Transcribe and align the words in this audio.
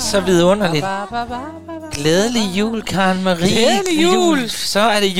så 0.00 0.20
vidunderligt. 0.20 0.86
Glædelig 1.92 2.58
jul, 2.58 2.82
Karen 2.82 3.22
Marie. 3.22 3.48
Glædelig 3.48 4.02
jul. 4.02 4.48
Så 4.48 4.80
er 4.80 5.00
det 5.00 5.18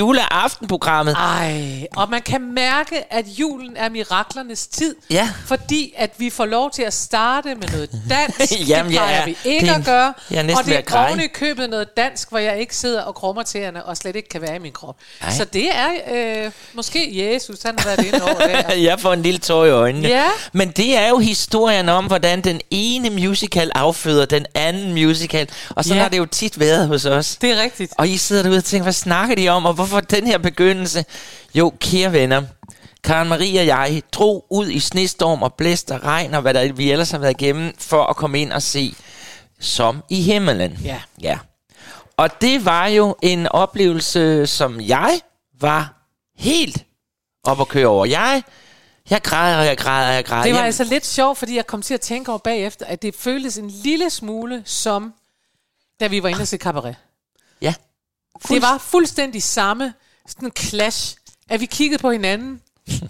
juleaftenprogrammet. 0.74 1.14
Ej, 1.16 1.86
og 1.96 2.10
man 2.10 2.22
kan 2.22 2.52
mærke, 2.54 3.12
at 3.14 3.26
julen 3.26 3.76
er 3.76 3.88
miraklernes 3.88 4.66
tid. 4.66 4.94
Ja. 5.10 5.28
Fordi 5.46 5.92
at 5.96 6.10
vi 6.18 6.30
får 6.30 6.46
lov 6.46 6.70
til 6.70 6.82
at 6.82 6.94
starte 6.94 7.54
med 7.54 7.68
noget 7.68 7.90
dansk. 8.10 8.68
Jamen, 8.68 8.92
det 8.92 8.98
plejer 8.98 9.20
er- 9.20 9.24
vi 9.26 9.36
ikke 9.44 9.66
er- 9.68 9.74
at 9.74 9.84
gøre. 9.84 10.14
jeg 10.30 10.38
er 10.38 10.42
næsten 10.42 10.58
og 10.58 10.64
det 10.86 10.92
er 10.94 11.06
oven 11.08 11.20
i 11.20 11.26
købet 11.26 11.70
noget 11.70 11.96
dansk, 11.96 12.28
hvor 12.30 12.38
jeg 12.38 12.58
ikke 12.60 12.76
sidder 12.76 13.02
og 13.02 13.14
krummer 13.14 13.42
tæerne 13.42 13.84
og 13.84 13.96
slet 13.96 14.16
ikke 14.16 14.28
kan 14.28 14.40
være 14.42 14.56
i 14.56 14.58
min 14.58 14.72
krop. 14.72 14.96
Ej. 15.22 15.30
Så 15.30 15.44
det 15.44 15.68
er 15.76 15.88
øh, 16.44 16.50
måske 16.74 17.32
Jesus, 17.34 17.62
han 17.62 17.74
har 17.78 17.86
været 17.86 18.06
inde 18.06 18.22
over 18.22 18.34
der. 18.38 18.74
Jeg 18.90 19.00
får 19.00 19.12
en 19.12 19.22
lille 19.22 19.38
tår 19.40 19.64
i 19.64 19.70
øjnene. 19.70 20.08
Ja. 20.08 20.24
Men 20.52 20.70
det 20.70 20.96
er 20.96 21.08
jo 21.08 21.18
historien 21.18 21.88
om, 21.88 22.04
hvordan 22.06 22.40
den 22.40 22.60
ene 22.70 23.10
musical 23.10 23.70
afføder 23.74 24.24
den 24.26 24.46
anden 24.54 24.92
musical. 24.92 25.48
Og 25.70 25.84
sådan 25.84 25.96
Ja. 25.96 26.02
har 26.02 26.08
det 26.08 26.18
jo 26.18 26.26
tit 26.26 26.60
været 26.60 26.88
hos 26.88 27.04
os. 27.04 27.36
Det 27.36 27.50
er 27.50 27.62
rigtigt. 27.62 27.92
Og 27.98 28.08
I 28.08 28.16
sidder 28.16 28.42
derude 28.42 28.58
og 28.58 28.64
tænker, 28.64 28.82
hvad 28.82 28.92
snakker 28.92 29.34
de 29.36 29.48
om, 29.48 29.66
og 29.66 29.72
hvorfor 29.74 30.00
den 30.00 30.26
her 30.26 30.38
begyndelse? 30.64 31.04
Jo, 31.54 31.72
kære 31.80 32.12
venner, 32.12 32.42
Karen 33.04 33.28
Marie 33.28 33.60
og 33.60 33.66
jeg 33.66 34.02
drog 34.12 34.46
ud 34.50 34.68
i 34.68 34.80
snestorm 34.80 35.42
og 35.42 35.54
blæst 35.54 35.90
og 35.90 36.04
regn 36.04 36.34
og 36.34 36.42
hvad 36.42 36.54
der 36.54 36.72
vi 36.72 36.90
ellers 36.90 37.10
har 37.10 37.18
været 37.18 37.40
igennem, 37.40 37.72
for 37.78 38.04
at 38.04 38.16
komme 38.16 38.40
ind 38.40 38.52
og 38.52 38.62
se 38.62 38.94
Som 39.60 40.02
i 40.10 40.22
himmelen. 40.22 40.78
Ja. 40.84 41.00
ja. 41.20 41.38
Og 42.16 42.40
det 42.40 42.64
var 42.64 42.86
jo 42.86 43.16
en 43.22 43.46
oplevelse, 43.48 44.46
som 44.46 44.80
jeg 44.80 45.20
var 45.60 46.08
helt 46.38 46.84
op 47.44 47.60
at 47.60 47.68
køre 47.68 47.86
over. 47.86 48.06
Jeg, 48.06 48.42
jeg 49.10 49.22
græder, 49.22 49.62
jeg 49.62 49.78
græder, 49.78 50.12
jeg 50.12 50.24
græder. 50.24 50.42
Det 50.44 50.54
var 50.54 50.60
altså 50.60 50.84
lidt 50.84 51.06
sjovt, 51.06 51.38
fordi 51.38 51.56
jeg 51.56 51.66
kom 51.66 51.82
til 51.82 51.94
at 51.94 52.00
tænke 52.00 52.30
over 52.30 52.38
bagefter, 52.38 52.86
at 52.86 53.02
det 53.02 53.14
føltes 53.14 53.58
en 53.58 53.70
lille 53.70 54.10
smule 54.10 54.62
som, 54.64 55.14
da 56.00 56.06
vi 56.06 56.22
var 56.22 56.28
inde 56.28 56.40
og 56.40 56.48
se 56.48 56.56
cabaret. 56.56 56.96
Ja. 57.60 57.74
Det 58.48 58.62
var 58.62 58.78
fuldstændig 58.78 59.42
samme 59.42 59.94
sådan 60.28 60.48
en 60.48 60.52
clash, 60.58 61.16
at 61.48 61.60
vi 61.60 61.66
kiggede 61.66 62.00
på 62.02 62.10
hinanden, 62.10 62.60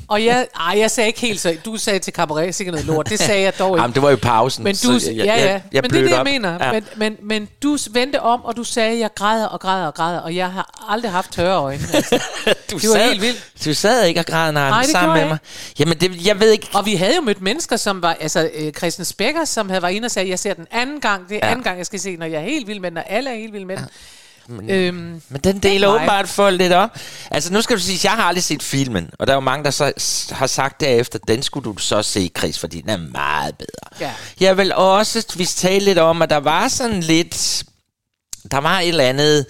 og 0.09 0.25
jeg, 0.25 0.47
ej, 0.61 0.79
jeg 0.79 0.91
sagde 0.91 1.07
ikke 1.09 1.21
helt 1.21 1.41
så, 1.41 1.57
du 1.65 1.77
sagde 1.77 1.99
til 1.99 2.13
cabaret 2.13 2.55
sikkert 2.55 2.73
noget 2.75 2.87
lort, 2.87 3.09
det 3.09 3.19
sagde 3.19 3.43
jeg 3.43 3.59
dog 3.59 3.71
ikke. 3.77 3.83
Jamen, 3.83 3.95
det 3.95 4.03
var 4.03 4.11
jo 4.11 4.17
pausen. 4.23 4.65
Men 4.65 4.75
så 4.75 4.89
du, 4.93 4.99
jeg- 5.07 5.15
ja, 5.15 5.25
ja, 5.25 5.51
jeg- 5.51 5.63
jeg 5.73 5.83
men 5.83 5.91
det 5.91 5.99
er 5.99 6.03
det, 6.03 6.11
jeg 6.11 6.19
op. 6.19 6.25
mener. 6.27 6.59
Ja. 6.67 6.73
Men, 6.73 6.85
men, 6.97 7.17
men 7.23 7.49
du 7.63 7.77
vendte 7.91 8.21
om, 8.21 8.45
og 8.45 8.57
du 8.57 8.65
sagde, 8.65 8.99
jeg 8.99 9.11
græder 9.15 9.47
og 9.47 9.61
græder 9.61 9.87
og 9.87 9.95
græder, 9.95 10.19
og 10.21 10.37
jeg 10.37 10.53
har 10.53 10.85
aldrig 10.89 11.11
haft 11.11 11.33
tørre 11.33 11.57
øjne. 11.59 11.83
Altså. 11.95 12.25
du 12.71 12.79
det 12.79 12.89
var 12.89 12.95
sad, 12.95 13.09
helt 13.09 13.23
vildt. 13.23 13.45
Du 13.65 13.75
sad 13.75 14.05
ikke 14.07 14.21
og 14.21 14.27
græd, 14.27 14.53
nej, 14.53 14.69
Nej, 14.71 14.83
sammen 14.87 15.13
med 15.13 15.21
jeg 15.21 15.29
mig. 15.29 15.39
Jamen, 15.79 15.99
det, 16.01 16.27
jeg 16.27 16.41
ved 16.41 16.51
ikke... 16.51 16.69
Og 16.75 16.87
vi 16.87 16.95
havde 16.95 17.15
jo 17.17 17.21
mødt 17.21 17.41
mennesker, 17.41 17.77
som 17.77 18.03
var, 18.03 18.17
altså 18.21 18.51
øh, 18.55 18.73
Christian 18.73 19.05
Spekker, 19.05 19.45
som 19.45 19.69
havde 19.69 19.83
været 19.83 19.93
inde 19.93 20.07
og 20.07 20.11
sagde, 20.11 20.29
jeg 20.31 20.39
ser 20.39 20.55
den 20.55 20.67
anden 20.71 21.01
gang, 21.01 21.29
det 21.29 21.35
er 21.35 21.41
Ja. 21.47 21.51
anden 21.51 21.65
gang, 21.65 21.79
jeg 21.79 21.87
skal 21.87 22.01
se, 22.01 22.17
når 22.17 22.27
jeg 22.27 22.41
er 22.41 22.45
helt 22.45 22.67
vild 22.67 22.81
med 22.81 22.91
den, 22.91 22.99
og 22.99 23.05
alle 23.11 23.31
er 23.31 23.35
helt 23.35 23.53
vilde 23.53 23.67
med 23.67 23.77
den. 23.77 23.87
Øhm, 24.49 25.23
Men 25.29 25.41
den 25.45 25.59
deler 25.59 25.89
åbenbart 25.89 26.29
folk 26.29 26.59
lidt 26.59 26.73
op. 26.73 26.91
Altså, 27.31 27.53
nu 27.53 27.63
skal 27.63 27.77
du 27.77 27.83
sige, 27.83 28.01
jeg 28.05 28.13
har 28.13 28.23
aldrig 28.23 28.45
set 28.45 28.63
filmen, 28.63 29.11
og 29.19 29.27
der 29.27 29.33
er 29.33 29.37
jo 29.37 29.41
mange, 29.41 29.65
der 29.65 29.71
så 29.71 29.93
har 30.31 30.47
sagt 30.47 30.81
derefter, 30.81 31.19
den 31.29 31.43
skulle 31.43 31.65
du 31.65 31.79
så 31.79 32.03
se, 32.03 32.31
Chris, 32.39 32.59
fordi 32.59 32.81
den 32.81 32.91
er 32.91 32.97
meget 32.97 33.55
bedre. 33.57 34.01
Ja. 34.01 34.13
Jeg 34.41 34.57
vil 34.57 34.75
også 34.75 35.35
vi 35.37 35.45
tale 35.45 35.85
lidt 35.85 35.99
om, 35.99 36.23
at 36.23 36.31
der 36.31 36.37
var 36.37 36.69
sådan 36.69 37.01
lidt... 37.01 37.65
Der 38.51 38.59
var 38.59 38.81
et 38.81 38.89
eller 38.89 39.05
andet... 39.05 39.47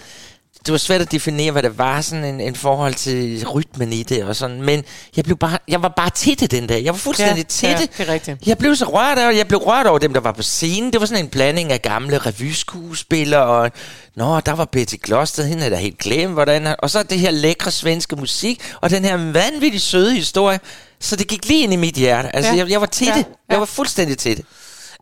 Det 0.65 0.71
var 0.71 0.77
svært 0.77 1.01
at 1.01 1.11
definere, 1.11 1.51
hvad 1.51 1.63
det 1.63 1.77
var, 1.77 2.01
sådan 2.01 2.23
en, 2.25 2.41
en 2.41 2.55
forhold 2.55 2.93
til 2.93 3.47
rytmen 3.47 3.93
i 3.93 4.03
det 4.03 4.23
og 4.23 4.35
sådan, 4.35 4.61
men 4.61 4.83
jeg, 5.15 5.23
blev 5.23 5.37
bare, 5.37 5.57
jeg 5.67 5.81
var 5.81 5.87
bare 5.97 6.09
til 6.09 6.39
det 6.39 6.51
den 6.51 6.67
dag. 6.67 6.83
Jeg 6.83 6.93
var 6.93 6.97
fuldstændig 6.97 7.37
Ja, 7.37 7.43
til 7.49 7.69
ja, 7.69 7.77
det. 7.77 7.97
det 7.97 8.09
er 8.09 8.13
rigtigt. 8.13 8.47
Jeg 8.47 8.57
blev 8.57 8.75
så 8.75 8.85
rørt 8.85 9.17
af, 9.17 9.37
jeg 9.37 9.47
blev 9.47 9.59
rørt 9.59 9.87
over 9.87 9.99
dem, 9.99 10.13
der 10.13 10.19
var 10.21 10.31
på 10.31 10.41
scenen. 10.43 10.93
Det 10.93 10.99
var 11.01 11.05
sådan 11.07 11.23
en 11.23 11.29
blanding 11.29 11.71
af 11.71 11.81
gamle 11.81 12.17
revyskuespillere, 12.17 13.43
og 13.45 13.71
nå, 14.15 14.39
der 14.39 14.51
var 14.51 14.65
Betty 14.65 14.95
Gloster, 15.03 15.43
hende 15.43 15.65
er 15.65 15.69
da 15.69 15.75
helt 15.75 15.97
glemt, 15.97 16.33
hvordan 16.33 16.75
og 16.79 16.89
så 16.89 17.03
det 17.03 17.19
her 17.19 17.31
lækre 17.31 17.71
svenske 17.71 18.15
musik, 18.15 18.61
og 18.81 18.89
den 18.89 19.05
her 19.05 19.31
vanvittigt 19.31 19.83
søde 19.83 20.13
historie. 20.13 20.59
Så 20.99 21.15
det 21.15 21.27
gik 21.27 21.45
lige 21.47 21.63
ind 21.63 21.73
i 21.73 21.75
mit 21.75 21.95
hjerte. 21.95 22.35
Altså, 22.35 22.51
Ja. 22.51 22.57
jeg, 22.57 22.69
jeg 22.69 22.81
var 22.81 22.87
til 22.87 23.07
Ja, 23.07 23.11
det. 23.13 23.17
Jeg 23.17 23.25
ja. 23.51 23.57
var 23.57 23.65
fuldstændig 23.65 24.17
til 24.17 24.37
det. 24.37 24.45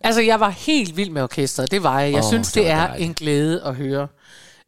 Altså, 0.04 0.22
jeg 0.22 0.40
var 0.40 0.50
helt 0.50 0.98
vild 0.98 1.10
med 1.10 1.22
orkestret. 1.24 1.72
Det 1.72 1.84
var 1.84 2.00
jeg. 2.02 2.12
Jeg 2.14 2.24
oh, 2.24 2.30
synes, 2.30 2.48
det 2.48 2.56
det, 2.56 2.70
er 2.72 2.88
dejligt. 2.88 3.08
en 3.08 3.14
glæde 3.14 3.62
at 3.66 3.76
høre 3.76 4.08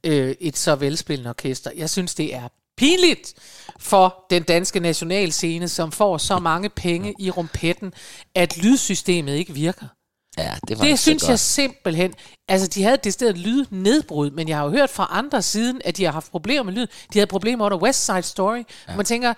øh, 0.06 0.36
et 0.40 0.58
så 0.58 0.76
velspillende 0.76 1.30
orkester. 1.30 1.72
Jeg 1.76 1.90
synes, 1.90 2.16
det 2.16 2.36
er 2.36 2.48
pinligt 2.78 3.34
for 3.80 4.26
den 4.30 4.44
danske 4.44 4.80
nationalscene, 4.80 5.68
som 5.68 5.92
får 5.92 6.18
så 6.18 6.40
mange 6.40 6.70
penge 6.70 7.14
i 7.20 7.30
rumpetten, 7.30 7.94
at 8.36 8.58
lydsystemet 8.58 9.36
ikke 9.36 9.54
virker. 9.54 9.86
Ja, 10.38 10.54
det 10.68 10.80
var 10.80 10.86
Det 10.86 11.00
synes 11.00 11.24
godt. 11.24 11.30
jeg 11.30 11.40
simpelthen... 11.40 12.14
Altså, 12.50 12.68
de 12.68 12.84
havde 12.84 12.98
det 13.04 13.14
sted 13.14 13.34
lydnedbrud, 13.34 14.32
men 14.32 14.48
jeg 14.50 14.58
har 14.58 14.64
jo 14.64 14.70
hørt 14.70 14.90
fra 14.90 15.08
andre 15.12 15.42
siden, 15.42 15.82
at 15.86 15.98
de 15.98 16.04
har 16.04 16.12
haft 16.12 16.32
problemer 16.32 16.64
med 16.64 16.74
lyd. 16.74 16.88
De 17.14 17.20
havde 17.20 17.28
problemer 17.28 17.66
under 17.66 17.78
West 17.78 18.06
Side 18.06 18.22
Story. 18.24 18.64
Ja. 18.88 18.96
Man 18.96 19.06
tænker, 19.06 19.34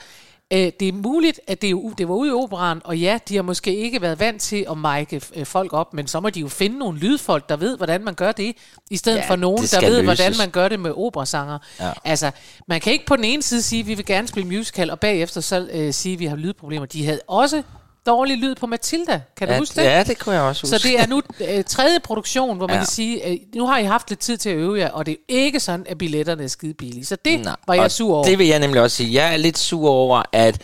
øh, 0.54 0.72
det 0.80 0.88
er 0.88 0.94
muligt, 0.94 1.40
at 1.48 1.62
det, 1.62 1.70
er 1.70 1.94
det 1.98 2.08
var 2.08 2.16
ude 2.16 2.30
i 2.30 2.34
operan, 2.34 2.82
og 2.84 2.98
ja, 2.98 3.20
de 3.30 3.36
har 3.36 3.44
måske 3.44 3.76
ikke 3.76 4.02
været 4.02 4.20
vant 4.20 4.42
til 4.42 4.66
at 4.72 4.78
mike 4.78 5.22
øh, 5.36 5.46
folk 5.46 5.74
op, 5.74 5.94
men 5.94 6.08
så 6.08 6.20
må 6.20 6.30
de 6.30 6.40
jo 6.40 6.48
finde 6.48 6.78
nogle 6.78 7.00
lydfolk, 7.00 7.50
der 7.50 7.56
ved, 7.58 7.78
hvordan 7.78 8.04
man 8.04 8.14
gør 8.14 8.32
det, 8.32 8.56
i 8.90 8.98
stedet 8.98 9.18
Ja, 9.18 9.30
for 9.30 9.36
nogen, 9.36 9.64
der 9.64 9.82
ved, 9.90 10.04
hvordan 10.04 10.28
løses. 10.30 10.42
man 10.42 10.50
gør 10.50 10.68
det 10.68 10.80
med 10.80 10.92
operasanger. 10.96 11.58
Ja. 11.80 11.92
Altså, 12.04 12.32
man 12.68 12.82
kan 12.82 12.94
ikke 12.94 13.06
på 13.06 13.16
den 13.16 13.24
ene 13.24 13.42
side 13.42 13.62
sige, 13.62 13.80
at 13.80 13.88
vi 13.88 13.94
vil 13.94 14.06
gerne 14.06 14.28
spille 14.28 14.50
musical, 14.50 14.90
og 14.90 15.00
bagefter 15.00 15.42
så 15.42 15.68
øh, 15.72 15.94
sige, 15.94 16.14
at 16.14 16.20
vi 16.20 16.26
har 16.26 16.36
lydproblemer. 16.36 16.86
De 16.86 17.06
havde 17.06 17.20
også 17.28 17.64
dårlig 18.08 18.38
lyd 18.38 18.56
på 18.56 18.68
Matilda. 18.68 19.22
Kan 19.38 19.48
du 19.48 19.54
ja, 19.54 19.60
huske 19.60 19.76
det? 19.76 19.84
Ja, 19.86 20.04
det 20.04 20.20
kunne 20.20 20.36
jeg 20.36 20.44
også 20.44 20.62
huske. 20.68 20.80
Så 20.80 20.88
det 20.88 21.00
er 21.00 21.08
nu 21.08 21.22
øh, 21.50 21.64
tredje 21.64 22.00
produktion, 22.00 22.58
hvor 22.58 22.68
man 22.68 22.74
Ja. 22.74 22.80
ja. 22.80 22.86
kan 22.86 22.88
sige, 22.92 23.28
øh, 23.30 23.38
nu 23.56 23.68
har 23.68 23.78
I 23.78 23.84
haft 23.84 24.10
lidt 24.10 24.20
tid 24.20 24.38
til 24.38 24.50
at 24.50 24.56
øve 24.56 24.80
jer, 24.80 24.90
og 24.90 25.06
det 25.06 25.12
er 25.12 25.16
ikke 25.30 25.60
sådan, 25.60 25.86
at 25.90 25.98
billetterne 25.98 26.44
er 26.44 26.48
skide 26.48 26.74
billige. 26.74 27.06
Så 27.06 27.18
det 27.26 27.40
Nej, 27.40 27.56
var 27.68 27.74
jeg 27.74 27.92
sur 27.92 28.16
over. 28.16 28.24
Det 28.24 28.40
vil 28.40 28.48
jeg 28.48 28.60
nemlig 28.60 28.82
også 28.82 28.98
sige. 28.98 29.14
Jeg 29.24 29.34
er 29.34 29.38
lidt 29.38 29.58
sur 29.58 29.90
over, 29.90 30.22
at 30.34 30.62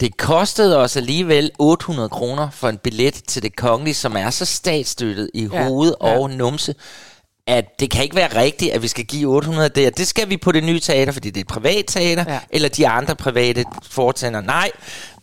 det 0.00 0.16
kostede 0.16 0.76
os 0.78 0.96
alligevel 0.96 1.50
800 1.58 2.08
kroner 2.08 2.50
for 2.50 2.68
en 2.68 2.78
billet 2.78 3.14
til 3.28 3.42
det 3.42 3.56
kongelige, 3.56 3.94
som 3.94 4.16
er 4.16 4.30
så 4.30 4.44
statsstøttet 4.44 5.30
i 5.34 5.48
Ja, 5.52 5.64
hoved 5.64 5.94
ja. 6.02 6.18
og 6.18 6.30
numse, 6.30 6.74
at 7.46 7.64
det 7.80 7.90
kan 7.90 8.02
ikke 8.02 8.16
være 8.16 8.40
rigtigt, 8.42 8.72
at 8.72 8.82
vi 8.82 8.88
skal 8.88 9.04
give 9.04 9.30
800 9.36 9.68
der. 9.68 9.90
Det 9.90 10.06
skal 10.08 10.28
vi 10.30 10.36
på 10.36 10.52
det 10.52 10.64
nye 10.64 10.80
teater, 10.80 11.12
fordi 11.12 11.30
det 11.30 11.36
er 11.36 11.40
et 11.40 11.46
privat 11.48 11.84
teater, 11.88 12.24
Ja. 12.26 12.32
ja. 12.32 12.38
eller 12.50 12.68
de 12.68 12.88
andre 12.88 13.16
private 13.16 13.64
foretænder. 13.90 14.40
Nej, 14.40 14.70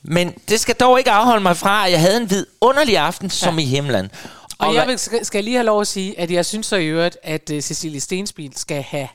men 0.08 0.32
det 0.50 0.60
skal 0.60 0.76
dog 0.76 1.00
ikke 1.00 1.12
afholde 1.12 1.44
mig 1.44 1.58
fra, 1.58 1.86
at 1.86 1.92
jeg 1.92 2.00
havde 2.00 2.18
en 2.18 2.30
vidunderlig 2.30 2.98
aften, 2.98 3.30
som 3.30 3.60
i 3.60 3.66
himlen. 3.66 4.12
Og, 4.60 4.68
Og 4.68 4.76
jeg 4.76 4.88
vil, 4.88 5.26
skal, 5.26 5.44
lige 5.44 5.56
have 5.56 5.66
lov 5.66 5.82
at 5.82 5.88
sige, 5.88 6.20
at 6.20 6.32
jeg 6.32 6.46
synes 6.46 6.66
så 6.66 6.76
i 6.76 6.86
øvrigt, 6.86 7.18
at 7.24 7.50
uh, 7.54 7.60
Cecilie 7.60 8.00
Stensbil 8.00 8.58
skal 8.58 8.82
have... 8.82 9.08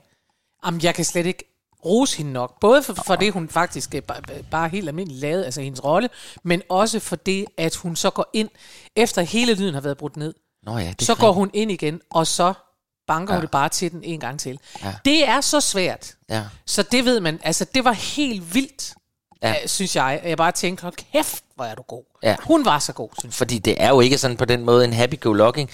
Jamen, 0.66 0.80
jeg 0.82 0.94
kan 0.94 1.04
slet 1.04 1.26
ikke 1.26 1.44
rose 1.84 2.16
hende 2.16 2.32
nok. 2.32 2.60
Både 2.60 2.82
for, 2.82 2.94
for 3.06 3.16
det, 3.16 3.32
hun 3.32 3.48
faktisk 3.48 3.94
er 3.94 4.00
bare, 4.00 4.22
bare 4.50 4.68
helt 4.68 4.88
almindeligt 4.88 5.20
lavet, 5.20 5.44
altså 5.44 5.60
hendes 5.60 5.84
rolle, 5.84 6.08
men 6.42 6.62
også 6.68 7.00
for 7.00 7.16
det, 7.16 7.44
at 7.56 7.74
hun 7.74 7.96
så 7.96 8.10
går 8.10 8.30
ind, 8.32 8.48
efter 8.96 9.22
hele 9.22 9.54
lyden 9.54 9.74
har 9.74 9.80
været 9.80 9.98
brudt 9.98 10.16
ned, 10.16 10.34
Nå 10.62 10.78
ja, 10.78 10.92
det 10.98 11.06
så 11.06 11.14
går 11.14 11.32
hun 11.32 11.50
ind 11.54 11.70
igen, 11.70 12.00
og 12.10 12.26
så 12.26 12.52
banker 13.06 13.34
ja. 13.34 13.38
hun 13.38 13.42
det 13.42 13.50
bare 13.50 13.68
til 13.68 13.92
den 13.92 14.04
en 14.04 14.20
gang 14.20 14.40
til. 14.40 14.58
Ja. 14.84 14.94
Det 15.04 15.28
er 15.28 15.40
så 15.40 15.60
svært. 15.60 16.14
Ja. 16.30 16.44
Så 16.66 16.82
det 16.82 17.04
ved 17.04 17.20
man. 17.20 17.40
Altså, 17.42 17.66
det 17.74 17.84
var 17.84 17.92
helt 17.92 18.54
vildt, 18.54 18.94
Ja. 19.42 19.50
Øh, 19.62 19.68
synes 19.68 19.96
jeg. 19.96 20.20
Jeg 20.24 20.36
bare 20.36 20.52
tænkte, 20.52 20.82
hold 20.82 20.94
kæft, 21.12 21.44
hvor 21.54 21.64
er 21.64 21.74
du 21.74 21.82
god. 21.82 22.04
Ja. 22.22 22.36
Hun 22.44 22.64
var 22.64 22.78
så 22.78 22.92
god, 22.92 23.08
synes 23.18 23.32
jeg. 23.34 23.38
Fordi 23.38 23.58
det 23.58 23.74
er 23.78 23.88
jo 23.88 24.00
ikke 24.00 24.18
sådan 24.18 24.36
på 24.36 24.44
den 24.44 24.64
måde 24.64 24.84
en 24.84 24.92
happy-go-lucky 24.92 25.66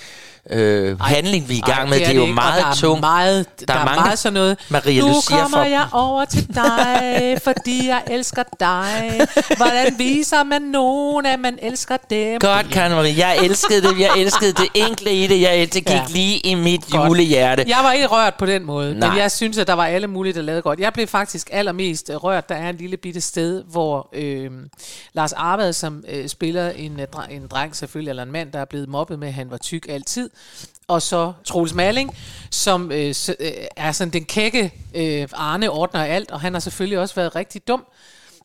øh, 0.50 1.00
handling, 1.00 1.48
vi 1.48 1.54
er 1.54 1.58
i 1.58 1.70
gang 1.70 1.88
med. 1.88 1.98
Det 1.98 2.08
er, 2.08 2.12
jo 2.12 2.20
ikke, 2.20 2.30
og 2.30 2.34
meget 2.34 2.64
der 2.82 2.88
er. 2.88 3.00
Meget, 3.00 3.46
der, 3.60 3.66
der 3.66 3.74
er 3.74 3.84
mange- 3.84 4.00
meget 4.00 4.18
sådan 4.18 4.34
noget. 4.34 4.58
Maria 4.68 5.00
nu 5.02 5.08
Lucia 5.08 5.36
kommer 5.40 5.58
for- 5.58 5.64
jeg 5.64 5.86
over 5.92 6.24
til 6.24 6.46
dig, 6.64 7.38
fordi 7.44 7.88
jeg 7.88 8.02
elsker 8.10 8.42
dig. 8.60 9.20
Hvordan 9.56 9.94
viser 9.98 10.42
man 10.44 10.62
nogen, 10.62 11.26
at 11.26 11.40
man 11.40 11.58
elsker 11.62 11.96
dem? 12.10 12.38
Godt, 12.40 12.70
Karen 12.70 12.92
Marie. 12.92 13.14
Jeg 13.18 13.36
elskede 13.44 13.82
det. 13.82 14.00
Jeg 14.00 14.10
elskede 14.16 14.52
det 14.52 14.68
enkle 14.74 15.12
i 15.12 15.26
det. 15.26 15.40
Jeg, 15.40 15.58
det 15.58 15.72
gik 15.72 15.88
Ja. 15.90 16.02
lige 16.08 16.38
i 16.38 16.54
mit 16.54 16.90
Godt. 16.90 17.08
julehjerte. 17.08 17.64
Jeg 17.68 17.78
var 17.82 17.92
ikke 17.92 18.06
rørt 18.06 18.34
på 18.34 18.46
den 18.46 18.64
måde, 18.64 18.98
Nej. 18.98 19.08
men 19.08 19.18
jeg 19.18 19.30
synes, 19.32 19.58
at 19.58 19.66
der 19.66 19.72
var 19.72 19.86
alle 19.86 20.06
mulige, 20.06 20.32
der 20.32 20.42
lavede 20.42 20.62
godt. 20.62 20.80
Jeg 20.80 20.92
blev 20.92 21.06
faktisk 21.06 21.48
allermest 21.52 22.10
rørt. 22.14 22.48
Der 22.48 22.54
er 22.54 22.68
en 22.70 22.76
lille 22.76 22.96
bitte 22.96 23.20
sted, 23.20 23.62
hvor 23.70 24.08
øh, 24.12 24.50
Lars 25.12 25.32
Arvad, 25.32 25.72
som 25.72 26.04
øh, 26.08 26.28
spiller 26.36 26.70
en, 26.70 27.00
øh, 27.00 27.06
en 27.30 27.46
dreng 27.46 27.76
selvfølgelig, 27.76 28.10
eller 28.10 28.22
en 28.22 28.32
mand, 28.32 28.52
der 28.52 28.58
er 28.58 28.64
blevet 28.64 28.88
mobbet 28.88 29.18
med, 29.18 29.28
at 29.28 29.34
han 29.34 29.50
var 29.50 29.56
tyk 29.56 29.86
altid, 29.88 30.30
og 30.88 31.02
så 31.02 31.32
Troels 31.44 31.74
Malling, 31.74 32.16
som 32.50 32.92
øh, 32.92 33.14
øh, 33.40 33.52
er 33.76 33.92
sådan 33.92 34.12
den 34.12 34.24
kække 34.24 34.74
øh, 34.94 35.28
Arne 35.32 35.70
ordner 35.70 36.04
alt, 36.04 36.30
og 36.30 36.40
han 36.40 36.52
har 36.52 36.60
selvfølgelig 36.60 36.98
også 36.98 37.14
været 37.14 37.36
rigtig 37.36 37.68
dum 37.68 37.86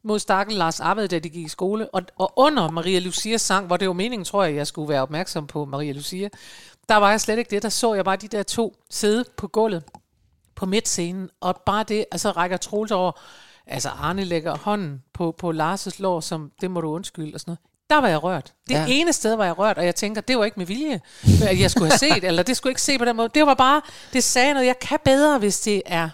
mod 0.03 0.19
Stakkel 0.19 0.55
Lars 0.57 0.79
Arvad, 0.79 1.07
da 1.07 1.19
de 1.19 1.29
gik 1.29 1.45
i 1.45 1.49
skole. 1.49 1.89
Og, 1.89 2.01
og 2.17 2.33
under 2.35 2.71
Maria 2.71 2.99
Lucias 2.99 3.41
sang, 3.41 3.67
hvor 3.67 3.77
det 3.77 3.87
var 3.87 3.93
meningen, 3.93 4.25
tror 4.25 4.43
jeg, 4.43 4.55
jeg 4.55 4.67
skulle 4.67 4.89
være 4.89 5.01
opmærksom 5.01 5.47
på 5.47 5.65
Maria 5.65 5.91
Lucia, 5.91 6.29
der 6.89 6.95
var 6.95 7.09
jeg 7.09 7.21
slet 7.21 7.37
ikke 7.37 7.49
det. 7.49 7.63
Der 7.63 7.69
så 7.69 7.93
jeg 7.93 8.05
bare 8.05 8.15
de 8.15 8.27
der 8.27 8.43
to 8.43 8.75
sidde 8.89 9.25
på 9.37 9.47
gulvet 9.47 9.83
på 10.55 10.65
midtscenen, 10.65 11.29
og 11.41 11.61
bare 11.65 11.83
det, 11.83 12.05
altså 12.11 12.31
rækker 12.31 12.57
Troels 12.57 12.91
over, 12.91 13.11
altså 13.67 13.89
Arne 13.89 14.23
lægger 14.23 14.57
hånden 14.57 15.03
på, 15.13 15.35
på 15.37 15.51
Lars' 15.51 16.01
lår, 16.01 16.19
som, 16.19 16.51
det 16.61 16.71
må 16.71 16.81
du 16.81 16.87
undskylde, 16.87 17.35
og 17.35 17.39
sådan 17.39 17.51
noget. 17.51 17.70
Der 17.91 17.97
var 18.01 18.07
jeg 18.07 18.23
rørt. 18.23 18.53
Det 18.67 18.73
Ja. 18.75 18.85
ene 18.87 19.13
sted 19.13 19.35
var 19.35 19.45
jeg 19.45 19.59
rørt, 19.59 19.77
og 19.77 19.85
jeg 19.85 19.95
tænker, 19.95 20.21
det 20.21 20.37
var 20.37 20.45
ikke 20.45 20.57
med 20.59 20.65
vilje, 20.65 20.99
at 21.49 21.59
jeg 21.59 21.71
skulle 21.71 21.91
have 21.91 21.97
set, 21.97 22.23
eller 22.27 22.43
det 22.43 22.57
skulle 22.57 22.71
ikke 22.71 22.81
se 22.81 22.97
på 22.97 23.05
den 23.05 23.15
måde. 23.15 23.29
Det 23.35 23.45
var 23.45 23.53
bare, 23.53 23.81
det 24.13 24.23
sagde 24.23 24.53
noget, 24.53 24.67
jeg 24.67 24.79
kan 24.79 24.99
bedre, 25.05 25.37
hvis 25.39 25.59
det 25.59 25.81
er 25.85 26.09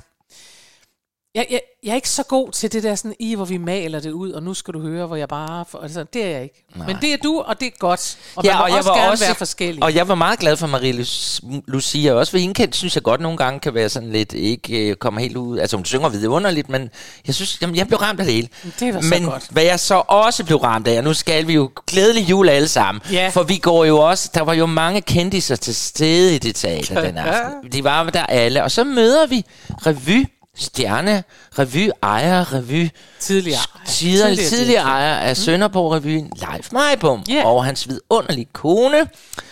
jeg, 1.38 1.46
jeg, 1.52 1.62
jeg 1.84 1.92
er 1.92 1.96
ikke 1.96 2.10
så 2.10 2.24
god 2.24 2.52
til 2.52 2.74
det 2.74 2.84
der 2.84 2.96
sådan, 2.96 3.16
i 3.20 3.36
hvor 3.36 3.46
vi 3.46 3.58
maler 3.58 4.00
det 4.00 4.12
ud, 4.12 4.32
og 4.32 4.44
nu 4.44 4.54
skal 4.54 4.74
du 4.74 4.80
høre, 4.82 5.06
hvor 5.08 5.16
jeg 5.16 5.28
bare... 5.28 5.66
For, 5.70 5.78
altså, 5.80 6.04
det 6.14 6.24
er 6.24 6.30
jeg 6.30 6.44
ikke. 6.44 6.64
Nej. 6.76 6.88
Men 6.88 6.98
det 7.02 7.14
er 7.14 7.18
du, 7.18 7.40
og 7.40 7.60
det 7.60 7.66
er 7.66 7.72
godt. 7.80 8.18
Og 8.36 8.44
ja, 8.46 8.54
man 8.54 8.60
må 8.60 8.74
og 8.74 8.78
også 8.78 8.94
gerne 8.94 9.18
være 9.22 9.36
forskellig. 9.36 9.84
Og 9.84 9.96
jeg 9.96 10.08
var 10.08 10.16
meget 10.16 10.40
glad 10.40 10.58
for 10.58 10.68
Marie 10.68 10.94
Lu- 10.94 11.62
Lucia 11.68 12.14
også, 12.14 12.32
for 12.32 12.38
hende 12.38 12.68
synes 12.74 12.96
jeg 12.96 13.04
godt 13.04 13.22
nogle 13.22 13.38
gange 13.38 13.60
kan 13.60 13.74
være 13.74 13.90
sådan 13.90 14.12
lidt, 14.12 14.34
ikke 14.34 14.90
øh, 14.90 14.96
kommer 14.96 15.22
helt 15.22 15.38
ud, 15.38 15.60
altså 15.60 15.78
hun 15.78 15.86
synger 15.86 16.10
vidunderligt, 16.10 16.70
men 16.70 16.90
jeg 17.28 17.36
synes, 17.36 17.62
jamen, 17.62 17.76
jeg 17.76 17.88
blev 17.88 18.00
ramt 18.00 18.20
af 18.20 18.26
det 18.26 18.34
hele. 18.36 18.48
Det 18.80 18.94
var 18.94 19.02
så 19.02 19.08
men 19.10 19.26
godt. 19.26 19.48
hvad 19.52 19.64
jeg 19.64 19.80
så 19.80 20.04
også 20.08 20.46
blev 20.46 20.58
ramt 20.58 20.88
af, 20.88 20.98
og 20.98 21.04
nu 21.04 21.14
skal 21.14 21.48
vi 21.48 21.54
jo 21.54 21.72
glædelig 21.88 22.30
jul 22.30 22.50
alle 22.50 22.68
sammen, 22.68 23.02
Ja. 23.12 23.30
for 23.34 23.44
vi 23.44 23.58
går 23.58 23.86
jo 23.86 23.98
også, 24.00 24.30
der 24.34 24.42
var 24.42 24.54
jo 24.54 24.66
mange 24.66 25.02
kendiser 25.02 25.56
til 25.56 25.76
stede 25.76 26.36
i 26.36 26.38
det 26.38 26.56
teater 26.56 27.02
den 27.02 27.18
aften. 27.18 27.72
De 27.74 27.84
var 27.84 28.04
der 28.10 28.24
alle, 28.26 28.64
og 28.64 28.72
så 28.72 28.84
møder 28.84 29.28
vi 29.28 29.44
revy, 29.86 30.26
stjerne, 30.60 31.24
revy, 31.60 31.90
ejer, 32.04 32.54
revy, 32.54 32.90
Tidligere. 33.20 33.60
tidligere, 33.88 34.30
Tidligere 34.36 34.50
tidligere 34.50 34.84
ejer 34.84 35.16
af 35.16 35.38
Sønderborg 35.38 35.92
Revyen, 35.94 36.32
Leif 36.36 36.72
Meibom, 36.72 37.24
Ja. 37.30 37.46
og 37.46 37.66
hans 37.66 37.88
vidunderlige 37.90 38.48
kone, 38.54 38.98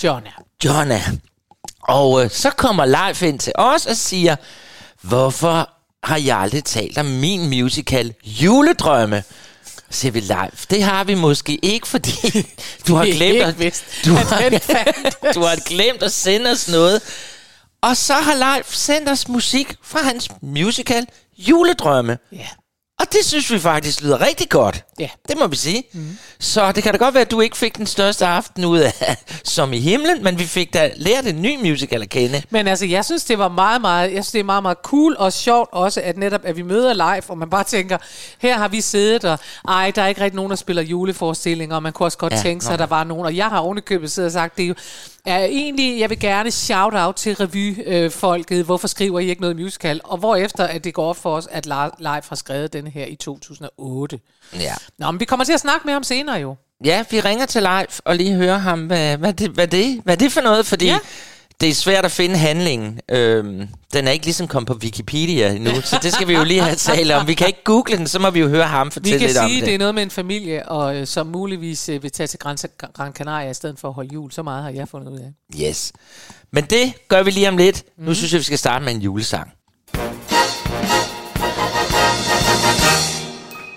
John 0.04 0.26
er. 0.26 0.42
Jonna. 0.66 1.02
Og 1.82 2.24
øh, 2.24 2.30
så 2.32 2.50
kommer 2.50 2.86
Leif 2.86 3.22
ind 3.24 3.40
til 3.40 3.54
os 3.56 3.86
og 3.86 3.96
siger, 3.96 4.36
hvorfor 5.02 5.70
har 6.04 6.18
jeg 6.18 6.38
aldrig 6.38 6.64
talt 6.64 6.98
om 6.98 7.06
min 7.06 7.50
musical 7.50 8.14
Juledrømme? 8.24 9.24
Siger 9.90 10.12
vi 10.12 10.20
Leif, 10.20 10.66
det 10.70 10.84
har 10.84 11.04
vi 11.04 11.14
måske 11.14 11.56
ikke, 11.66 11.88
fordi 11.88 12.12
du 12.88 12.96
har 12.96 13.06
glemt 13.06 13.42
at, 13.42 13.84
du 14.06 14.14
har, 14.14 15.32
du 15.34 15.42
har 15.42 15.56
glemt 15.66 16.04
at 16.04 16.12
sende 16.12 16.52
os 16.52 16.68
noget. 16.68 17.02
Og 17.86 17.98
så 17.98 18.14
har 18.14 18.34
Leif 18.34 18.74
sendt 18.74 19.10
os 19.10 19.28
musik 19.28 19.76
fra 19.84 20.00
hans 20.00 20.30
musical 20.42 21.08
Juledrømme. 21.38 22.18
Ja. 22.32 22.48
Og 23.00 23.06
det 23.12 23.26
synes 23.26 23.52
vi 23.52 23.60
faktisk 23.60 24.02
lyder 24.02 24.22
rigtig 24.22 24.50
godt. 24.50 24.84
Ja. 25.00 25.10
Det 25.28 25.38
må 25.38 25.48
vi 25.48 25.56
sige. 25.56 25.84
Mm. 25.94 26.18
Så 26.40 26.72
det 26.72 26.84
kan 26.84 26.92
da 26.92 26.98
godt 26.98 27.14
være, 27.14 27.22
at 27.22 27.32
du 27.32 27.42
ikke 27.42 27.58
fik 27.58 27.78
den 27.78 27.88
største 27.88 28.26
aften 28.26 28.66
ud 28.66 28.80
af 28.80 29.18
som 29.44 29.74
i 29.74 29.80
himlen, 29.80 30.24
men 30.24 30.40
vi 30.40 30.46
fik 30.46 30.74
da 30.74 30.92
lært 30.96 31.28
en 31.28 31.42
ny 31.42 31.70
musical 31.70 32.02
at 32.02 32.10
kende. 32.10 32.42
Men 32.50 32.68
altså, 32.68 32.86
jeg 32.86 33.06
synes, 33.06 33.24
det 33.24 33.40
var 33.40 33.48
meget, 33.48 33.82
meget, 33.82 34.14
jeg 34.14 34.24
synes, 34.24 34.32
det 34.32 34.40
er 34.40 34.44
meget, 34.44 34.64
meget 34.64 34.78
cool 34.84 35.16
og 35.20 35.34
sjovt 35.34 35.70
også, 35.72 36.02
at 36.02 36.18
netop, 36.18 36.42
at 36.44 36.58
vi 36.58 36.62
møder 36.62 36.94
live, 36.94 37.24
og 37.28 37.38
man 37.38 37.50
bare 37.50 37.64
tænker, 37.64 37.98
her 38.40 38.58
har 38.58 38.68
vi 38.68 38.82
siddet, 38.82 39.26
og 39.26 39.40
ej, 39.68 39.92
der 39.92 40.02
er 40.02 40.08
ikke 40.08 40.22
rigtig 40.22 40.36
nogen, 40.36 40.50
der 40.50 40.56
spiller 40.56 40.82
juleforestillinger, 40.84 41.76
og 41.76 41.84
man 41.84 41.94
kunne 41.94 42.08
også 42.08 42.18
godt 42.18 42.34
Ja, 42.34 42.42
tænke 42.42 42.66
sig, 42.66 42.74
at 42.74 42.80
der 42.80 42.86
var 42.86 43.04
nogen, 43.04 43.26
og 43.26 43.36
jeg 43.36 43.46
har 43.46 43.60
ovenikøbet 43.60 44.12
siddet 44.12 44.28
og 44.28 44.34
sagt, 44.34 44.58
det 44.58 44.64
er 44.64 44.68
jo, 44.68 44.76
er 45.26 45.44
egentlig, 45.46 46.00
jeg 46.00 46.10
vil 46.10 46.20
gerne 46.20 46.52
shout 46.52 46.94
out 46.96 47.16
til 47.16 47.36
revyfolket, 47.36 48.66
hvorfor 48.66 48.88
skriver 48.88 49.20
I 49.20 49.30
ikke 49.30 49.42
noget 49.42 49.56
musical, 49.56 50.02
og 50.04 50.18
hvorefter, 50.18 50.64
at 50.64 50.84
det 50.84 50.94
går 50.94 51.10
op 51.10 51.18
for 51.18 51.36
os, 51.36 51.48
at 51.52 51.66
Live 51.66 52.22
har 52.30 52.36
skrevet 52.36 52.74
denne 52.74 52.90
her 52.90 53.06
i 53.06 53.16
2008. 53.16 54.20
Ja. 54.60 54.74
Nå, 54.98 55.12
men 55.12 55.20
vi 55.20 55.26
kommer 55.26 55.44
til 55.44 55.54
at 55.54 55.60
snakke 55.60 55.82
med 55.86 55.94
ham 55.94 56.04
senere 56.04 56.36
jo. 56.36 56.56
ja, 56.86 57.04
vi 57.12 57.20
ringer 57.20 57.46
til 57.46 57.64
Leif 57.64 58.00
og 58.06 58.16
lige 58.16 58.36
hører 58.36 58.58
ham, 58.58 58.86
hvad, 58.86 59.18
hvad, 59.18 59.34
det, 59.34 59.50
hvad, 59.50 59.68
det, 59.68 60.02
hvad 60.04 60.18
det 60.18 60.26
er 60.26 60.30
for 60.30 60.42
noget, 60.42 60.66
fordi 60.66 60.86
ja. 60.86 61.00
Det 61.62 61.70
er 61.70 61.74
svært 61.74 62.06
at 62.06 62.12
finde 62.12 62.38
handlingen. 62.38 63.00
Øhm, 63.12 63.68
den 63.94 64.08
er 64.08 64.12
ikke 64.12 64.26
ligesom 64.26 64.48
kommet 64.48 64.68
på 64.68 64.74
Wikipedia 64.74 65.52
endnu, 65.54 65.82
så 65.82 66.00
det 66.04 66.14
skal 66.14 66.28
vi 66.28 66.34
jo 66.34 66.44
lige 66.44 66.62
have 66.62 66.76
talt 66.76 67.12
om. 67.12 67.28
Vi 67.28 67.34
kan 67.34 67.48
ikke 67.48 67.64
google 67.64 67.98
den, 67.98 68.08
så 68.08 68.20
må 68.20 68.30
vi 68.30 68.40
jo 68.40 68.48
høre 68.48 68.68
ham 68.68 68.88
Vi 68.88 68.92
fortælle 68.92 69.20
kan 69.20 69.28
lidt 69.28 69.38
om 69.38 69.50
sige, 69.50 69.60
det. 69.60 69.68
det 69.68 69.74
er 69.74 69.80
noget 69.80 69.96
med 69.96 70.04
en 70.04 70.10
familie, 70.12 70.70
og 70.70 70.96
øh, 70.96 71.08
som 71.08 71.28
muligvis 71.28 71.90
øh, 71.90 72.04
vil 72.04 72.12
tage 72.12 72.28
til 72.28 72.40
Gran, 72.40 72.58
Gran 72.94 73.14
Canaria 73.14 73.50
i 73.50 73.54
stedet 73.54 73.80
for 73.80 73.88
at 73.88 73.94
holde 73.94 74.14
jul. 74.14 74.32
Så 74.32 74.44
meget 74.44 74.64
har 74.64 74.70
jeg 74.70 74.88
fundet 74.88 75.08
ud 75.12 75.20
af. 75.20 75.34
Yes. 75.62 75.94
Men 76.52 76.64
det 76.64 76.94
gør 77.08 77.24
vi 77.24 77.32
lige 77.32 77.50
om 77.50 77.58
lidt. 77.58 77.84
Mhm. 77.98 78.08
Nu 78.08 78.14
synes 78.14 78.32
jeg, 78.34 78.40
vi 78.40 78.44
skal 78.44 78.58
starte 78.58 78.86
med 78.86 78.94
en 78.94 79.02
julesang. 79.02 79.52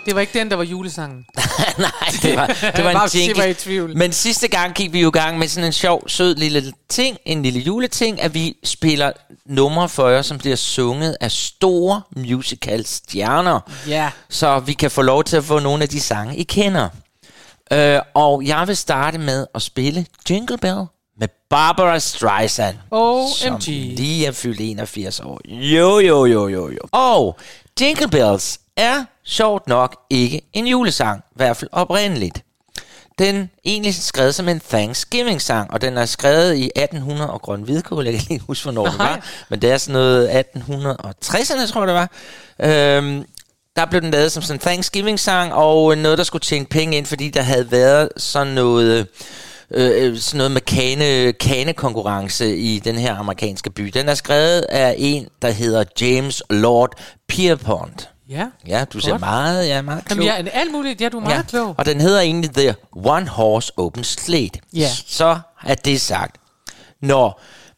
Det 0.08 0.14
var 0.14 0.20
ikke 0.20 0.38
den, 0.38 0.50
der 0.50 0.56
var 0.56 0.64
julesangen. 0.64 1.26
Nej, 1.78 1.90
det 2.22 2.36
var, 2.36 2.46
det 2.76 2.84
var 2.84 2.90
en 2.90 3.10
jingle. 3.14 3.42
var 3.42 3.48
i 3.48 3.54
tvivl. 3.54 3.96
Men 3.96 4.12
sidste 4.12 4.48
gang 4.48 4.74
gik 4.74 4.92
vi 4.92 5.00
jo 5.00 5.08
i 5.08 5.10
gang 5.10 5.38
med 5.38 5.48
sådan 5.48 5.66
en 5.66 5.72
sjov, 5.72 6.08
sød 6.08 6.34
lille 6.34 6.72
ting, 6.88 7.18
en 7.24 7.42
lille 7.42 7.60
juleting, 7.60 8.22
at 8.22 8.34
vi 8.34 8.56
spiller 8.64 9.12
numre 9.46 9.88
for 9.88 10.08
jer, 10.08 10.22
som 10.22 10.38
bliver 10.38 10.56
sunget 10.56 11.16
af 11.20 11.30
store 11.32 12.02
musical 12.16 12.86
stjerner. 12.86 13.60
Ja. 13.88 14.10
Så 14.28 14.58
vi 14.58 14.72
kan 14.72 14.90
få 14.90 15.02
lov 15.02 15.24
til 15.24 15.36
at 15.36 15.44
få 15.44 15.58
nogle 15.58 15.82
af 15.82 15.88
de 15.88 16.00
sange, 16.00 16.36
I 16.36 16.42
kender. 16.42 16.88
Øh, 17.72 18.00
og 18.14 18.42
jeg 18.46 18.64
vil 18.68 18.76
starte 18.76 19.18
med 19.18 19.46
at 19.54 19.62
spille 19.62 20.06
Jingle 20.30 20.58
Bell 20.58 20.84
med 21.20 21.28
Barbara 21.50 21.98
Streisand. 21.98 22.76
OMG. 22.90 23.28
Som 23.36 23.60
lige 23.66 24.26
er 24.26 24.32
fyldt 24.32 24.60
81 24.60 25.20
år. 25.20 25.40
Jo, 25.48 25.98
jo, 25.98 26.24
jo, 26.26 26.48
jo, 26.48 26.70
jo. 26.70 26.78
Og 26.92 27.38
Jingle 27.80 28.08
Bells 28.08 28.60
er 28.78 29.04
sjovt 29.24 29.68
nok 29.68 29.96
ikke 30.10 30.42
en 30.52 30.66
julesang, 30.66 31.22
i 31.30 31.34
hvert 31.36 31.56
fald 31.56 31.70
oprindeligt. 31.72 32.42
Den 33.18 33.36
er 33.36 33.46
egentlig 33.64 33.94
skrevet 33.94 34.34
som 34.34 34.48
en 34.48 34.60
Thanksgiving-sang, 34.60 35.70
og 35.70 35.80
den 35.80 35.98
er 35.98 36.06
skrevet 36.06 36.56
i 36.56 36.70
1800 36.76 37.30
og 37.30 37.42
grøn 37.42 37.62
hvidkål. 37.62 38.04
Jeg 38.04 38.14
kan 38.14 38.26
ikke 38.30 38.44
huske, 38.44 38.64
hvornår 38.64 38.86
det 38.86 38.98
var, 38.98 39.26
men 39.48 39.62
det 39.62 39.70
er 39.70 39.78
sådan 39.78 39.92
noget 39.92 40.28
1860'erne, 40.28 41.72
tror 41.72 41.80
jeg 41.80 41.88
det 41.88 41.94
var. 41.94 42.10
Øhm, 42.60 43.24
der 43.76 43.86
blev 43.86 44.00
den 44.00 44.10
lavet 44.10 44.32
som 44.32 44.42
sådan 44.42 44.56
en 44.56 44.60
Thanksgiving-sang, 44.60 45.54
og 45.54 45.98
noget, 45.98 46.18
der 46.18 46.24
skulle 46.24 46.42
tjene 46.42 46.66
penge 46.66 46.96
ind, 46.96 47.06
fordi 47.06 47.30
der 47.30 47.42
havde 47.42 47.70
været 47.70 48.08
sådan 48.16 48.54
noget... 48.54 49.06
Øh, 49.70 50.18
sådan 50.18 50.38
noget 50.38 50.50
med 50.50 50.60
kane, 50.60 51.32
kanekonkurrence 51.32 52.56
i 52.56 52.78
den 52.78 52.98
her 52.98 53.14
amerikanske 53.14 53.70
by. 53.70 53.82
Den 53.82 54.08
er 54.08 54.14
skrevet 54.14 54.60
af 54.60 54.94
en, 54.98 55.28
der 55.42 55.50
hedder 55.50 55.84
James 56.00 56.42
Lord 56.50 56.92
Pierpont. 57.28 58.08
Ja. 58.28 58.46
Ja, 58.66 58.84
du 58.84 59.00
ser 59.00 59.10
Godt. 59.10 59.20
meget, 59.20 59.68
ja, 59.68 59.82
meget 59.82 60.04
klog. 60.04 60.18
Jamen, 60.24 60.26
ja, 60.34 60.40
en- 60.40 60.48
alt 60.60 60.72
muligt. 60.72 61.00
Ja, 61.00 61.08
du 61.08 61.16
er 61.16 61.20
meget 61.22 61.46
klog. 61.46 61.74
Og 61.78 61.86
den 61.86 62.00
hedder 62.00 62.20
egentlig 62.20 62.50
The 62.54 62.74
One 62.92 63.28
Horse 63.28 63.72
Open 63.76 64.04
Slate. 64.04 64.60
Ja. 64.72 64.88
Så 65.06 65.38
er 65.64 65.74
det 65.74 66.00
sagt. 66.00 66.36
Nå, 67.02 67.32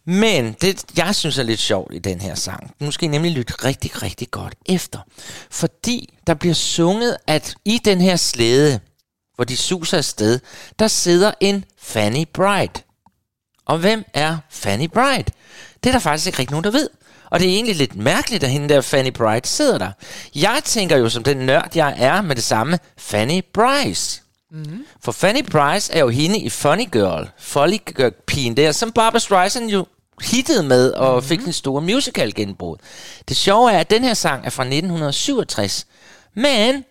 men 0.07 0.52
det, 0.61 0.85
jeg 0.97 1.14
synes 1.14 1.38
er 1.38 1.42
lidt 1.42 1.61
sjovt 1.61 1.95
i 1.95 1.99
den 1.99 2.21
her 2.21 2.35
sang, 2.35 2.75
nu 2.80 2.90
skal 2.90 3.04
I 3.04 3.09
nemlig 3.11 3.33
lytte 3.33 3.54
rigtig, 3.64 4.02
rigtig 4.02 4.30
godt 4.30 4.54
efter. 4.66 4.99
Fordi 5.50 6.14
der 6.26 6.35
bliver 6.35 6.54
sunget, 6.54 7.16
at 7.26 7.54
i 7.64 7.80
den 7.85 8.00
her 8.00 8.16
slæde, 8.16 8.80
hvor 9.35 9.45
de 9.45 9.57
suser 9.57 9.99
afsted, 9.99 10.40
der 10.78 10.88
sidder 10.88 11.33
en 11.40 11.64
Fanny 11.83 12.25
Bright. 12.35 12.85
Og 13.66 13.78
hvem 13.78 14.04
er 14.14 14.38
Fanny 14.50 14.88
Bright? 14.88 15.30
Det 15.85 15.90
er 15.90 15.92
der 15.92 15.99
faktisk 15.99 16.26
ikke 16.26 16.38
rigtig 16.38 16.50
nogen, 16.52 16.64
der 16.64 16.71
ved. 16.71 16.88
Og 17.30 17.40
det 17.40 17.49
er 17.49 17.52
egentlig 17.52 17.76
lidt 17.76 17.96
mærkeligt, 17.96 18.44
at 18.44 18.50
hende 18.50 18.68
der 18.68 18.80
Fanny 18.80 19.10
Bright 19.10 19.46
sidder 19.46 19.78
der. 19.78 19.92
Jeg 20.34 20.60
tænker 20.64 20.96
jo 20.96 21.08
som 21.08 21.22
den 21.22 21.37
nørd, 21.37 21.70
jeg 21.75 21.94
er 21.99 22.22
med 22.22 22.37
det 22.37 22.44
samme, 22.44 22.78
Fanny 22.99 23.40
Bryce. 23.54 24.22
Mm-hmm. 24.50 24.84
For 25.04 25.12
Fanny 25.12 25.44
Bryce 25.50 25.92
er 25.92 26.00
jo 26.00 26.08
hende 26.08 26.38
i 26.38 26.50
Funny 26.50 26.90
Girl, 26.92 27.30
Funny 27.38 27.78
Girl-pigen 27.96 28.56
der, 28.56 28.72
som 28.72 28.92
Barbara 28.92 29.18
Streisand 29.18 29.70
jo 29.70 29.87
hittede 30.22 30.62
med 30.62 30.90
og 30.90 31.12
mm-hmm. 31.12 31.28
fik 31.28 31.40
en 31.46 31.52
stor 31.52 31.80
musical 31.80 32.34
genbrud. 32.34 32.76
Det 33.28 33.37
sjove 33.37 33.72
er, 33.72 33.78
at 33.78 33.90
den 33.90 34.04
her 34.04 34.14
sang 34.14 34.46
er 34.46 34.50
fra 34.50 34.62
1967. 34.62 35.87
Men 36.34 36.84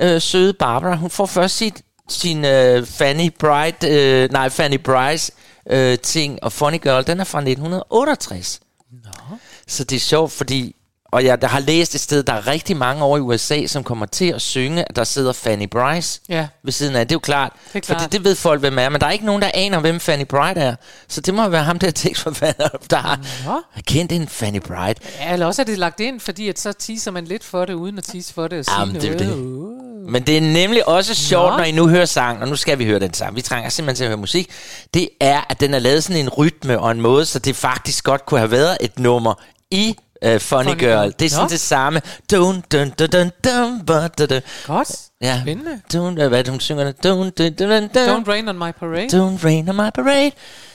øh, 0.00 0.20
søde 0.20 0.52
Barbara, 0.52 0.96
hun 0.96 1.10
får 1.10 1.26
først 1.26 1.56
sit, 1.56 1.82
sin 2.08 2.44
øh, 2.44 2.86
Fanny 2.86 3.30
Bright, 3.40 3.84
øh, 3.84 4.30
nej, 4.32 4.48
Fanny 4.48 4.78
Bryce 4.78 5.32
øh, 5.70 5.98
ting, 5.98 6.38
og 6.42 6.52
Funny 6.52 6.82
Girl, 6.82 7.06
den 7.06 7.20
er 7.20 7.24
fra 7.24 7.38
1968. 7.38 8.60
Nå. 9.04 9.36
Så 9.68 9.84
det 9.84 9.96
er 9.96 10.00
sjovt, 10.00 10.32
fordi 10.32 10.72
og 11.12 11.24
jeg 11.24 11.42
der 11.42 11.48
har 11.48 11.60
læst 11.60 11.94
et 11.94 12.00
sted, 12.00 12.22
der 12.22 12.32
er 12.32 12.46
rigtig 12.46 12.76
mange 12.76 13.02
over 13.04 13.18
i 13.18 13.20
USA, 13.20 13.66
som 13.66 13.84
kommer 13.84 14.06
til 14.06 14.24
at 14.32 14.42
synge, 14.42 14.84
at 14.88 14.96
der 14.96 15.04
sidder 15.04 15.32
Fanny 15.32 15.68
Bryce 15.68 16.20
Ja. 16.28 16.46
ved 16.64 16.72
siden 16.72 16.96
af. 16.96 17.06
Det 17.06 17.12
er 17.12 17.16
jo 17.16 17.20
klart, 17.20 17.52
Det 17.72 17.76
er 17.76 17.80
klart. 17.80 18.00
For 18.02 18.08
det, 18.08 18.24
ved 18.24 18.34
folk, 18.34 18.60
hvem 18.60 18.78
er. 18.78 18.88
Men 18.88 19.00
der 19.00 19.06
er 19.06 19.10
ikke 19.10 19.24
nogen, 19.26 19.42
der 19.42 19.50
aner, 19.54 19.80
hvem 19.80 20.00
Fanny 20.00 20.24
Bright 20.24 20.58
er. 20.58 20.76
Så 21.08 21.20
det 21.20 21.34
må 21.34 21.48
være 21.48 21.62
ham, 21.64 21.78
der 21.78 21.86
er 21.92 21.92
tekstforfatter, 21.92 22.68
der 22.90 22.96
har 22.96 23.18
Nå. 23.46 23.60
kendt 23.86 24.12
en 24.12 24.28
Fanny 24.28 24.60
Bright. 24.60 24.98
Ja, 25.20 25.32
eller 25.32 25.46
også 25.46 25.62
er 25.62 25.66
det 25.66 25.78
lagt 25.78 26.00
ind, 26.00 26.20
fordi 26.20 26.48
at 26.48 26.58
så 26.58 26.72
teaser 26.72 27.10
man 27.10 27.24
lidt 27.24 27.44
for 27.44 27.64
det, 27.64 27.74
uden 27.74 27.98
at 27.98 28.04
tease 28.04 28.34
for 28.34 28.48
det 28.48 28.58
og 28.58 28.64
Jamen, 28.78 28.94
det 28.94 29.04
er 29.10 29.18
det. 29.18 29.32
Uh. 29.34 30.10
Men 30.12 30.22
det 30.22 30.36
er 30.36 30.40
nemlig 30.40 30.88
også 30.88 31.14
sjovt, 31.14 31.50
Nå. 31.52 31.56
når 31.56 31.64
I 31.64 31.72
nu 31.72 31.88
hører 31.88 32.04
sang, 32.04 32.42
og 32.42 32.48
nu 32.48 32.56
skal 32.56 32.78
vi 32.78 32.84
høre 32.84 32.98
den 33.00 33.14
sang. 33.14 33.36
Vi 33.36 33.42
trænger 33.42 33.70
simpelthen 33.70 33.96
til 33.96 34.04
at 34.04 34.08
høre 34.08 34.16
musik. 34.18 34.50
Det 34.94 35.08
er, 35.20 35.40
at 35.48 35.60
den 35.60 35.74
er 35.74 35.78
lavet 35.78 36.04
sådan 36.04 36.22
en 36.22 36.28
rytme 36.28 36.80
og 36.80 36.90
en 36.90 37.00
måde, 37.00 37.24
så 37.26 37.38
det 37.38 37.56
faktisk 37.56 38.04
godt 38.04 38.26
kunne 38.26 38.40
have 38.40 38.50
været 38.50 38.76
et 38.80 38.98
nummer 38.98 39.34
i 39.70 39.94
uh, 40.24 40.28
Funny, 40.28 40.40
Funny 40.40 40.80
Girl. 40.80 41.02
Girl. 41.02 41.12
Det 41.18 41.24
er 41.24 41.30
sådan 41.30 41.44
Nå. 41.44 41.48
det 41.48 41.60
samme. 41.60 42.00
Dun, 42.30 42.62
dun, 42.72 42.90
dun, 42.90 43.08
dun, 43.08 43.30
dun, 43.44 43.86
ba, 43.86 44.08
da, 44.08 44.26
da. 44.26 44.40
Godt. 44.66 44.90
Ja. 45.20 45.40
Spændende. 45.42 45.80
Dun, 45.92 46.14
hvad 46.14 46.30
er 46.32 46.42
det, 46.42 46.48
hun 46.48 46.60
synger? 46.60 46.84
der? 46.84 46.92
Dun, 46.92 47.30
dun, 47.30 47.52
dun, 47.52 47.68
dun, 47.68 47.88
dun. 47.88 48.22
Don't 48.22 48.28
rain 48.28 48.48
on 48.48 48.58
my 48.58 48.72
parade. 48.80 49.06
Don't 49.06 49.44
rain 49.44 49.68
on 49.68 49.76
my 49.76 49.90
parade. 49.94 50.30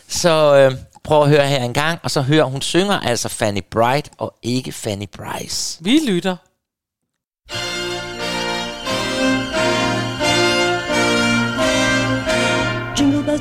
Så 0.08 0.56
øh, 0.56 0.78
prøv 1.04 1.24
at 1.24 1.30
høre 1.30 1.48
her 1.48 1.64
en 1.64 1.74
gang, 1.74 2.00
og 2.04 2.12
så 2.12 2.22
hør, 2.22 2.44
hun 2.44 2.62
synger 2.62 3.00
altså 3.00 3.30
Fanny 3.30 3.62
Bright 3.72 4.10
og 4.18 4.34
ikke 4.44 4.72
Fanny 4.72 5.06
Bryce. 5.18 5.78
Vi 5.84 6.00
lytter. 6.08 6.36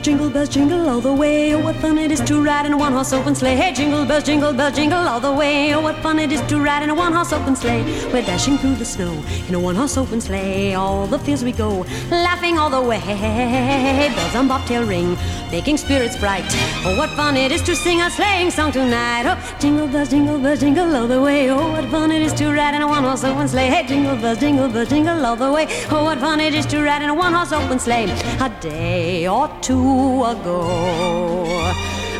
Jingle 0.02 0.30
bells, 0.30 0.48
jingle 0.48 0.88
all 0.88 1.02
the 1.02 1.12
way. 1.12 1.54
Oh, 1.54 1.62
what 1.62 1.76
fun 1.76 1.98
it 1.98 2.10
is 2.10 2.22
to 2.22 2.42
ride 2.42 2.64
in 2.64 2.72
a 2.72 2.76
one 2.76 2.94
horse 2.94 3.12
open 3.12 3.34
sleigh. 3.34 3.54
Hey, 3.54 3.74
jingle 3.74 4.06
bells, 4.06 4.24
jingle 4.24 4.54
bells, 4.54 4.74
jingle 4.74 4.98
all 4.98 5.20
the 5.20 5.30
way. 5.30 5.74
Oh, 5.74 5.82
what 5.82 5.94
fun 5.96 6.18
it 6.18 6.32
is 6.32 6.40
to 6.48 6.58
ride 6.58 6.82
in 6.82 6.88
a 6.88 6.94
one 6.94 7.12
horse 7.12 7.34
open 7.34 7.54
sleigh. 7.54 7.82
We're 8.10 8.22
dashing 8.22 8.56
through 8.56 8.76
the 8.76 8.84
snow 8.86 9.12
in 9.46 9.54
a 9.54 9.60
one 9.60 9.76
horse 9.76 9.98
open 9.98 10.22
sleigh. 10.22 10.72
All 10.72 11.06
the 11.06 11.18
fields 11.18 11.44
we 11.44 11.52
go, 11.52 11.84
laughing 12.10 12.58
all 12.58 12.70
the 12.70 12.80
way. 12.80 12.98
Bells 14.16 14.34
on 14.34 14.48
bobtail 14.48 14.84
ring, 14.86 15.18
making 15.50 15.76
spirits 15.76 16.16
bright. 16.16 16.44
Oh, 16.86 16.96
what 16.96 17.10
fun 17.10 17.36
it 17.36 17.52
is 17.52 17.60
to 17.62 17.76
sing 17.76 18.00
a 18.00 18.10
sleighing 18.10 18.50
song 18.50 18.72
tonight. 18.72 19.26
Oh, 19.26 19.56
jingle 19.60 19.86
bells, 19.86 20.08
jingle 20.08 20.38
bells, 20.38 20.60
jingle 20.60 20.96
all 20.96 21.06
the 21.08 21.20
way. 21.20 21.50
Oh, 21.50 21.72
what 21.72 21.84
fun 21.90 22.10
it 22.10 22.22
is 22.22 22.32
to 22.34 22.50
ride 22.50 22.74
in 22.74 22.80
a 22.80 22.88
one 22.88 23.04
horse 23.04 23.22
open 23.22 23.46
sleigh. 23.48 23.68
Hey, 23.68 23.86
jingle 23.86 24.16
bells, 24.16 24.38
jingle 24.38 24.68
bells, 24.70 24.88
jingle 24.88 25.26
all 25.26 25.36
the 25.36 25.52
way. 25.52 25.66
Oh, 25.90 26.04
what 26.04 26.18
fun 26.18 26.40
it 26.40 26.54
is 26.54 26.64
to 26.66 26.82
ride 26.82 27.02
in 27.02 27.10
a 27.10 27.14
one 27.14 27.34
horse 27.34 27.52
open 27.52 27.78
sleigh. 27.78 28.08
A 28.40 28.48
day 28.62 29.28
or 29.28 29.48
two 29.60 29.89
ago, 30.24 30.62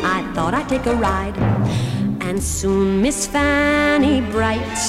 I 0.03 0.19
thought 0.33 0.53
I'd 0.53 0.69
take 0.69 0.85
a 0.85 0.95
ride, 0.95 1.37
and 2.21 2.41
soon 2.41 3.01
Miss 3.01 3.27
Fanny 3.27 4.21
Bright 4.31 4.79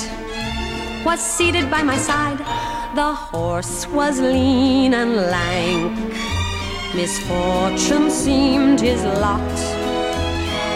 was 1.04 1.20
seated 1.20 1.70
by 1.70 1.82
my 1.82 1.96
side. 1.96 2.38
The 2.94 3.12
horse 3.14 3.86
was 3.88 4.20
lean 4.20 4.94
and 4.94 5.16
lank. 5.16 6.14
Misfortune 6.94 8.10
seemed 8.10 8.80
his 8.80 9.02
lot. 9.24 9.58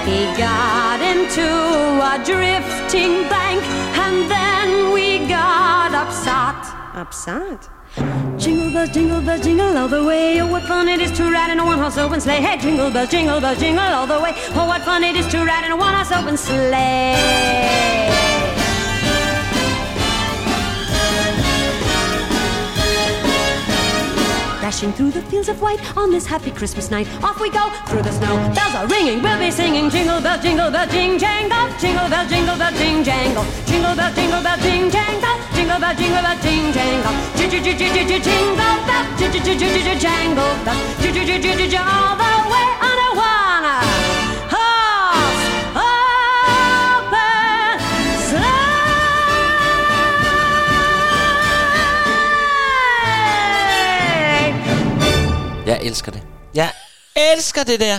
He 0.09 0.21
got 0.39 1.01
into 1.13 1.49
a 2.13 2.15
drifting 2.25 3.29
bank, 3.29 3.63
and 4.05 4.31
then 4.31 4.93
we 4.93 5.27
got 5.29 5.93
upset. 5.93 6.61
Upset? 6.95 7.76
Jingle 7.97 8.71
bells, 8.71 8.91
jingle 8.91 9.23
bells, 9.23 9.43
jingle 9.43 9.79
all 9.79 9.89
the 9.89 10.05
way. 10.05 10.39
Oh, 10.41 10.47
what 10.47 10.65
fun 10.65 10.87
it 10.87 11.01
is 11.01 11.11
to 11.13 11.31
ride 11.31 11.51
in 11.51 11.59
a 11.59 11.65
one-horse 11.65 11.97
open 11.97 12.21
sleigh. 12.21 12.43
Hey, 12.43 12.59
jingle 12.59 12.91
bells, 12.91 13.11
jingle 13.11 13.41
bells, 13.41 13.59
jingle 13.59 13.83
all 13.83 14.07
the 14.07 14.21
way. 14.21 14.35
Oh, 14.55 14.67
what 14.67 14.83
fun 14.83 15.03
it 15.03 15.17
is 15.17 15.27
to 15.29 15.39
ride 15.39 15.65
in 15.65 15.73
a 15.73 15.77
one-horse 15.77 16.13
open 16.13 16.37
sleigh. 16.37 18.46
Dashing 24.67 24.93
through 24.95 25.13
the 25.13 25.23
fields 25.31 25.49
of 25.49 25.63
white 25.63 25.79
on 25.97 26.11
this 26.11 26.27
happy 26.27 26.51
Christmas 26.51 26.91
night. 26.91 27.07
Off 27.23 27.41
we 27.41 27.51
go 27.51 27.71
through 27.87 28.03
the 28.03 28.11
snow. 28.11 28.35
Bells 28.53 28.75
are 28.75 28.89
ringing, 28.89 29.23
we'll 29.23 29.39
be 29.39 29.49
singing. 29.49 29.89
Jingle 29.89 30.21
bell, 30.21 30.43
jingle 30.43 30.73
bell, 30.73 30.89
jing 30.89 31.21
jangle. 31.21 31.71
Jingle 31.79 32.09
bell, 32.11 32.27
jingle 32.27 32.59
bell, 32.59 32.73
jing 32.73 33.05
jangle. 33.05 33.45
Jingle 33.65 33.95
bell, 33.95 34.13
jingle 34.13 34.43
bell, 34.43 34.59
jing 34.59 34.91
jangle. 34.91 35.39
Jingle 35.55 35.79
bell, 35.79 35.95
jingle 35.95 36.21
bell, 36.21 36.37
jing 36.43 36.73
jangle. 36.73 37.15
Jingle 37.39 37.63
bell, 38.91 39.07
j- 39.17 39.31
j- 39.31 39.45
j- 39.47 39.57
j- 39.57 39.71
j- 39.71 39.85
j- 39.87 39.99
jangle 40.03 40.57
bell. 40.67 40.75
All 41.87 42.17
the 42.19 42.35
way 42.51 42.67
on 42.91 42.99
a 43.07 43.11
one 43.15 44.16
elsker 55.87 56.13
det. 56.13 56.23
Jeg 56.55 56.71
elsker 57.35 57.65
det 57.65 57.81
der. 57.81 57.99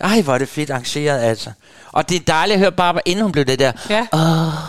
Ej, 0.00 0.22
hvor 0.22 0.34
er 0.34 0.38
det 0.38 0.48
fedt 0.48 0.70
arrangeret, 0.70 1.20
altså. 1.20 1.52
Og 1.92 2.08
det 2.08 2.16
er 2.16 2.20
dejligt 2.20 2.54
at 2.54 2.60
høre 2.60 2.72
Barbara, 2.72 3.02
inden 3.06 3.22
hun 3.22 3.32
blev 3.32 3.44
det 3.44 3.58
der. 3.58 3.72
Ja. 3.90 4.06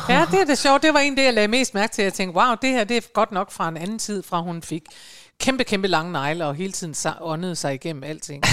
ja, 0.10 0.26
det 0.32 0.42
er 0.42 0.46
det 0.46 0.58
sjovt. 0.58 0.84
Det 0.84 0.94
var 0.94 1.00
en, 1.00 1.18
det 1.18 1.24
jeg 1.24 1.34
lagde 1.34 1.48
mest 1.48 1.74
mærke 1.74 1.94
til. 1.94 2.04
Jeg 2.04 2.14
tænkte, 2.14 2.38
wow, 2.38 2.56
det 2.62 2.70
her 2.70 2.84
det 2.84 2.98
er 2.98 3.02
godt 3.14 3.32
nok 3.32 3.52
fra 3.52 3.70
en 3.70 3.78
anden 3.78 4.00
tid, 4.00 4.24
fra 4.24 4.42
hun 4.42 4.62
fik 4.62 4.84
kæmpe, 5.40 5.64
kæmpe 5.64 5.88
lange 5.88 6.12
negle 6.12 6.46
og 6.46 6.56
hele 6.56 6.72
tiden 6.72 6.96
åndede 7.22 7.56
sig 7.56 7.74
igennem 7.74 8.04
alting. 8.04 8.44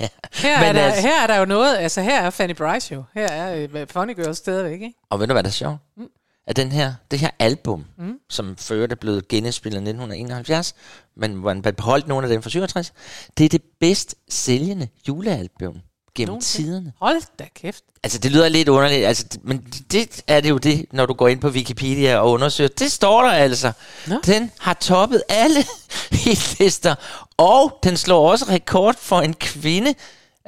ja. 0.00 0.08
Her, 0.32 0.58
Men 0.60 0.68
er 0.68 0.72
der, 0.72 0.82
altså, 0.82 1.00
her 1.00 1.22
er 1.22 1.26
der 1.26 1.36
jo 1.36 1.44
noget, 1.44 1.76
altså 1.76 2.02
her 2.02 2.20
er 2.20 2.30
Fanny 2.30 2.54
Bryce 2.54 2.94
jo. 2.94 3.04
Her 3.14 3.26
er 3.26 3.68
øh, 3.74 3.86
Funny 3.90 4.14
Girl 4.14 4.34
stadigvæk, 4.34 4.72
ikke? 4.72 4.94
Og 5.10 5.20
ved 5.20 5.26
du, 5.26 5.32
hvad 5.32 5.42
der 5.42 5.48
er 5.48 5.52
sjovt? 5.52 5.76
Mm. 5.96 6.06
At 6.46 6.56
den 6.56 6.72
her, 6.72 6.94
det 7.10 7.18
her 7.18 7.30
album, 7.38 7.84
mm. 7.98 8.18
som 8.30 8.56
før 8.56 8.86
er 8.90 8.94
blevet 8.94 9.28
genindspillet 9.28 9.76
i 9.76 9.82
1971, 9.82 10.74
men 11.16 11.36
man 11.36 11.62
beholdt 11.62 12.08
nogle 12.08 12.26
af 12.26 12.32
dem 12.32 12.42
fra 12.42 12.50
67, 12.50 12.92
det 13.38 13.44
er 13.44 13.48
det 13.48 13.62
bedst 13.80 14.14
sælgende 14.28 14.88
julealbum 15.08 15.76
gennem 16.14 16.30
Nogensinde. 16.30 16.68
tiderne. 16.68 16.92
Hold 17.00 17.22
da 17.38 17.44
kæft. 17.54 17.84
Altså, 18.02 18.18
det 18.18 18.32
lyder 18.32 18.48
lidt 18.48 18.68
underligt, 18.68 19.06
altså, 19.06 19.26
men 19.42 19.58
det 19.92 20.22
er 20.26 20.40
det 20.40 20.50
jo 20.50 20.58
det, 20.58 20.86
når 20.92 21.06
du 21.06 21.14
går 21.14 21.28
ind 21.28 21.40
på 21.40 21.48
Wikipedia 21.48 22.16
og 22.18 22.30
undersøger. 22.30 22.68
Det 22.68 22.92
står 22.92 23.22
der 23.22 23.30
altså. 23.30 23.72
Nå. 24.06 24.20
Den 24.26 24.50
har 24.58 24.74
toppet 24.74 25.22
alle 25.28 25.64
hitlister, 26.24 26.94
og 27.36 27.78
den 27.82 27.96
slår 27.96 28.30
også 28.30 28.44
rekord 28.48 28.96
for 28.98 29.20
en 29.20 29.34
kvinde. 29.34 29.94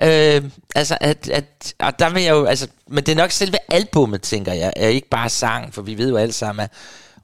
Øh, 0.03 0.43
altså, 0.75 0.99
at, 1.01 1.29
at, 1.29 1.75
og 1.79 1.99
der 1.99 2.11
vil 2.11 2.23
jeg 2.23 2.31
jo, 2.31 2.45
altså, 2.45 2.69
men 2.89 3.05
det 3.05 3.13
er 3.13 3.17
nok 3.17 3.31
selve 3.31 3.57
albummet, 3.69 4.23
tænker 4.23 4.53
jeg, 4.53 4.73
er 4.77 4.89
ikke 4.89 5.09
bare 5.09 5.29
sang, 5.29 5.75
for 5.75 5.83
vi 5.83 5.99
ved 5.99 6.09
jo 6.09 6.17
alle 6.17 6.33
sammen, 6.33 6.63
at 6.65 6.71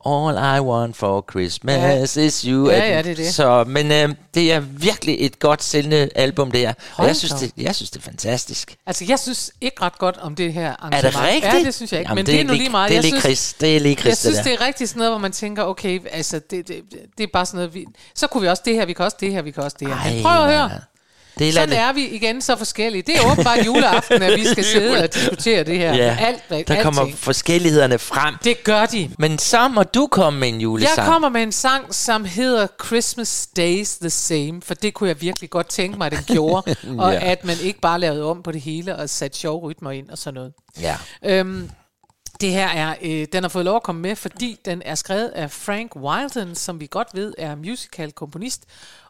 All 0.07 0.59
I 0.59 0.61
want 0.61 0.97
for 0.97 1.25
Christmas 1.31 2.17
ja. 2.17 2.23
is 2.23 2.41
you. 2.41 2.71
Ja, 2.71 2.89
ja, 2.89 3.03
det 3.03 3.11
er 3.11 3.15
det. 3.15 3.35
Så, 3.35 3.65
men 3.65 3.93
øh, 3.93 4.09
det 4.35 4.53
er 4.53 4.61
virkelig 4.61 5.17
et 5.19 5.39
godt 5.39 5.63
sælgende 5.63 6.09
album, 6.15 6.51
det 6.51 6.65
er. 6.65 6.73
Og 6.97 7.07
jeg 7.07 7.17
synes, 7.17 7.33
det, 7.33 7.53
jeg 7.57 7.75
synes, 7.75 7.91
det 7.91 7.99
er 7.99 8.03
fantastisk. 8.03 8.77
Altså, 8.87 9.05
jeg 9.09 9.19
synes 9.19 9.51
ikke 9.61 9.83
ret 9.83 9.99
godt 9.99 10.17
om 10.17 10.35
det 10.35 10.53
her 10.53 10.69
Er 10.69 10.75
det 10.75 10.83
arrangement. 10.83 11.27
rigtigt? 11.27 11.55
Ja, 11.55 11.59
det 11.59 11.75
synes 11.75 11.93
jeg 11.93 12.01
ikke. 12.01 12.11
Jamen, 12.11 12.25
men 12.25 12.27
det, 12.27 12.41
er 12.41 12.45
nu 12.45 12.53
lige 12.53 12.71
meget. 12.71 12.89
Det 12.91 12.97
er 12.97 13.03
jeg 13.03 13.11
lige 13.11 13.21
synes, 13.21 13.23
Chris. 13.23 13.55
Det 13.61 13.77
er 13.77 13.81
lige 13.81 13.95
Chris, 13.95 14.07
jeg 14.07 14.17
synes, 14.17 14.37
det 14.37 14.45
det 14.45 14.53
er 14.53 14.67
rigtig 14.67 14.89
sådan 14.89 14.99
noget, 14.99 15.13
hvor 15.13 15.19
man 15.19 15.33
tænker, 15.33 15.63
okay, 15.65 16.01
altså, 16.13 16.41
det, 16.51 16.69
det, 16.69 16.83
det 17.19 17.25
er 17.25 17.29
bare 17.33 17.47
sådan 17.47 17.57
noget, 17.57 17.75
vi, 17.75 17.87
så 18.15 18.27
kunne 18.27 18.41
vi 18.43 18.49
også 18.49 18.63
det 18.67 18.75
her, 18.75 18.85
vi 18.85 18.93
kan 18.93 19.05
også 19.05 19.17
det 19.21 19.33
her, 19.33 19.43
vi 19.43 19.51
kan 19.51 19.63
også 19.63 19.77
det 19.81 19.89
her. 19.89 20.13
Men 20.13 20.23
prøv 20.23 20.45
at 20.45 20.53
høre. 20.53 20.71
Det 21.41 21.49
er 21.49 21.53
Sådan 21.53 21.73
er 21.73 21.93
vi 21.93 22.09
igen 22.09 22.43
så 22.43 22.57
forskellige. 22.57 23.03
Det 23.03 23.17
er 23.17 23.33
åbenbart 23.33 23.67
juleaften, 23.67 24.23
at 24.23 24.39
vi 24.39 24.45
skal 24.45 24.65
sidde 24.75 25.03
og 25.03 25.15
diskutere 25.15 25.65
det 25.65 25.79
her. 25.79 25.95
Ja, 25.95 26.17
Alt, 26.21 26.43
hvad, 26.49 26.65
der 26.65 26.83
kommer 26.83 27.01
alting. 27.01 27.19
forskellighederne 27.19 27.99
frem. 27.99 28.35
Det 28.45 28.65
gør 28.65 28.87
de. 28.87 29.11
Men 29.19 29.39
så 29.39 29.69
må 29.69 29.83
du 29.83 30.07
komme 30.11 30.41
med 30.41 30.49
en 30.49 30.61
julesang. 30.61 30.97
Jeg 30.99 31.07
kommer 31.07 31.29
med 31.29 31.43
en 31.43 31.53
sang, 31.53 31.95
som 31.95 32.25
hedder 32.25 32.67
Christmas 32.87 33.29
Stays 33.29 33.99
the 33.99 34.11
Same, 34.11 34.63
for 34.63 34.75
det 34.75 34.95
kunne 34.95 35.09
jeg 35.09 35.21
virkelig 35.21 35.51
godt 35.51 35.69
tænke 35.69 35.99
mig, 35.99 36.07
at 36.07 36.13
den 36.13 36.25
gjorde, 36.37 36.77
og 36.99 37.13
Ja. 37.13 37.31
at 37.31 37.45
man 37.45 37.57
ikke 37.63 37.81
bare 37.81 38.01
lavede 38.01 38.25
om 38.25 38.43
på 38.43 38.53
det 38.53 38.61
hele 38.61 38.97
og 38.97 39.11
satte 39.11 39.39
sjove 39.39 39.61
rytmer 39.61 39.91
ind 39.91 40.11
og 40.11 40.19
sådan 40.19 40.35
noget. 40.35 40.53
Ja. 40.81 40.97
Øhm, 41.25 41.71
det 42.41 42.51
her 42.51 42.69
er, 42.69 42.95
øh, 43.03 43.27
den 43.33 43.45
har 43.45 43.49
fået 43.49 43.65
lov 43.65 43.77
at 43.77 43.83
komme 43.83 44.01
med, 44.03 44.17
fordi 44.17 44.57
den 44.65 44.83
er 44.85 44.95
skrevet 44.95 45.29
af 45.29 45.51
Frank 45.51 45.97
Wilden, 45.97 46.55
som 46.55 46.81
vi 46.81 46.89
godt 46.91 47.09
ved 47.15 47.35
er 47.39 47.55
musical 47.55 48.13
komponist, 48.13 48.63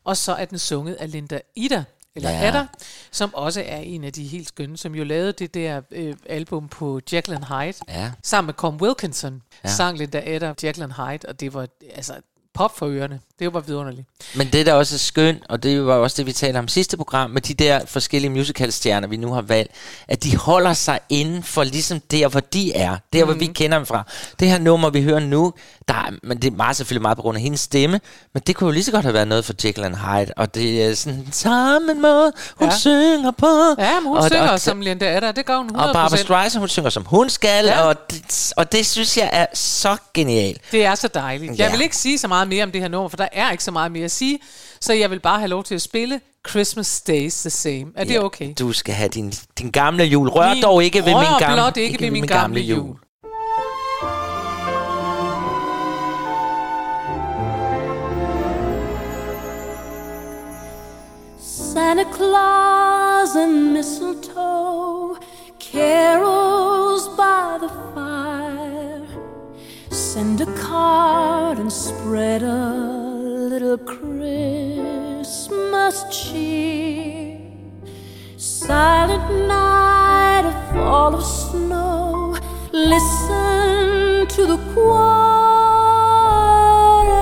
og 0.04 0.16
så 0.16 0.32
er 0.34 0.44
den 0.44 0.58
sunget 0.58 0.94
af 0.94 1.10
Linda 1.12 1.40
Ida, 1.56 1.84
eller 2.16 2.30
Ja. 2.30 2.36
ja. 2.40 2.46
Adder, 2.48 2.66
som 3.10 3.34
også 3.34 3.60
er 3.66 3.76
en 3.76 4.04
af 4.04 4.12
de 4.12 4.24
helt 4.24 4.48
skønne, 4.48 4.76
som 4.76 4.94
jo 4.94 5.04
lavede 5.04 5.32
det 5.32 5.54
der 5.54 5.80
øh, 5.90 6.14
album 6.26 6.68
på 6.68 7.00
and 7.34 7.44
Hyde, 7.44 7.78
Ja. 8.00 8.12
sammen 8.24 8.46
med 8.46 8.54
Com 8.54 8.76
Wilkinson, 8.82 9.42
ja. 9.64 9.68
sang 9.68 9.98
Linda 9.98 10.22
Eder 10.26 10.54
Jekyll 10.64 10.82
and 10.82 10.92
Hyde, 10.92 11.28
og 11.28 11.40
det 11.40 11.54
var 11.54 11.68
altså 11.94 12.14
pop 12.54 12.76
for 12.78 12.86
ørerne. 12.86 13.20
Det 13.40 13.54
var 13.54 13.61
vidunderligt. 13.61 14.06
Men 14.35 14.49
det, 14.52 14.66
der 14.66 14.73
også 14.75 14.94
er 14.94 14.99
skønt, 14.99 15.42
og 15.49 15.62
det 15.62 15.87
var 15.87 15.94
også 15.94 16.16
det, 16.16 16.26
vi 16.26 16.32
talte 16.32 16.59
om 16.59 16.68
sidste 16.68 16.97
program, 16.97 17.30
med 17.30 17.40
de 17.42 17.54
der 17.54 17.80
forskellige 17.87 18.30
musicalstjerner, 18.30 19.09
vi 19.09 19.16
nu 19.16 19.32
har 19.32 19.42
valgt, 19.42 19.73
at 20.09 20.25
de 20.25 20.37
holder 20.37 20.73
sig 20.73 21.00
inden 21.09 21.42
for 21.42 21.64
ligesom 21.64 22.00
der, 22.00 22.28
hvor 22.28 22.40
de 22.40 22.73
er. 22.75 22.97
Der, 23.12 23.25
hvor 23.25 23.35
mm. 23.35 23.40
vi 23.40 23.47
kender 23.47 23.76
dem 23.78 23.87
fra. 23.87 24.02
Det 24.40 24.49
her 24.49 24.59
nummer, 24.59 24.90
vi 24.90 25.02
hører 25.02 25.20
nu, 25.20 25.52
der 25.88 25.94
er, 25.94 26.11
men 26.23 26.42
det 26.42 26.52
er 26.52 26.56
meget 26.56 26.76
selvfølgelig 26.76 27.02
meget 27.02 27.16
på 27.16 27.23
grund 27.23 27.37
af 27.37 27.42
hendes 27.42 27.61
stemme, 27.61 28.00
men 28.35 28.42
det 28.47 28.56
kunne 28.56 28.66
jo 28.68 28.73
lige 28.73 28.85
så 28.85 28.92
godt 28.92 29.04
have 29.04 29.14
været 29.14 29.28
noget 29.28 29.44
for 29.44 29.54
Jekyll 29.64 29.85
and 29.85 29.94
Hyde, 29.97 30.32
og 30.37 30.54
det 30.54 30.85
er 30.85 30.94
sådan 30.94 31.28
samme 31.32 31.94
måde, 31.94 32.32
hun 32.56 32.68
Ja. 32.68 32.76
synger 32.76 33.30
på. 33.30 33.47
Ja, 33.78 34.00
men 34.00 34.09
hun 34.09 34.16
og, 34.16 34.25
synger 34.30 34.49
og, 34.49 34.61
som 34.61 34.80
Linda 34.80 35.16
Eder, 35.16 35.32
det 35.32 35.47
gør 35.47 35.56
hun 35.56 35.70
100%. 35.70 35.78
og 35.88 35.92
Barbara 35.92 36.16
Streisand, 36.16 36.61
hun 36.61 36.68
synger 36.68 36.90
som 36.90 37.04
hun 37.04 37.30
skal, 37.30 37.64
Ja. 37.64 37.80
og, 37.82 38.11
det, 38.11 38.52
og 38.56 38.73
det 38.73 38.87
synes 38.87 39.16
jeg 39.16 39.30
er 39.32 39.47
så 39.54 39.97
genialt. 40.14 40.61
Det 40.73 40.85
er 40.85 40.94
så 40.94 41.09
dejligt. 41.09 41.50
Jeg 41.50 41.59
Ja. 41.59 41.70
vil 41.70 41.80
ikke 41.80 41.97
sige 41.97 42.18
så 42.18 42.28
meget 42.28 42.49
mere 42.49 42.64
om 42.64 42.73
det 42.73 42.80
her 42.80 42.88
nummer, 42.88 43.09
for 43.09 43.16
der 43.16 43.28
er 43.32 43.50
ikke 43.50 43.64
så 43.64 43.70
meget 43.70 43.92
mere 43.92 44.04
at 44.04 44.10
sige. 44.10 44.38
Så 44.80 44.92
jeg 44.92 45.10
vil 45.10 45.20
bare 45.20 45.38
have 45.38 45.49
lov 45.49 45.64
til 45.64 45.75
at 45.75 45.82
spille 45.82 46.20
Christmas 46.49 46.87
Stays 46.87 47.40
the 47.40 47.50
Same. 47.50 47.87
Er 47.96 48.04
det 48.04 48.14
Ja, 48.14 48.25
okay? 48.25 48.52
Du 48.58 48.72
skal 48.72 48.94
have 48.94 49.08
din, 49.08 49.32
din 49.58 49.70
gamle 49.70 50.04
jul. 50.04 50.28
Rør 50.28 50.54
Min- 50.54 50.62
dog 50.62 50.84
ikke 50.84 50.99
ved 50.99 51.04
min 51.14 51.38
gamle, 51.38 51.56
blot 51.56 51.76
ikke 51.76 52.00
ved 52.00 52.10
min 52.10 52.26
gamle 52.26 52.60
jul. 52.60 52.96
Santa 61.38 62.04
Claus 62.16 63.34
and 63.37 63.72
mistletoe, 63.72 65.16
carols 65.58 67.08
by 67.16 67.58
the 67.60 67.68
fire. 67.94 69.06
Send 69.90 70.40
a 70.40 70.46
card 70.56 71.58
and 71.58 71.70
spread 71.72 72.42
a 72.42 73.09
little 73.50 73.78
Christmas 73.78 74.45
cheer. 76.09 77.40
Silent 78.37 79.28
night, 79.49 80.45
a 80.47 80.52
fall 80.73 81.16
of 81.16 81.25
snow. 81.25 82.37
Listen 82.71 84.28
to 84.28 84.47
the 84.52 84.57
choir. 84.73 85.35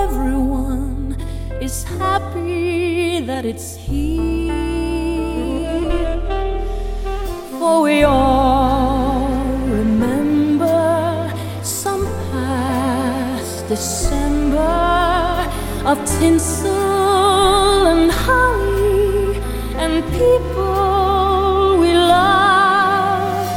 Everyone 0.05 1.17
is 1.59 1.83
happy 1.83 3.21
that 3.21 3.43
it's 3.43 3.75
here. 3.75 4.53
For 7.57 7.81
we 7.81 8.03
all 8.03 9.31
remember 9.65 11.33
some 11.63 12.05
past 12.29 13.67
December 13.67 14.18
of 15.85 15.97
tinsel 16.19 17.87
and 17.87 18.11
holly 18.11 19.37
and 19.77 20.03
people 20.11 21.77
we 21.79 21.93
love. 21.93 23.47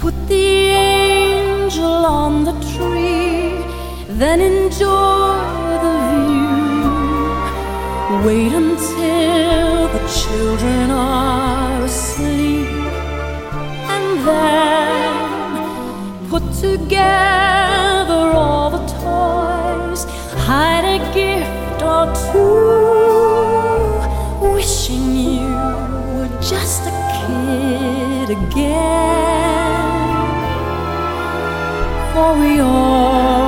Put 0.00 0.14
the 0.28 0.34
angel 0.34 1.84
on 1.84 2.44
the 2.44 2.52
tree, 2.74 3.64
then 4.08 4.40
enjoy 4.40 5.36
the 5.84 5.94
view. 6.10 6.56
Wait 8.26 8.52
until 8.52 9.88
the 9.96 10.02
children 10.20 10.90
are 10.90 11.82
asleep 11.84 12.68
and 13.94 14.06
then 14.26 16.28
put 16.30 16.44
together 16.54 17.47
wishing 24.54 25.16
you 25.16 25.48
were 26.14 26.28
just 26.40 26.82
a 26.82 26.94
kid 27.16 28.30
again. 28.30 29.88
For 32.12 32.30
we 32.40 32.60
all 32.60 33.47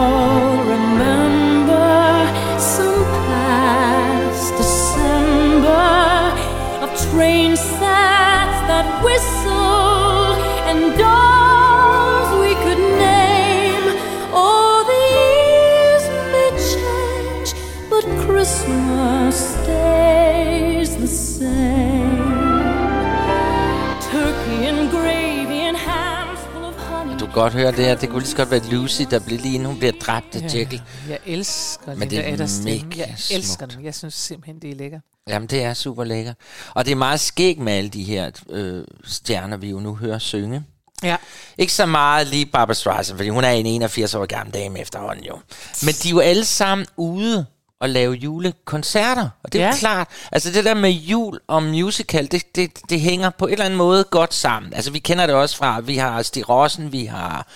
godt 27.43 27.53
høre 27.53 27.73
det 27.73 27.85
her. 27.85 27.95
Det 27.95 28.09
kunne 28.09 28.19
lige 28.21 28.31
så 28.31 28.37
godt 28.37 28.51
være 28.51 28.61
Lucy, 28.71 29.03
der 29.11 29.19
blev 29.19 29.39
lige 29.39 29.55
inden 29.55 29.67
hun 29.67 29.79
bliver 29.79 29.93
dræbt 30.01 30.37
af 30.37 30.55
Jekyll. 30.55 30.83
Jeg 31.09 31.19
elsker 31.27 31.95
Men 31.95 32.11
det 32.11 32.19
er 32.29 32.33
Edders 32.35 32.51
stemme. 32.51 32.71
mega 32.89 33.01
Jeg 33.01 33.11
elsker 33.31 33.41
smukt. 33.59 33.75
den. 33.77 33.85
Jeg 33.85 33.95
synes 33.95 34.15
simpelthen, 34.15 34.63
det 34.63 34.71
er 34.71 34.75
lækkert. 34.75 35.01
Jamen, 35.29 35.49
det 35.49 35.63
er 35.63 35.75
super 35.75 36.05
lækker. 36.05 36.35
Og 36.75 36.85
det 36.85 36.93
er 36.93 36.97
meget 36.97 37.21
skæg 37.21 37.61
med 37.61 37.73
alle 37.73 37.91
de 37.91 38.03
her 38.05 38.31
øh, 38.51 38.85
stjerner, 39.05 39.57
vi 39.57 39.71
jo 39.71 39.81
nu 39.81 39.95
hører 39.95 40.19
synge. 40.19 40.63
Ja. 41.03 41.17
Ikke 41.59 41.73
så 41.73 41.87
meget 41.87 42.27
lige 42.27 42.47
Barbara 42.47 42.75
Streisand, 42.75 43.19
fordi 43.19 43.29
hun 43.29 43.45
er 43.45 43.51
en 43.51 43.67
81 43.67 44.15
år 44.15 44.27
gammel 44.27 44.55
dame 44.55 44.81
efterhånden 44.81 45.25
jo. 45.25 45.39
Men 45.83 45.95
de 46.03 46.09
er 46.09 46.11
jo 46.13 46.19
alle 46.21 46.45
sammen 46.45 46.87
ude 46.97 47.47
og 47.81 47.89
lave 47.89 48.15
julekoncerter. 48.15 49.29
Og 49.45 49.53
det 49.53 49.61
er 49.61 49.65
Ja. 49.67 49.71
jo 49.71 49.77
klart, 49.79 50.09
altså 50.33 50.51
det 50.53 50.65
der 50.65 50.75
med 50.75 50.91
jul 50.91 51.39
og 51.49 51.63
musical, 51.63 52.27
det, 52.31 52.43
det, 52.57 52.79
det 52.91 53.01
hænger 53.01 53.31
på 53.31 53.47
en 53.47 53.53
eller 53.53 53.65
anden 53.65 53.77
måde 53.79 54.05
godt 54.05 54.35
sammen. 54.35 54.75
Altså 54.75 54.91
vi 54.91 54.99
kender 54.99 55.27
det 55.27 55.35
også 55.35 55.57
fra, 55.57 55.81
vi 55.81 55.97
har 55.97 56.23
Stig 56.23 56.49
Rossen, 56.49 56.93
vi 56.93 57.05
har, 57.05 57.47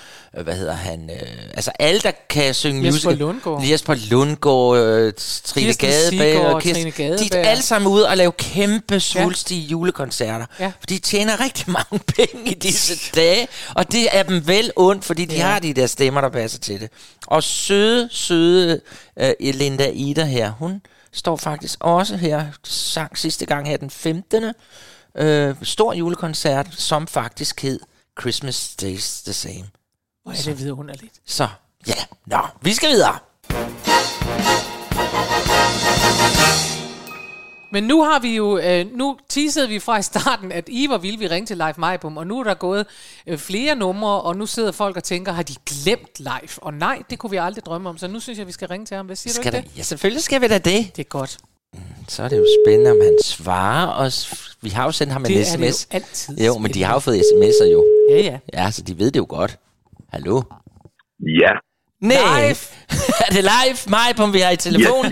hvad 0.42 0.54
hedder 0.56 0.72
han, 0.72 1.10
øh, 1.10 1.28
altså 1.54 1.70
alle, 1.78 2.00
der 2.00 2.10
kan 2.30 2.54
synge 2.54 2.76
Jesper 2.84 2.92
musical. 2.92 3.16
Lundgaard. 3.16 3.62
Jesper 3.64 3.94
Lundgaard, 4.10 4.76
øh, 4.78 5.12
Trine 5.44 5.74
Gadeberg, 5.74 6.54
og 6.54 6.62
Kirsten- 6.62 6.92
Trine 6.92 7.18
de 7.18 7.28
er 7.32 7.48
alle 7.48 7.62
sammen 7.62 7.92
ude 7.92 8.08
og 8.08 8.16
lave 8.16 8.32
kæmpe 8.32 9.00
svulstige 9.00 9.60
ja. 9.60 9.66
julekoncerter. 9.70 10.46
Ja. 10.60 10.66
For 10.80 10.86
de 10.86 10.98
tjener 10.98 11.40
rigtig 11.40 11.64
mange 11.70 11.98
penge 12.16 12.50
i 12.50 12.54
disse 12.54 13.10
dage, 13.14 13.48
og 13.74 13.92
det 13.92 14.08
er 14.16 14.22
dem 14.22 14.46
vel 14.46 14.70
ondt, 14.76 15.04
fordi 15.04 15.24
de 15.24 15.34
Ja. 15.34 15.42
har 15.42 15.58
de 15.58 15.74
der 15.74 15.86
stemmer, 15.86 16.20
der 16.20 16.28
passer 16.28 16.58
til 16.58 16.80
det. 16.80 16.90
Og 17.26 17.42
søde, 17.42 18.08
søde 18.12 18.80
uh, 19.22 19.28
Linda 19.40 19.90
Ida 19.90 20.24
her, 20.24 20.50
hun 20.50 20.80
står 21.12 21.36
faktisk 21.36 21.78
også 21.84 22.16
her, 22.16 22.44
sang 22.64 23.18
sidste 23.18 23.46
gang 23.46 23.68
her 23.68 23.76
den 23.76 23.90
15. 23.90 24.44
Uh, 24.44 25.54
stor 25.62 25.92
julekoncert, 25.92 26.66
som 26.78 27.06
faktisk 27.06 27.62
hed 27.62 27.80
Christmas 28.20 28.54
Stays 28.54 29.22
the 29.22 29.32
Same. 29.32 29.64
Hvor 30.24 30.32
er 30.32 30.36
det 30.44 30.58
vidunderligt. 30.58 31.12
Så, 31.26 31.48
ja, 31.88 31.94
nå, 32.26 32.38
vi 32.62 32.72
skal 32.74 32.90
videre. 32.90 33.18
Men 37.72 37.84
nu 37.84 38.02
har 38.02 38.18
vi 38.18 38.36
jo, 38.36 38.58
øh, 38.58 38.86
nu 38.96 39.16
teasede 39.28 39.68
vi 39.68 39.78
fra 39.78 39.98
i 39.98 40.02
starten, 40.02 40.52
at 40.52 40.64
I 40.68 40.86
var 40.90 40.98
ville 40.98 41.18
vi 41.18 41.26
ringe 41.28 41.46
til 41.46 41.56
Live 41.56 41.74
Majbum, 41.76 42.16
og 42.16 42.26
nu 42.26 42.40
er 42.40 42.44
der 42.44 42.54
gået 42.54 42.86
øh, 43.26 43.38
flere 43.38 43.74
numre, 43.76 44.20
og 44.22 44.36
nu 44.36 44.46
sidder 44.46 44.72
folk 44.72 44.96
og 44.96 45.04
tænker, 45.04 45.32
har 45.32 45.42
de 45.42 45.54
glemt 45.66 46.18
Live? 46.18 46.48
Og 46.56 46.74
nej, 46.74 47.02
det 47.10 47.18
kunne 47.18 47.30
vi 47.30 47.36
aldrig 47.36 47.64
drømme 47.64 47.88
om, 47.88 47.98
så 47.98 48.06
nu 48.08 48.20
synes 48.20 48.38
jeg, 48.38 48.46
vi 48.46 48.52
skal 48.52 48.68
ringe 48.68 48.86
til 48.86 48.96
ham. 48.96 49.06
Hvad 49.06 49.16
siger 49.16 49.32
Skal 49.34 49.44
du 49.44 49.50
der, 49.50 49.58
ikke 49.58 49.68
det? 49.70 49.78
ja, 49.78 49.82
selvfølgelig 49.82 50.22
skal 50.22 50.40
vi 50.40 50.48
da 50.48 50.58
det. 50.58 50.96
Det 50.96 50.98
er 50.98 51.08
godt. 51.08 51.38
Så 52.08 52.22
er 52.22 52.28
det 52.28 52.38
jo 52.38 52.46
spændende, 52.66 52.90
om 52.90 52.96
han 53.02 53.18
svarer 53.24 53.92
os. 54.04 54.34
Vi 54.60 54.68
har 54.70 54.84
jo 54.84 54.92
sendt 54.92 55.12
ham 55.12 55.22
en 55.22 55.26
Det 55.30 55.40
er 55.40 55.44
sms. 55.44 55.86
det 55.86 55.94
jo 55.94 55.96
altid 55.96 56.38
Jo, 56.38 56.58
men 56.58 56.74
de 56.74 56.82
har 56.82 56.92
jo 56.94 56.98
fået 56.98 57.16
sms'er 57.18 57.64
jo. 57.72 57.86
Ja, 58.10 58.20
ja. 58.20 58.38
Ja, 58.52 58.70
så 58.70 58.82
de 58.82 58.98
ved 58.98 59.10
det 59.10 59.20
jo 59.20 59.26
godt. 59.28 59.58
Hallo? 60.14 60.42
Ja, 61.42 61.52
Nej. 62.00 62.40
Live. 62.42 62.60
er 63.26 63.30
det 63.36 63.44
live? 63.54 63.76
Mig 63.96 64.08
på, 64.16 64.26
vi 64.36 64.40
har 64.46 64.50
i 64.50 64.56
telefon. 64.68 65.04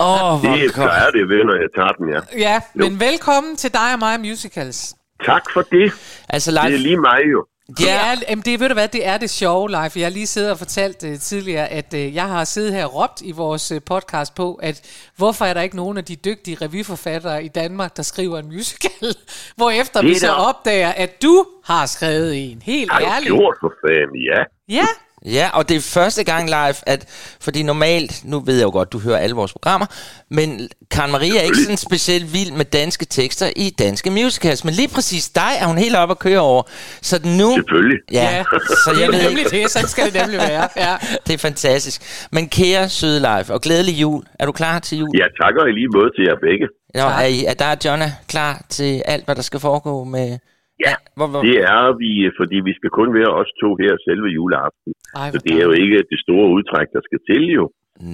Åh, 0.00 0.32
oh, 0.32 0.40
hvor 0.40 0.56
det 0.56 0.74
godt. 0.74 0.90
er 1.04 1.10
det 1.16 1.22
ved, 1.32 1.42
når 1.50 1.56
jeg 1.64 1.70
tager 1.78 1.92
den, 1.98 2.06
ja. 2.14 2.20
Ja, 2.46 2.56
men 2.74 3.00
velkommen 3.00 3.56
til 3.56 3.70
dig 3.72 3.88
og 3.94 3.98
mig 3.98 4.20
musicals. 4.20 4.94
Tak 5.24 5.42
for 5.54 5.62
det. 5.62 5.92
Altså 6.28 6.50
Det 6.50 6.58
er 6.58 6.68
live. 6.68 6.78
lige 6.78 7.00
mig 7.08 7.20
jo. 7.32 7.40
Det 7.68 7.80
Ja, 7.80 8.12
er, 8.12 8.16
jamen, 8.28 8.44
det, 8.44 8.60
ved 8.60 8.68
du 8.68 8.74
hvad, 8.74 8.88
det 8.88 9.06
er 9.06 9.18
det 9.18 9.30
sjove, 9.30 9.68
live. 9.68 9.90
Jeg 9.96 10.04
har 10.04 10.10
lige 10.10 10.26
siddet 10.26 10.50
og 10.50 10.58
fortalt 10.58 11.02
uh, 11.02 11.18
tidligere, 11.18 11.68
at 11.68 11.94
uh, 11.94 12.14
jeg 12.14 12.28
har 12.28 12.44
siddet 12.44 12.72
her 12.74 12.86
og 12.86 12.94
råbt 12.94 13.22
i 13.24 13.32
vores 13.32 13.72
uh, 13.72 13.78
podcast 13.86 14.34
på, 14.34 14.54
at 14.54 14.82
hvorfor 15.16 15.44
er 15.44 15.54
der 15.54 15.60
ikke 15.60 15.76
nogen 15.76 15.98
af 15.98 16.04
de 16.04 16.16
dygtige 16.16 16.56
revyforfattere 16.62 17.44
i 17.44 17.48
Danmark, 17.48 17.96
der 17.96 18.02
skriver 18.02 18.38
en 18.38 18.46
musical? 18.46 19.14
Hvorefter 19.56 20.02
vi 20.02 20.14
så 20.14 20.30
opdager, 20.32 20.88
at 20.92 21.22
du 21.22 21.46
har 21.64 21.86
skrevet 21.86 22.50
en. 22.50 22.62
Helt 22.62 22.92
Har 22.92 23.00
du 23.00 23.06
ærligt. 23.06 23.34
gjort 23.34 23.56
for 23.60 23.72
fanden, 23.86 24.16
ja. 24.22 24.42
Ja, 24.68 24.86
Ja, 25.26 25.48
og 25.54 25.68
det 25.68 25.76
er 25.76 25.80
første 25.80 26.24
gang 26.24 26.48
live, 26.48 26.74
at, 26.86 27.00
fordi 27.40 27.62
normalt, 27.62 28.22
nu 28.24 28.40
ved 28.40 28.56
jeg 28.56 28.64
jo 28.64 28.70
godt, 28.70 28.92
du 28.92 28.98
hører 28.98 29.18
alle 29.18 29.36
vores 29.36 29.52
programmer, 29.52 29.86
men 30.30 30.68
Karen 30.90 31.12
Marie 31.12 31.38
er 31.38 31.42
ikke 31.42 31.56
sådan 31.56 31.76
specielt 31.76 32.32
vild 32.32 32.52
med 32.52 32.64
danske 32.64 33.04
tekster 33.04 33.50
i 33.56 33.70
danske 33.78 34.10
musicals, 34.10 34.64
men 34.64 34.74
lige 34.74 34.88
præcis 34.94 35.28
dig 35.28 35.52
er 35.60 35.66
hun 35.66 35.78
helt 35.78 35.96
op 35.96 36.10
at 36.10 36.18
køre 36.18 36.38
over. 36.38 36.62
Så 37.02 37.16
nu... 37.40 37.48
Selvfølgelig. 37.54 37.98
Ja, 38.12 38.44
så 38.84 38.90
jeg 39.00 39.08
ved 39.12 39.22
Nemlig 39.22 39.38
ikke, 39.38 39.62
det, 39.62 39.70
sådan 39.70 39.88
skal 39.88 40.04
det 40.06 40.14
nemlig 40.22 40.38
være. 40.38 40.68
Ja. 40.76 40.94
det 41.26 41.34
er 41.34 41.38
fantastisk. 41.38 42.28
Men 42.32 42.48
kære 42.48 42.88
søde 42.88 43.20
live, 43.20 43.54
og 43.54 43.60
glædelig 43.60 43.94
jul. 44.00 44.22
Er 44.40 44.46
du 44.46 44.52
klar 44.52 44.78
til 44.78 44.98
jul? 44.98 45.10
Jeg 45.14 45.28
takker 45.42 45.62
i 45.66 45.72
lige 45.72 45.88
måde 45.96 46.10
til 46.16 46.24
jer 46.28 46.36
begge. 46.48 46.66
Nå, 46.94 47.00
er, 47.00 47.26
I, 47.26 47.44
er 47.44 47.54
der 47.54 47.64
er 47.64 47.76
Jonna 47.84 48.12
klar 48.28 48.62
til 48.68 49.02
alt, 49.04 49.24
hvad 49.24 49.34
der 49.34 49.42
skal 49.42 49.60
foregå 49.60 50.04
med... 50.04 50.38
Ja, 50.84 50.94
hvor, 51.16 51.26
hvor, 51.30 51.40
det 51.46 51.56
er 51.76 51.86
vi, 52.02 52.12
fordi 52.40 52.56
vi 52.68 52.72
skal 52.78 52.90
kun 52.98 53.08
være 53.18 53.30
os 53.40 53.50
to 53.62 53.70
her 53.82 53.92
selve 54.06 54.28
juleaften. 54.38 54.90
Ej, 55.20 55.28
Så 55.32 55.38
det 55.46 55.54
er 55.60 55.64
jo 55.70 55.74
ikke 55.82 55.98
det 56.12 56.18
store 56.26 56.46
udtræk, 56.56 56.88
der 56.96 57.02
skal 57.08 57.20
til 57.30 57.44
jo. 57.58 57.64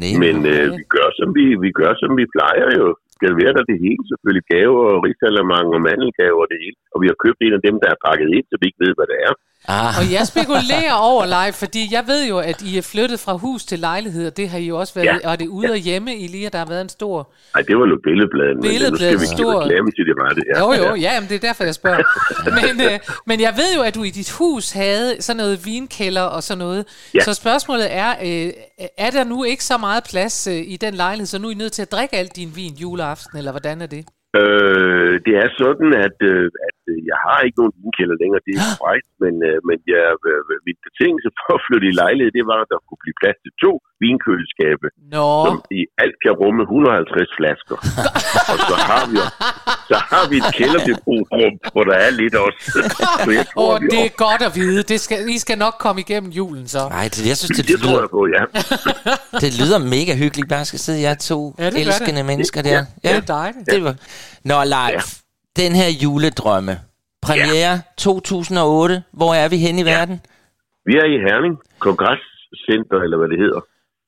Nej, 0.00 0.14
Men 0.24 0.36
øh, 0.52 0.64
vi, 0.78 0.84
gør, 0.96 1.08
som 1.18 1.28
vi, 1.38 1.46
vi 1.64 1.70
gør, 1.80 1.92
som 2.02 2.10
vi 2.20 2.24
plejer 2.36 2.68
jo. 2.80 2.86
Skal 3.16 3.32
være 3.42 3.54
der 3.56 3.64
det 3.70 3.78
hele, 3.86 4.02
selvfølgelig 4.10 4.46
gaver 4.54 4.84
og 4.94 4.98
rigsalermang 5.06 5.66
og 5.76 5.80
mandelgaver 5.88 6.40
og 6.44 6.48
det 6.52 6.58
hele. 6.64 6.78
Og 6.92 6.98
vi 7.02 7.06
har 7.10 7.18
købt 7.24 7.40
en 7.46 7.54
af 7.58 7.62
dem, 7.66 7.76
der 7.82 7.88
er 7.94 8.02
pakket 8.08 8.28
ind, 8.36 8.46
så 8.48 8.54
vi 8.60 8.64
ikke 8.68 8.82
ved, 8.84 8.92
hvad 8.98 9.08
det 9.12 9.18
er. 9.28 9.32
Ah, 9.68 9.98
Og 9.98 10.12
jeg 10.12 10.26
spekulerer 10.26 10.92
over 11.10 11.24
live, 11.26 11.52
fordi 11.52 11.82
jeg 11.92 12.04
ved 12.06 12.28
jo, 12.28 12.38
at 12.38 12.62
I 12.62 12.78
er 12.78 12.82
flyttet 12.82 13.20
fra 13.20 13.32
hus 13.32 13.64
til 13.64 13.78
lejlighed, 13.78 14.26
og 14.26 14.36
det 14.36 14.48
har 14.48 14.58
I 14.58 14.66
jo 14.66 14.76
også 14.78 14.94
været, 14.94 15.06
Ja. 15.06 15.16
ja. 15.24 15.30
og 15.30 15.40
det 15.40 15.46
ude 15.48 15.70
og 15.70 15.76
hjemme 15.76 16.16
i 16.16 16.26
lige, 16.26 16.46
at 16.46 16.52
der 16.52 16.58
har 16.58 16.66
været 16.66 16.80
en 16.80 16.88
stor... 16.88 17.32
Ej, 17.54 17.62
det 17.68 17.76
var 17.78 17.86
jo 17.86 17.98
billedbladen. 18.04 18.56
men 18.56 18.56
Nu 18.56 18.62
skal 18.64 18.72
vi 18.72 18.78
Billedbladet, 18.78 19.18
give 19.18 19.26
stor. 19.38 19.60
reklame 19.62 19.90
til 19.96 20.04
det 20.08 20.14
rette. 20.24 20.42
Ja. 20.54 20.60
Jo, 20.62 20.72
jo, 20.88 20.94
ja, 21.06 21.20
men 21.20 21.28
det 21.28 21.34
er 21.40 21.44
derfor, 21.48 21.64
jeg 21.64 21.74
spørger. 21.74 22.02
Men, 22.60 22.74
øh, 22.88 22.98
men 23.26 23.40
jeg 23.40 23.52
ved 23.56 23.70
jo, 23.76 23.82
at 23.82 23.94
du 23.94 24.02
i 24.02 24.10
dit 24.10 24.30
hus 24.38 24.72
havde 24.72 25.22
sådan 25.22 25.36
noget 25.42 25.66
vinkælder 25.66 26.22
og 26.22 26.42
sådan 26.42 26.58
noget. 26.58 26.82
Ja. 27.14 27.20
Så 27.20 27.34
spørgsmålet 27.34 27.86
er, 28.04 28.10
øh, 28.28 28.52
er 28.98 29.10
der 29.10 29.24
nu 29.24 29.44
ikke 29.44 29.64
så 29.64 29.76
meget 29.78 30.02
plads 30.10 30.46
øh, 30.46 30.54
i 30.74 30.76
den 30.76 30.94
lejlighed, 30.94 31.26
så 31.26 31.38
nu 31.38 31.48
er 31.48 31.52
I 31.52 31.54
nødt 31.54 31.72
til 31.72 31.82
at 31.82 31.92
drikke 31.92 32.16
alt 32.16 32.36
din 32.36 32.52
vin 32.56 32.74
juleaften, 32.74 33.38
eller 33.38 33.50
hvordan 33.50 33.82
er 33.82 33.86
det? 33.86 34.04
Øh, 34.40 35.12
det 35.26 35.34
er 35.42 35.48
sådan, 35.62 35.90
at, 36.06 36.16
øh, 36.32 36.44
at 36.68 36.76
øh, 36.81 36.81
jeg 37.10 37.18
har 37.26 37.38
ikke 37.46 37.58
nogen 37.60 37.74
vinkælder 37.80 38.16
længere, 38.22 38.40
det 38.46 38.52
er 38.58 38.64
korrekt, 38.80 39.08
men, 39.22 39.34
øh, 39.48 39.56
men 39.68 39.76
jeg, 39.92 40.04
øh, 40.30 40.40
min 40.66 40.78
betingelse 40.86 41.28
for 41.38 41.50
at 41.58 41.62
flytte 41.66 41.86
i 41.92 41.94
lejlighed, 42.02 42.30
det 42.38 42.44
var, 42.52 42.58
at 42.64 42.68
der 42.72 42.78
kunne 42.88 43.02
blive 43.04 43.16
plads 43.22 43.38
til 43.44 43.52
to 43.64 43.72
vinkøleskabe, 44.04 44.86
Nå, 45.14 45.26
som 45.46 45.56
i 45.80 45.82
alt 46.02 46.16
kan 46.24 46.32
rumme 46.42 46.62
150 46.62 47.30
flasker. 47.38 47.76
og 48.52 48.56
så 48.70 48.76
har 48.90 49.04
vi, 49.12 49.18
så 49.90 49.96
har 50.12 50.24
vi 50.30 50.36
et 50.42 50.48
kælderdebrugrum, 50.58 51.54
hvor 51.74 51.84
der 51.90 51.96
er 52.06 52.10
lidt 52.20 52.34
også. 52.46 52.60
så 53.24 53.30
jeg 53.38 53.46
tror, 53.54 53.72
vi 53.82 53.86
det 53.94 54.00
er 54.10 54.12
godt 54.26 54.42
at 54.48 54.52
vide. 54.60 54.80
Det 54.92 54.98
skal, 55.06 55.18
I 55.36 55.38
skal 55.44 55.58
nok 55.64 55.74
komme 55.84 55.98
igennem 56.06 56.30
julen 56.40 56.66
så. 56.74 56.82
nej, 56.98 57.06
det, 57.14 57.20
jeg 57.32 57.36
synes, 57.40 57.56
det, 57.58 57.68
det 57.68 57.76
tror 57.80 57.88
lyder, 57.90 58.00
jeg 58.04 58.10
på, 58.18 58.20
ja. 58.36 58.42
det 59.44 59.50
lyder 59.60 59.78
mega 59.96 60.12
hyggeligt. 60.22 60.48
Bare 60.54 60.64
skal 60.70 60.78
sidde 60.86 61.00
jer 61.06 61.14
to 61.14 61.38
Ja, 61.58 61.66
elskende 61.84 62.20
det. 62.22 62.26
mennesker 62.30 62.60
Ja, 62.64 62.70
der. 62.70 62.84
Det 63.02 63.10
er 63.16 63.20
dejligt. 63.20 63.66
Det 63.74 63.84
var... 63.84 63.94
Nå, 64.50 64.56
live. 64.76 65.21
Den 65.60 65.72
her 65.80 65.90
juledrømme. 66.02 66.74
Premiere 67.26 67.74
2008. 67.98 69.02
Hvor 69.18 69.32
er 69.42 69.48
vi 69.52 69.58
henne 69.66 69.80
i 69.84 69.86
verden? 69.94 70.16
Vi 70.88 70.94
er 71.02 71.06
i 71.14 71.16
Herning, 71.26 71.54
Kongresscenter, 71.86 72.98
eller 73.04 73.18
hvad 73.20 73.28
det 73.32 73.38
hedder. 73.44 73.60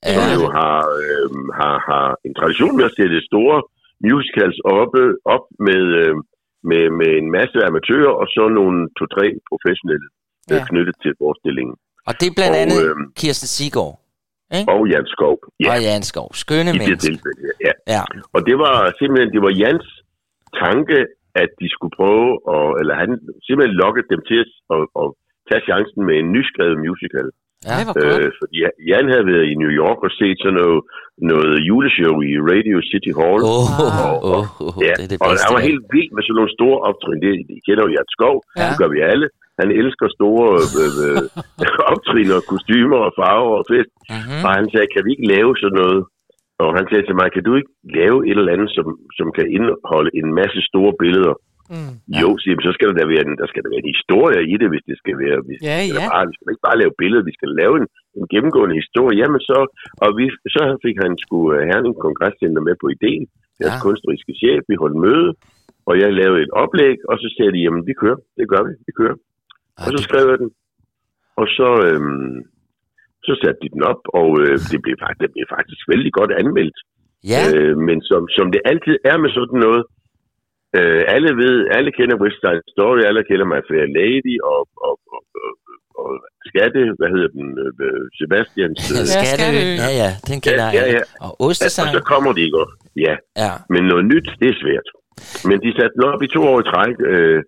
Ja. 0.07 0.15
som 0.17 0.27
jo 0.41 0.47
har, 0.59 0.79
øh, 1.03 1.27
har, 1.61 1.75
har 1.91 2.07
en 2.27 2.35
tradition 2.41 2.75
med 2.79 2.85
at 2.91 2.95
sætte 2.99 3.17
store 3.31 3.57
musicals 4.11 4.59
oppe, 4.81 5.03
op 5.35 5.45
med, 5.67 5.83
øh, 6.03 6.15
med, 6.71 6.83
med 7.01 7.11
en 7.21 7.29
masse 7.39 7.59
amatører, 7.69 8.13
og 8.21 8.27
så 8.35 8.43
nogle 8.61 8.77
to-tre 8.99 9.27
professionelle 9.51 10.07
ja. 10.51 10.55
Ja. 10.57 10.65
knyttet 10.71 10.97
til 11.05 11.13
forestillingen. 11.23 11.75
Og 12.09 12.13
det 12.21 12.27
er 12.31 12.35
blandt 12.39 12.57
Og, 12.57 12.63
andet 12.63 12.81
øhm, 12.89 13.05
Kirsten 13.21 13.49
Sigård 13.57 13.95
Og 14.75 14.81
Jan 14.93 15.07
Skov. 15.15 15.37
Ja, 15.65 15.69
og 15.73 15.79
Jan 15.87 16.03
Skov. 16.11 16.29
Skønne 16.43 16.71
i 16.71 16.73
det 16.73 16.81
mennesker. 16.83 17.09
tilfælde. 17.11 17.39
her, 17.47 17.53
Ja. 17.69 17.73
Ja. 17.95 18.03
Og 18.35 18.41
det 18.49 18.57
var 18.65 18.75
simpelthen, 19.01 19.29
det 19.37 19.43
var 19.47 19.53
Jans 19.63 19.87
tanke, 20.65 20.97
at 21.43 21.51
de 21.63 21.69
skulle 21.75 21.95
prøve, 22.01 22.29
at, 22.55 22.67
eller 22.81 22.95
han 23.03 23.11
simpelthen 23.47 23.81
lokkede 23.83 24.07
dem 24.13 24.21
til 24.31 24.39
at, 24.45 24.49
at, 24.75 24.83
at 25.01 25.07
tage 25.49 25.67
chancen 25.71 26.01
med 26.09 26.17
en 26.23 26.29
nyskrevet 26.37 26.79
musical. 26.89 27.29
Ja. 27.71 27.79
Det. 27.97 28.05
Øh, 28.23 28.29
fordi 28.41 28.57
Jan 28.91 29.07
havde 29.13 29.27
været 29.33 29.47
i 29.53 29.55
New 29.63 29.73
York 29.83 29.99
og 30.07 30.13
set 30.21 30.37
sådan 30.43 30.59
noget, 30.63 30.81
noget 31.33 31.55
juleshow 31.69 32.15
i 32.31 32.33
Radio 32.53 32.77
City 32.91 33.13
Hall. 33.21 33.41
Åh, 33.55 33.69
Ah. 33.81 34.13
åh, 34.13 34.33
åh, 34.33 34.45
åh, 34.67 34.75
Ja, 34.87 34.93
det 34.99 35.05
er 35.07 35.11
det 35.13 35.19
og 35.25 35.29
bedste. 35.31 35.45
han 35.45 35.53
var 35.57 35.63
helt 35.71 35.85
vild 35.95 36.11
med 36.17 36.23
sådan 36.25 36.37
nogle 36.41 36.57
store 36.59 36.79
optrin. 36.89 37.19
Det, 37.25 37.31
de 37.51 37.57
kender 37.67 37.83
jo 37.87 37.91
Jert 37.97 38.11
Skov, 38.17 38.37
ja. 38.61 38.67
Det 38.69 38.77
gør 38.81 38.91
vi 38.97 39.01
alle. 39.13 39.27
Han 39.61 39.69
elsker 39.81 40.07
store 40.19 40.47
øh, 40.83 40.93
øh, 41.05 41.23
optrin 41.93 42.31
og 42.37 42.43
kostymer 42.53 42.99
og 43.07 43.13
farver 43.21 43.55
og 43.61 43.67
fest. 43.73 43.93
Mhm. 44.17 44.39
Og 44.47 44.51
han 44.59 44.67
sagde, 44.73 44.89
kan 44.95 45.03
vi 45.07 45.11
ikke 45.15 45.29
lave 45.35 45.51
sådan 45.63 45.79
noget? 45.83 46.01
Og 46.63 46.69
han 46.79 46.85
sagde 46.91 47.07
til 47.07 47.19
mig, 47.21 47.29
kan 47.33 47.45
du 47.49 47.53
ikke 47.59 47.73
lave 47.99 48.17
et 48.31 48.39
eller 48.41 48.55
andet, 48.57 48.71
som, 48.77 48.87
som 49.19 49.27
kan 49.37 49.47
indeholde 49.57 50.11
en 50.21 50.29
masse 50.41 50.61
store 50.71 50.93
billeder? 51.03 51.35
Mm. 51.75 51.95
Jo, 52.23 52.29
siger, 52.43 52.55
så 52.67 52.73
skal 52.77 52.87
der, 52.89 52.97
da 53.01 53.05
være 53.15 53.25
en, 53.27 53.35
der 53.43 53.49
skal 53.51 53.63
der 53.63 53.71
være 53.73 53.83
en 53.85 53.93
historie 53.95 54.41
i 54.53 54.55
det, 54.61 54.69
hvis 54.73 54.85
det 54.91 54.97
skal 55.03 55.15
være. 55.25 55.39
Hvis, 55.47 55.59
Ja, 55.69 55.77
skal 55.83 56.03
ja. 56.03 56.07
Bare, 56.13 56.25
vi 56.31 56.35
skal 56.37 56.53
ikke 56.53 56.67
bare 56.69 56.81
lave 56.83 56.93
billeder, 57.03 57.29
vi 57.31 57.37
skal 57.39 57.51
lave 57.61 57.75
en, 57.81 57.87
en 58.19 58.25
gennemgående 58.33 58.77
historie. 58.83 59.15
Jamen 59.23 59.41
så, 59.51 59.59
og 60.05 60.09
vi, 60.19 60.25
så 60.55 60.63
fik 60.85 60.97
han 61.05 61.13
sgu 61.25 61.39
uh, 61.55 61.61
Herning 61.71 61.97
Kongresscenter 62.07 62.63
med 62.69 62.77
på 62.83 62.87
ideen. 62.97 63.25
Deres 63.61 63.77
Ja. 63.79 63.85
kunstneriske 63.87 64.33
chef, 64.43 64.61
vi 64.71 64.77
holdt 64.83 64.99
møde, 65.07 65.29
og 65.89 65.95
jeg 66.03 66.11
lavede 66.21 66.41
et 66.47 66.53
oplæg, 66.63 66.97
og 67.11 67.17
så 67.23 67.27
sagde 67.37 67.53
de, 67.55 67.61
jamen 67.65 67.83
vi 67.91 67.95
kører, 68.03 68.19
det 68.39 68.47
gør 68.53 68.63
vi, 68.69 68.73
vi 68.87 68.93
kører. 69.01 69.17
Ej, 69.79 69.85
Og 69.87 69.89
så 69.95 69.99
skrev 70.07 70.25
jeg 70.33 70.39
den, 70.43 70.51
og 71.41 71.47
så, 71.57 71.69
øhm, 71.89 72.37
så 73.29 73.33
satte 73.43 73.61
de 73.65 73.69
den 73.75 73.83
op, 73.93 74.03
og 74.21 74.29
øh, 74.43 74.55
det, 74.73 74.79
blev, 74.85 74.97
faktisk- 75.03 75.23
det 75.25 75.31
blev 75.35 75.47
faktisk 75.57 75.83
vældig 75.93 76.13
godt 76.19 76.33
anmeldt. 76.43 76.79
Ja, 77.33 77.43
Øh, 77.55 77.75
men 77.89 77.99
som, 78.11 78.23
som 78.37 78.47
det 78.55 78.61
altid 78.73 78.97
er 79.13 79.17
med 79.23 79.31
sådan 79.39 79.61
noget, 79.67 79.83
øh, 80.79 81.03
alle 81.15 81.31
ved, 81.43 81.55
alle 81.77 81.91
kender 81.99 82.17
West 82.23 82.39
Side 82.45 82.63
Story, 82.75 83.01
alle 83.09 83.23
kender 83.31 83.47
My 83.53 83.61
Fair 83.69 83.85
Lady, 83.99 84.35
og, 84.53 84.61
og, 84.87 84.95
og, 85.15 85.21
og, 85.45 85.51
og 86.03 86.11
Skatte, 86.51 86.81
hvad 86.99 87.09
hedder 87.15 87.31
den, 87.39 87.47
øh, 87.87 88.03
Sebastians, 88.19 88.79
øh, 88.97 89.03
Ja. 89.03 89.05
Skatteø. 89.13 89.63
Ja, 89.85 89.91
ja, 90.03 90.11
den 90.29 90.39
kender 90.47 90.67
Ja, 90.67 90.77
ja, 90.79 90.83
jeg. 90.87 90.95
ja. 90.97 91.03
Og 91.27 91.31
og 91.41 91.47
ostesang. 91.49 91.89
så 91.97 92.01
kommer 92.13 92.31
de 92.37 92.41
ikke. 92.47 92.63
Ja, 93.07 93.15
Ja, 93.45 93.53
men 93.75 93.83
noget 93.91 94.05
nyt, 94.13 94.29
det 94.41 94.49
er 94.53 94.57
svært. 94.65 94.89
Men 95.49 95.57
de 95.65 95.71
satte 95.79 95.95
den 95.97 96.05
op 96.13 96.23
i 96.27 96.29
to 96.37 96.41
år 96.53 96.59
i 96.65 96.67
træk, 96.73 96.97
øh, 97.13 97.39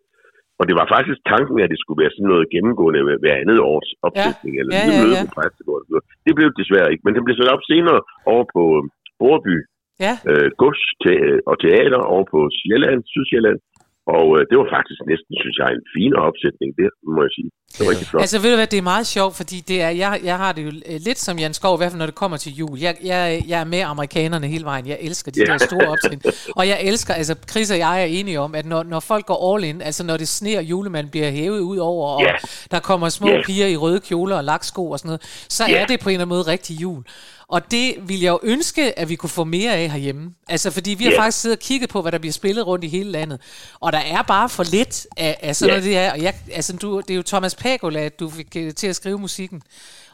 og 0.60 0.64
det 0.68 0.74
var 0.80 0.86
faktisk 0.94 1.18
tanken, 1.32 1.56
at 1.64 1.70
det 1.72 1.80
skulle 1.82 2.00
være 2.02 2.14
sådan 2.16 2.30
noget 2.32 2.52
gennemgående 2.54 3.00
hver- 3.22 3.40
andet 3.42 3.58
års 3.72 3.90
opsætning, 4.08 4.52
Ja, 4.54 4.60
eller 4.60 4.72
ja, 4.78 4.82
ja, 4.84 4.90
ja, 4.94 5.00
møde 5.02 5.14
ja. 5.18 5.22
på 5.24 5.30
præstegården. 5.38 5.86
Det 6.26 6.32
blev 6.36 6.46
det 6.50 6.60
desværre 6.62 6.90
ikke, 6.92 7.04
men 7.06 7.14
den 7.16 7.24
blev 7.26 7.36
sat 7.36 7.52
op 7.54 7.62
senere 7.72 8.00
over 8.32 8.44
på 8.54 8.62
øh, 8.78 8.82
Borby 9.20 9.56
Ja, 10.06 10.14
øh, 10.30 10.48
gods 10.62 10.82
te, 11.02 11.12
og 11.50 11.54
teater 11.64 12.00
over 12.14 12.24
på 12.32 12.38
Sjælland, 12.58 13.00
Sydsjælland. 13.12 13.58
Og 14.16 14.26
øh, 14.36 14.42
det 14.50 14.56
var 14.60 14.68
faktisk 14.76 15.00
næsten, 15.12 15.32
synes 15.42 15.56
jeg, 15.60 15.68
en 15.76 15.84
finere 15.96 16.22
opsætning, 16.30 16.68
det 16.80 16.86
må 17.14 17.20
jeg 17.26 17.32
sige. 17.38 17.50
Det 17.72 17.80
var 17.84 17.90
rigtig 17.92 18.06
flot. 18.10 18.20
altså 18.24 18.38
ved 18.42 18.50
du 18.50 18.56
hvad, 18.56 18.66
det 18.66 18.78
er 18.78 18.82
meget 18.94 19.06
sjovt, 19.06 19.34
fordi 19.40 19.56
det 19.70 19.82
er, 19.82 19.88
jeg, 19.88 20.20
jeg 20.24 20.36
har 20.36 20.52
det 20.52 20.62
jo 20.66 20.70
øh, 20.90 21.00
lidt 21.08 21.18
som 21.18 21.38
Jan 21.38 21.54
Skov, 21.54 21.74
i 21.76 21.78
hvert 21.80 21.90
fald 21.92 21.98
når 21.98 22.06
det 22.06 22.14
kommer 22.14 22.36
til 22.36 22.52
jul. 22.60 22.78
Jeg, 22.78 22.96
jeg, 23.04 23.42
jeg 23.48 23.60
er 23.60 23.64
med 23.64 23.80
amerikanerne 23.80 24.46
hele 24.46 24.64
vejen. 24.64 24.86
Jeg 24.86 24.98
elsker 25.00 25.32
de 25.32 25.40
Ja. 25.40 25.52
der 25.52 25.58
store 25.58 25.86
optrin. 25.94 26.20
Og 26.56 26.68
jeg 26.68 26.78
elsker, 26.82 27.14
altså 27.14 27.34
Chris 27.50 27.70
og 27.70 27.78
jeg 27.78 28.02
er 28.02 28.06
enige 28.06 28.40
om, 28.40 28.54
at 28.54 28.66
når, 28.66 28.82
når 28.82 29.00
folk 29.00 29.26
går 29.26 29.54
all 29.54 29.64
in, 29.64 29.82
altså 29.82 30.04
når 30.04 30.16
det 30.16 30.28
sneer, 30.28 30.60
julemanden 30.60 31.10
bliver 31.10 31.30
hævet 31.30 31.60
ud 31.60 31.78
over, 31.78 32.08
og 32.08 32.22
Ja. 32.22 32.32
der 32.70 32.80
kommer 32.80 33.08
små 33.08 33.28
Ja. 33.28 33.42
piger 33.46 33.66
i 33.66 33.76
røde 33.76 34.00
kjoler 34.00 34.36
og 34.36 34.44
laksko 34.44 34.90
og 34.90 34.98
sådan 34.98 35.08
noget, 35.08 35.22
så 35.48 35.64
Ja. 35.68 35.78
er 35.82 35.86
det 35.86 36.00
på 36.00 36.08
en 36.08 36.12
eller 36.12 36.24
anden 36.24 36.36
måde 36.36 36.42
rigtig 36.42 36.80
jul. 36.82 37.02
Og 37.48 37.70
det 37.70 37.86
vil 38.08 38.20
jeg 38.20 38.30
jo 38.30 38.38
ønske, 38.42 38.98
at 38.98 39.08
vi 39.08 39.16
kunne 39.16 39.30
få 39.40 39.44
mere 39.44 39.72
af 39.76 39.90
herhjemme. 39.90 40.24
Altså, 40.48 40.68
fordi 40.76 40.90
vi 40.98 41.04
har 41.04 41.10
Ja. 41.12 41.20
faktisk 41.22 41.40
siddet 41.42 41.56
og 41.58 41.62
kigget 41.68 41.88
på, 41.90 41.98
hvad 42.02 42.12
der 42.12 42.18
bliver 42.18 42.32
spillet 42.40 42.66
rundt 42.66 42.84
i 42.84 42.88
hele 42.88 43.10
landet. 43.10 43.38
Og 43.84 43.92
der 43.92 43.98
er 44.16 44.22
bare 44.22 44.48
for 44.56 44.64
lidt 44.76 45.06
af, 45.16 45.32
af 45.42 45.56
sådan 45.56 45.68
Ja. 45.68 45.72
noget 45.74 45.84
det 45.84 45.94
her. 46.00 46.12
Og 46.12 46.18
jeg, 46.26 46.34
altså, 46.58 46.76
du, 46.82 46.88
det 47.06 47.10
er 47.10 47.18
jo 47.22 47.22
Thomas 47.32 47.54
Pagola, 47.64 48.02
du 48.20 48.24
fik 48.38 48.50
øh, 48.56 48.72
til 48.80 48.86
at 48.92 48.96
skrive 49.00 49.18
musikken. 49.26 49.58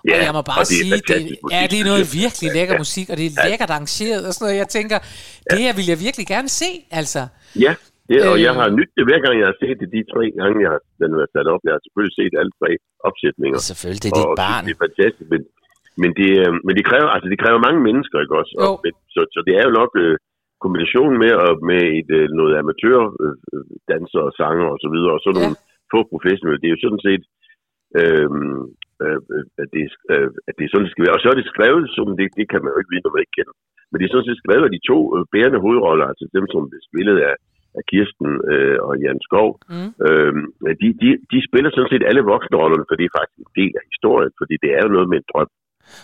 Ja, 0.08 0.18
og 0.18 0.24
jeg 0.26 0.32
må 0.38 0.42
bare 0.42 0.60
det 0.64 0.72
er 0.72 0.82
sige, 0.82 0.92
det, 1.10 1.38
ja, 1.54 1.60
det 1.70 1.76
er 1.80 1.84
noget 1.92 2.04
virkelig 2.22 2.48
lækker 2.56 2.74
musik, 2.84 3.06
og 3.12 3.16
det 3.20 3.26
er 3.26 3.34
lækkert 3.48 3.70
arrangeret 3.70 4.22
og 4.26 4.32
sådan 4.34 4.44
noget. 4.46 4.58
Jeg 4.62 4.68
tænker, 4.78 4.98
det 5.50 5.58
her 5.64 5.72
vil 5.78 5.86
jeg 5.92 5.98
virkelig 6.06 6.26
gerne 6.34 6.48
se, 6.62 6.70
altså. 7.00 7.22
Ja, 7.64 7.72
det, 8.08 8.16
og 8.30 8.34
Øh. 8.36 8.42
jeg 8.46 8.52
har 8.60 8.68
nyt 8.78 8.90
det 8.96 9.04
hver 9.08 9.20
gang, 9.24 9.34
jeg 9.42 9.46
har 9.50 9.56
set 9.62 9.76
det 9.82 9.88
de 9.96 10.00
tre 10.14 10.24
gange, 10.38 10.56
jeg 10.64 10.70
har, 10.74 10.80
den 11.00 11.08
har 11.12 11.18
været 11.22 11.32
sat 11.36 11.46
op. 11.54 11.62
Jeg 11.66 11.72
har 11.76 11.80
selvfølgelig 11.86 12.14
set 12.20 12.32
alle 12.40 12.52
tre 12.60 12.70
opsætninger. 13.08 13.58
selvfølgelig, 13.70 14.02
det 14.04 14.10
er 14.12 14.16
dit 14.20 14.30
og 14.32 14.36
barn. 14.44 14.60
Det 14.66 14.72
er 14.76 14.80
fantastisk, 14.86 15.28
men, 15.34 15.42
men, 16.02 16.10
det, 16.18 16.30
øh, 16.42 16.52
men 16.66 16.72
det, 16.78 16.84
kræver, 16.90 17.08
altså, 17.14 17.28
det 17.32 17.42
kræver 17.42 17.66
mange 17.66 17.80
mennesker, 17.88 18.16
ikke 18.20 18.38
også? 18.40 18.52
Og, 18.62 18.68
men, 18.84 18.92
så, 19.14 19.20
så 19.34 19.40
det 19.46 19.54
er 19.58 19.64
jo 19.68 19.72
nok 19.80 19.92
øh, 20.04 20.16
kombinationen 20.64 21.16
med, 21.24 21.32
og, 21.44 21.52
med 21.70 21.80
et, 21.98 22.10
øh, 22.18 22.26
noget 22.38 22.52
amatør, 22.62 23.00
øh, 23.22 23.34
danser 23.92 24.22
og 24.28 24.32
sanger 24.40 24.66
og 24.74 24.78
så 24.84 24.88
videre, 24.94 25.14
og 25.16 25.22
så 25.24 25.30
Ja. 25.32 25.36
nogle 25.38 25.54
få 25.92 25.98
professionelle. 26.12 26.60
Det 26.60 26.68
er 26.68 26.76
jo 26.76 26.84
sådan 26.84 27.04
set, 27.08 27.24
øh, 28.00 28.28
øh, 29.04 29.20
øh, 29.34 29.44
at, 29.62 29.68
det, 29.74 29.82
øh, 30.12 30.28
at 30.48 30.54
det 30.56 30.64
er 30.64 30.70
sådan, 30.70 30.86
det 30.86 30.92
skal 30.92 31.04
være. 31.04 31.16
Og 31.18 31.22
så 31.22 31.28
er 31.30 31.38
det 31.38 31.52
skrevet, 31.52 31.84
som 31.96 32.06
det, 32.18 32.26
det 32.38 32.46
kan 32.50 32.60
man 32.62 32.72
jo 32.72 32.78
ikke 32.80 32.92
vide, 32.92 33.04
når 33.04 33.14
man 33.14 33.24
ikke 33.24 33.36
kender. 33.38 33.54
Men 33.88 33.96
det 33.96 34.04
er 34.04 34.12
sådan 34.12 34.28
set 34.28 34.42
skrevet 34.42 34.66
af 34.68 34.74
de 34.76 34.86
to 34.90 34.98
øh, 35.14 35.22
bærende 35.34 35.62
hovedroller, 35.64 36.06
altså 36.12 36.24
dem, 36.36 36.44
som 36.52 36.70
blev 36.70 36.82
spillet 36.90 37.18
af 37.30 37.34
af 37.78 37.84
Kirsten 37.90 38.30
øh, 38.52 38.78
og 38.88 38.92
Jan 39.02 39.20
Skov, 39.26 39.48
mm. 39.72 39.90
øh, 40.06 40.32
de, 40.82 40.88
de, 41.02 41.08
de 41.32 41.38
spiller 41.48 41.70
sådan 41.70 41.92
set 41.92 42.08
alle 42.08 42.22
voksenrollerne, 42.32 42.84
for 42.88 42.94
det 42.96 43.06
er 43.06 43.16
faktisk 43.18 43.38
en 43.44 43.52
del 43.60 43.72
af 43.80 43.84
historien, 43.92 44.32
fordi 44.40 44.54
det 44.62 44.70
er 44.76 44.82
jo 44.84 44.94
noget 44.96 45.08
med 45.12 45.18
en 45.20 45.28
drøm. 45.32 45.50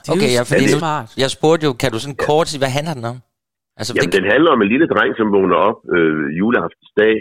Det 0.04 0.10
Okay, 0.14 0.30
ja, 0.36 0.42
fordi 0.50 0.64
nu, 0.74 0.78
jeg 1.22 1.30
spurgte 1.36 1.62
jo, 1.68 1.72
kan 1.82 1.90
du 1.94 1.98
sådan 2.04 2.20
kort 2.28 2.46
sige, 2.48 2.60
hvad 2.64 2.72
handler 2.78 2.94
den 2.98 3.06
om? 3.12 3.18
Altså, 3.78 3.92
Jamen, 3.96 4.10
det, 4.10 4.16
den 4.18 4.26
handler 4.34 4.50
om 4.56 4.60
en 4.64 4.70
lille 4.74 4.86
dreng, 4.92 5.12
som 5.20 5.26
vågner 5.36 5.58
op 5.68 5.78
øh, 5.96 6.24
juleaftensdag 6.40 7.14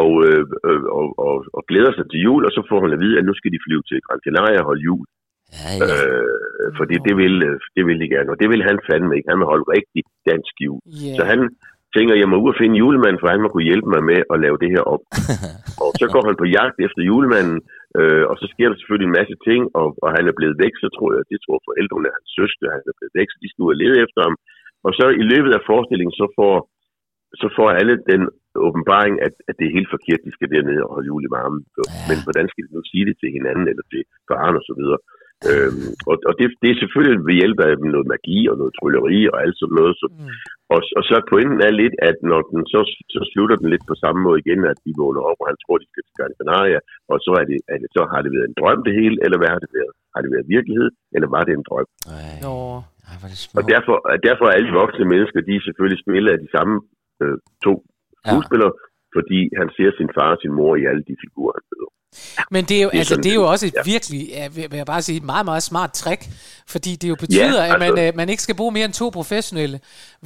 og, 0.00 0.10
øh, 0.26 0.44
øh, 0.68 0.82
og, 0.98 1.06
og, 1.26 1.36
og 1.56 1.62
glæder 1.70 1.92
sig 1.94 2.06
til 2.10 2.20
jul, 2.26 2.42
og 2.46 2.52
så 2.56 2.60
får 2.70 2.80
han 2.84 2.94
at 2.96 3.00
vide, 3.04 3.18
at 3.18 3.24
nu 3.28 3.34
skal 3.36 3.52
de 3.54 3.64
flyve 3.66 3.84
til 3.90 3.98
Gran 4.06 4.20
Canaria 4.26 4.58
og 4.62 4.68
holde 4.70 4.84
jul. 4.88 5.04
ja, 5.58 5.70
ja. 5.78 5.84
Øh, 5.86 6.68
fordi 6.78 6.96
det 7.06 7.14
vil, 7.22 7.34
øh, 7.48 7.56
det 7.76 7.82
vil 7.88 7.98
de 8.02 8.08
gerne, 8.14 8.30
og 8.32 8.38
det 8.40 8.48
vil 8.52 8.62
han 8.68 8.78
fandme 8.88 9.12
ikke. 9.16 9.30
Han 9.32 9.40
vil 9.40 9.52
holde 9.52 9.66
rigtig 9.76 10.02
dansk 10.30 10.54
jul. 10.66 10.80
Yeah. 10.86 11.16
Så 11.18 11.22
han 11.32 11.40
tænker, 11.96 12.14
jeg 12.22 12.28
må 12.30 12.36
ud 12.44 12.52
og 12.54 12.60
finde 12.62 12.76
julemanden, 12.82 13.20
for 13.22 13.28
han 13.34 13.42
må 13.42 13.48
kunne 13.50 13.68
hjælpe 13.70 13.88
mig 13.94 14.02
med 14.10 14.20
at 14.32 14.36
lave 14.44 14.56
det 14.62 14.70
her 14.74 14.84
op. 14.94 15.02
og 15.82 15.90
så 16.00 16.06
går 16.14 16.22
han 16.28 16.36
på 16.42 16.46
jagt 16.58 16.76
efter 16.86 17.00
julemanden, 17.10 17.58
øh, 18.00 18.24
og 18.30 18.34
så 18.40 18.46
sker 18.52 18.68
der 18.68 18.76
selvfølgelig 18.76 19.08
en 19.08 19.18
masse 19.20 19.36
ting, 19.48 19.62
og, 19.80 19.86
og 20.04 20.08
han 20.16 20.24
er 20.30 20.38
blevet 20.38 20.56
væk, 20.64 20.74
så 20.82 20.88
tror 20.96 21.08
jeg, 21.14 21.22
det 21.32 21.38
tror 21.40 21.66
forældrene 21.68 22.08
er 22.08 22.16
hans 22.18 22.32
søster, 22.40 22.74
han 22.76 22.84
er 22.90 22.96
blevet 22.98 23.16
væk, 23.18 23.28
så 23.30 23.38
de 23.42 23.50
skal 23.50 23.64
ud 23.64 23.74
og 23.74 23.80
lede 23.82 23.98
efter 24.04 24.20
ham. 24.26 24.36
Og 24.86 24.92
så 24.98 25.06
i 25.22 25.24
løbet 25.32 25.52
af 25.54 25.66
forestillingen, 25.70 26.16
så 26.20 26.26
får, 26.38 26.54
så 27.40 27.46
får 27.56 27.68
alle 27.80 27.96
den 28.10 28.22
åbenbaring, 28.66 29.14
at, 29.26 29.34
at 29.48 29.54
det 29.58 29.64
er 29.66 29.76
helt 29.78 29.94
forkert, 29.94 30.26
de 30.26 30.36
skal 30.36 30.50
dernede 30.54 30.82
og 30.84 30.92
holde 30.94 31.10
jul 31.10 31.24
i 31.28 31.34
varmen. 31.36 31.62
Men 32.10 32.18
hvordan 32.24 32.46
skal 32.48 32.64
de 32.64 32.74
nu 32.76 32.82
sige 32.92 33.04
det 33.08 33.16
til 33.18 33.30
hinanden, 33.36 33.66
eller 33.70 33.84
til 33.92 34.02
faren 34.28 34.58
og 34.60 34.64
så 34.68 34.74
videre? 34.80 35.00
Øhm, 35.50 35.86
og 36.10 36.16
og 36.28 36.32
det, 36.38 36.46
det 36.62 36.68
er 36.70 36.78
selvfølgelig 36.82 37.18
ved 37.28 37.36
hjælp 37.40 37.58
af 37.66 37.72
noget 37.94 38.06
magi 38.12 38.38
og 38.50 38.54
noget 38.60 38.72
trylleri 38.78 39.20
og 39.32 39.36
alt 39.44 39.56
sådan 39.60 39.76
noget. 39.80 39.94
Så, 40.00 40.06
Mm. 40.12 40.30
og, 40.74 40.80
og 40.98 41.02
så 41.08 41.14
pointen 41.32 41.60
er 41.68 41.72
lidt, 41.82 41.94
at 42.08 42.16
når 42.30 42.40
den 42.52 42.60
så, 42.74 42.80
så 43.14 43.20
slutter 43.32 43.56
den 43.60 43.68
lidt 43.72 43.84
på 43.90 43.94
samme 44.02 44.20
måde 44.26 44.38
igen, 44.44 44.60
at 44.72 44.78
de 44.84 44.92
vågner 45.02 45.22
op, 45.30 45.38
og 45.42 45.46
han 45.50 45.58
tror, 45.62 45.76
de 45.82 45.86
skal 45.90 46.02
til 46.04 46.16
Gran 46.18 46.34
Canaria, 46.40 46.78
og 47.12 47.16
så, 47.24 47.30
er 47.40 47.44
det, 47.50 47.58
er 47.72 47.78
det, 47.82 47.88
så 47.96 48.02
har 48.12 48.20
det 48.24 48.30
været 48.36 48.48
en 48.50 48.58
drøm 48.60 48.80
det 48.86 48.94
hele, 49.00 49.16
eller 49.24 49.38
hvad 49.40 49.50
har 49.54 49.60
det 49.64 49.70
været? 49.78 49.94
Har 50.14 50.20
det 50.24 50.30
været 50.34 50.46
virkelighed, 50.56 50.88
eller 51.14 51.28
var 51.36 51.42
det 51.46 51.52
en 51.54 51.66
drøm? 51.68 51.88
Ej, 52.16 52.34
Nå. 52.46 52.54
ej, 53.08 53.14
er 53.24 53.28
det 53.32 53.38
Og 53.38 53.44
smukt. 53.46 53.70
derfor, 53.74 53.94
og 54.10 54.16
derfor 54.28 54.44
er 54.48 54.54
alle 54.58 54.72
voksne 54.82 55.06
mennesker, 55.14 55.38
de 55.48 55.52
er 55.58 55.64
selvfølgelig 55.68 56.00
spillet 56.04 56.30
af 56.34 56.40
de 56.44 56.50
samme 56.56 56.74
øh, 57.22 57.36
to 57.66 57.72
skuespillere, 58.22 58.72
fordi 59.16 59.40
han 59.60 59.68
ser 59.76 59.90
sin 59.98 60.10
far 60.16 60.30
og 60.34 60.38
sin 60.42 60.52
mor 60.58 60.72
i 60.82 60.84
alle 60.90 61.02
de 61.10 61.14
figurer, 61.24 61.54
han 61.58 61.64
møder. 61.72 61.90
Men 62.54 62.62
det 62.68 62.76
er 62.78 62.82
jo, 62.82 62.88
Det 62.90 62.94
er 62.96 62.98
altså, 63.02 63.16
det 63.24 63.30
er 63.34 63.38
jo 63.42 63.46
også 63.54 63.64
et 63.70 63.74
ja. 63.76 63.82
virkelig, 63.92 64.20
vil 64.70 64.76
jeg 64.82 64.86
bare 64.94 65.02
sige, 65.02 65.16
et 65.22 65.26
meget, 65.32 65.44
meget 65.50 65.62
smart 65.70 65.90
trick, 66.02 66.22
fordi 66.74 66.92
det 67.02 67.08
jo 67.12 67.16
betyder, 67.24 67.60
Ja, 67.64 67.72
at 67.74 67.78
man, 67.84 67.88
altså- 67.98 68.04
øh, 68.06 68.12
man 68.20 68.28
ikke 68.32 68.42
skal 68.46 68.56
bruge 68.60 68.72
mere 68.76 68.84
end 68.90 68.92
to 69.02 69.06
professionelle 69.18 69.76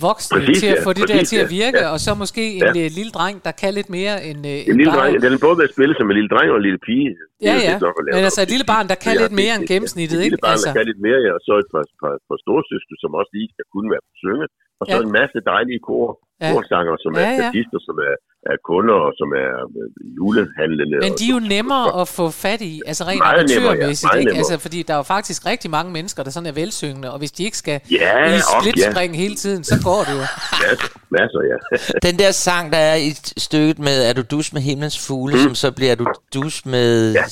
voksne 0.07 0.35
Præcis, 0.39 0.59
til 0.63 0.69
at 0.75 0.79
få 0.87 0.91
det 0.99 1.05
der 1.09 1.15
præcis, 1.15 1.29
til 1.33 1.39
at 1.45 1.51
virke, 1.61 1.79
ja. 1.85 1.89
og 1.93 1.99
så 2.07 2.11
måske 2.23 2.45
en 2.59 2.63
Ja. 2.63 2.83
øh, 2.85 2.89
lille 2.99 3.13
dreng, 3.19 3.37
der 3.47 3.53
kan 3.61 3.71
lidt 3.79 3.91
mere 3.99 4.15
end, 4.29 4.41
øh, 4.47 4.53
En 4.53 4.59
end 4.69 4.77
lille 4.81 4.93
bare... 4.93 5.01
dreng, 5.01 5.23
den 5.25 5.31
er 5.37 5.41
både 5.47 5.57
været 5.61 5.73
spillet 5.77 5.95
som 6.01 6.07
en 6.11 6.15
lille 6.19 6.31
dreng 6.35 6.49
og 6.53 6.57
en 6.61 6.67
lille 6.69 6.81
pige. 6.89 7.09
Ja, 7.49 7.55
ja. 7.69 7.75
at 7.77 7.83
Men 8.17 8.23
altså 8.29 8.41
et 8.47 8.51
lille 8.55 8.67
barn, 8.75 8.85
der 8.93 8.97
kan 9.05 9.13
Ja, 9.17 9.21
lidt 9.25 9.35
mere 9.43 9.53
end 9.59 9.65
gennemsnittet, 9.73 10.17
Et 10.19 10.25
ikke? 10.25 10.35
lille 10.35 10.45
barn, 10.47 10.53
Altså, 10.55 10.69
der 10.69 10.75
kan 10.79 10.85
lidt 10.93 11.03
mere, 11.07 11.19
ja, 11.27 11.31
og 11.39 11.43
så 11.49 11.53
et 11.63 11.69
par, 11.75 11.85
par, 12.03 12.15
par 12.29 12.39
storsøstre, 12.45 12.95
som 13.03 13.11
også 13.21 13.31
lige 13.37 13.49
skal 13.55 13.65
kunne 13.75 13.89
være 13.95 14.03
på 14.09 14.13
synge. 14.25 14.47
Og 14.81 14.85
så 14.91 14.97
Ja. 14.97 15.03
en 15.09 15.13
masse 15.21 15.39
dejlige 15.53 15.81
kor, 15.89 16.09
Ja. 16.43 16.53
korsanger, 16.53 16.95
som 17.05 17.13
er 17.15 17.21
Ja, 17.21 17.31
ja. 17.31 17.37
statister, 17.41 17.79
som 17.89 17.97
er, 18.09 18.15
er 18.51 18.57
kunder, 18.71 18.95
og 19.07 19.13
som 19.21 19.29
er 19.45 19.53
øh, 19.81 19.89
julehandlende. 20.19 20.97
Men 21.05 21.13
og 21.13 21.19
de 21.19 21.25
er 21.31 21.35
jo 21.39 21.43
nemmere 21.57 22.01
at 22.01 22.07
få 22.19 22.25
fat 22.31 22.61
i, 22.73 22.75
altså 22.91 23.03
rent 23.11 23.23
ja. 23.25 23.33
amatørmæssigt, 23.33 24.13
ikke? 24.15 24.25
nemmere. 24.25 24.39
Altså, 24.39 24.59
fordi 24.67 24.79
der 24.87 24.93
er 24.97 25.01
jo 25.03 25.03
faktisk 25.17 25.47
rigtig 25.53 25.71
mange 25.71 25.91
mennesker, 25.97 26.21
der 26.23 26.31
sådan 26.31 26.47
er 26.53 26.53
velsyngende, 26.63 27.09
og 27.13 27.19
hvis 27.19 27.33
de 27.37 27.43
ikke 27.49 27.59
skal 27.65 27.81
Ja, 27.91 28.35
i 28.35 28.39
og 28.39 28.43
splitspring 28.63 29.17
hele 29.17 29.35
tiden, 29.45 29.65
så 29.65 29.75
går 29.89 30.01
det 30.09 30.15
jo. 30.21 30.25
Masser, 30.65 30.89
masser, 31.19 31.41
ja. 31.53 31.59
Den 32.09 32.19
der 32.19 32.31
sang, 32.31 32.65
der 32.73 32.79
er 32.93 32.95
i 33.09 33.11
stykket 33.47 33.79
med 33.79 33.97
Er 34.09 34.13
du 34.13 34.23
dus 34.31 34.53
med 34.53 34.63
himlens 34.63 35.07
fugle, 35.07 35.35
mm. 35.35 35.41
som 35.43 35.55
så 35.55 35.69
bliver 35.79 35.93
Er 35.93 35.97
du 35.97 36.07
dus 36.35 36.67
med... 36.67 37.13
Ja. 37.13 37.25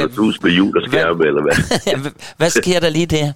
Er 0.00 0.06
du 0.06 0.22
hus 0.24 0.38
på 0.38 0.48
jul 0.48 0.76
og 0.78 0.82
skærme, 0.88 1.26
eller 1.26 1.42
hvad? 1.42 1.56
hvad, 2.02 2.12
hvad 2.36 2.50
sker 2.50 2.80
der 2.80 2.90
lige 2.90 3.06
der? 3.06 3.32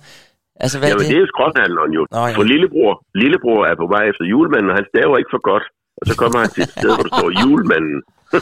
Altså, 0.64 0.76
hvad 0.78 0.88
Jamen, 0.88 1.00
er 1.00 1.08
det 1.08 1.12
det? 1.12 1.18
er 1.18 1.24
jo 1.24 1.32
skråthandleren 1.34 1.92
jo. 1.98 2.02
Nå, 2.16 2.22
ja. 2.28 2.34
For 2.38 2.44
lillebror, 2.52 2.92
lillebror 3.22 3.60
er 3.70 3.76
på 3.82 3.86
vej 3.94 4.04
efter 4.10 4.24
julemanden, 4.32 4.70
og 4.72 4.76
han 4.80 4.86
staver 4.92 5.16
ikke 5.20 5.32
for 5.36 5.42
godt. 5.50 5.66
Og 6.00 6.04
så 6.08 6.14
kommer 6.20 6.38
han 6.44 6.50
til 6.54 6.62
et 6.68 6.72
sted, 6.78 6.90
hvor 6.96 7.04
der 7.08 7.14
står 7.18 7.30
julemanden. 7.42 7.98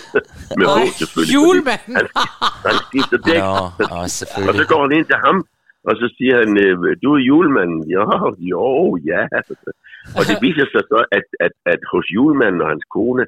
Med 0.59 0.67
H 0.75 0.79
selvfølgelig. 1.01 1.35
julemanden. 1.39 1.95
Han, 1.99 2.07
han 2.69 2.77
skifter 2.89 3.19
dæk. 3.29 3.43
Nå, 3.45 3.55
åh, 3.95 4.49
Og 4.49 4.55
så 4.61 4.65
går 4.71 4.81
han 4.87 4.93
ind 4.99 5.07
til 5.13 5.19
ham, 5.27 5.37
og 5.89 5.95
så 6.01 6.07
siger 6.17 6.35
han, 6.43 6.51
øh, 6.65 6.75
du 7.05 7.09
er 7.17 7.23
julemanden. 7.31 7.81
Jo, 7.95 8.03
jo, 8.53 8.65
ja. 9.11 9.23
Og 10.19 10.23
det 10.29 10.37
viser 10.47 10.67
sig 10.73 10.83
så, 10.93 10.99
at, 11.19 11.27
at, 11.47 11.55
at 11.73 11.81
hos 11.93 12.07
julemanden 12.17 12.61
og 12.65 12.69
hans 12.73 12.87
kone, 12.97 13.25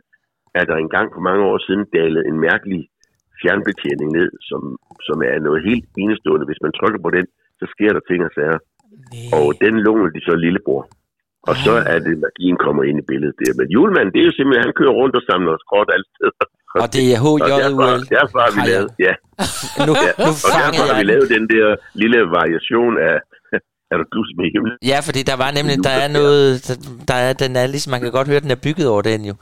er 0.59 0.65
der 0.71 0.77
engang 0.77 1.07
for 1.15 1.23
mange 1.29 1.43
år 1.51 1.59
siden 1.67 1.85
dalet 1.97 2.23
en 2.31 2.39
mærkelig 2.49 2.81
fjernbetjening 3.41 4.09
ned, 4.19 4.31
som, 4.49 4.63
som 5.07 5.17
er 5.31 5.37
noget 5.47 5.61
helt 5.69 5.87
enestående. 6.03 6.47
Hvis 6.49 6.63
man 6.65 6.73
trykker 6.79 7.01
på 7.07 7.11
den, 7.17 7.27
så 7.61 7.65
sker 7.75 7.91
der 7.97 8.03
ting 8.11 8.21
og 8.29 8.33
sager. 8.37 8.59
Nej. 9.13 9.39
Og 9.39 9.47
den 9.65 9.75
låner 9.87 10.09
de 10.17 10.21
så 10.29 10.35
lillebror. 10.45 10.83
Og 11.51 11.55
så 11.65 11.73
er 11.95 11.99
det, 12.07 12.15
magien 12.27 12.57
kommer 12.65 12.83
ind 12.89 12.97
i 13.03 13.05
billedet 13.11 13.37
der. 13.43 13.53
Men 13.61 13.67
julemanden, 13.77 14.11
det 14.15 14.21
er 14.23 14.27
jo 14.31 14.35
simpelthen, 14.39 14.65
han 14.69 14.75
kører 14.81 14.95
rundt 15.01 15.15
og 15.19 15.23
samler 15.31 15.55
skråt 15.65 15.89
alle 15.95 16.09
steder. 16.15 16.45
Og 16.83 16.89
det 16.95 17.05
er 17.15 17.19
Og 17.31 17.39
derfor, 17.63 17.87
HJUL. 17.93 18.01
derfor 18.19 18.39
har 18.47 18.53
vi 18.57 18.63
lavet, 18.73 18.89
ja, 19.07 19.15
Nu, 19.89 19.93
ja. 20.05 20.11
nu 20.25 20.31
og 20.47 20.51
derfor 20.63 20.85
har 20.91 20.97
vi 21.01 21.05
lavet 21.13 21.27
den 21.37 21.45
der 21.55 21.67
lille 22.03 22.19
variation 22.39 22.93
af, 23.09 23.17
er 23.93 23.97
du 24.01 24.05
plus 24.15 24.29
med 24.39 24.47
himlen? 24.55 24.77
Ja, 24.93 24.99
fordi 25.09 25.21
der 25.31 25.37
var 25.45 25.51
nemlig, 25.59 25.75
der 25.89 25.95
er 26.05 26.09
noget, 26.21 26.47
der, 27.09 27.17
er, 27.27 27.33
den 27.45 27.53
er 27.63 27.67
ligesom, 27.75 27.91
man 27.95 28.01
kan 28.05 28.13
godt 28.19 28.29
høre, 28.31 28.41
den 28.47 28.53
er 28.57 28.61
bygget 28.67 28.87
over 28.93 29.03
den 29.11 29.21
jo. 29.31 29.35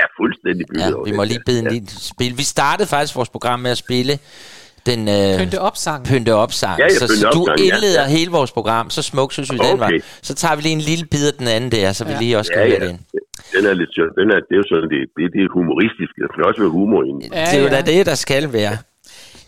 Ja, 0.00 0.04
fuldstændig 0.20 0.64
bygget 0.70 0.90
Ja, 0.90 0.94
over 0.96 1.04
vi 1.08 1.12
må 1.18 1.22
lige 1.32 1.42
bide 1.48 1.58
en 1.64 1.68
ja. 1.68 1.72
lille 1.74 1.88
spil. 2.12 2.32
Vi 2.42 2.46
startede 2.56 2.88
faktisk 2.94 3.16
vores 3.20 3.30
program 3.36 3.58
med 3.66 3.70
at 3.76 3.80
spille 3.86 4.14
den 4.90 5.00
øh, 5.08 5.38
Pynte 5.40 5.58
op 5.68 5.76
sang. 5.76 6.00
pynte 6.10 6.32
op 6.34 6.52
sang. 6.52 6.78
Ja, 6.78 6.84
ja, 6.84 6.94
så, 6.94 7.06
Pynte 7.06 7.20
så 7.20 7.28
op 7.28 7.34
du 7.34 7.42
ja, 7.48 7.54
indleder 7.66 8.02
ja. 8.02 8.08
hele 8.16 8.30
vores 8.38 8.52
program, 8.58 8.90
så 8.90 9.02
smuk 9.02 9.32
synes 9.32 9.52
vi 9.52 9.58
den 9.68 9.80
var. 9.80 9.86
Okay. 9.86 10.00
Så 10.22 10.32
tager 10.34 10.56
vi 10.56 10.62
lige 10.62 10.72
en 10.72 10.80
lille 10.90 11.04
bid 11.12 11.26
af 11.26 11.34
den 11.40 11.48
anden 11.48 11.70
der, 11.72 11.92
så 11.92 12.04
vi 12.04 12.12
Ja. 12.12 12.18
lige 12.18 12.38
også 12.38 12.52
kan 12.52 12.62
Ja, 12.62 12.68
høre 12.68 12.82
ja. 12.82 12.88
den. 12.88 12.98
Den 13.54 13.66
er 13.70 13.74
lidt 13.74 13.90
sjov. 13.94 14.06
Den 14.20 14.26
er, 14.34 14.38
det 14.48 14.52
er 14.56 14.60
jo 14.62 14.66
sådan, 14.72 14.88
det, 14.94 15.00
det, 15.16 15.24
det 15.34 15.40
er 15.46 15.48
humoristisk. 15.58 16.12
Der 16.22 16.28
skal 16.32 16.42
også 16.48 16.60
være 16.64 16.70
humor 16.78 17.02
i. 17.10 17.12
Ja, 17.22 17.40
Det 17.50 17.54
er 17.58 17.62
jo 17.64 17.68
ja. 17.68 17.76
da 17.76 17.80
det, 17.92 18.06
der 18.06 18.14
skal 18.14 18.52
være. 18.52 18.76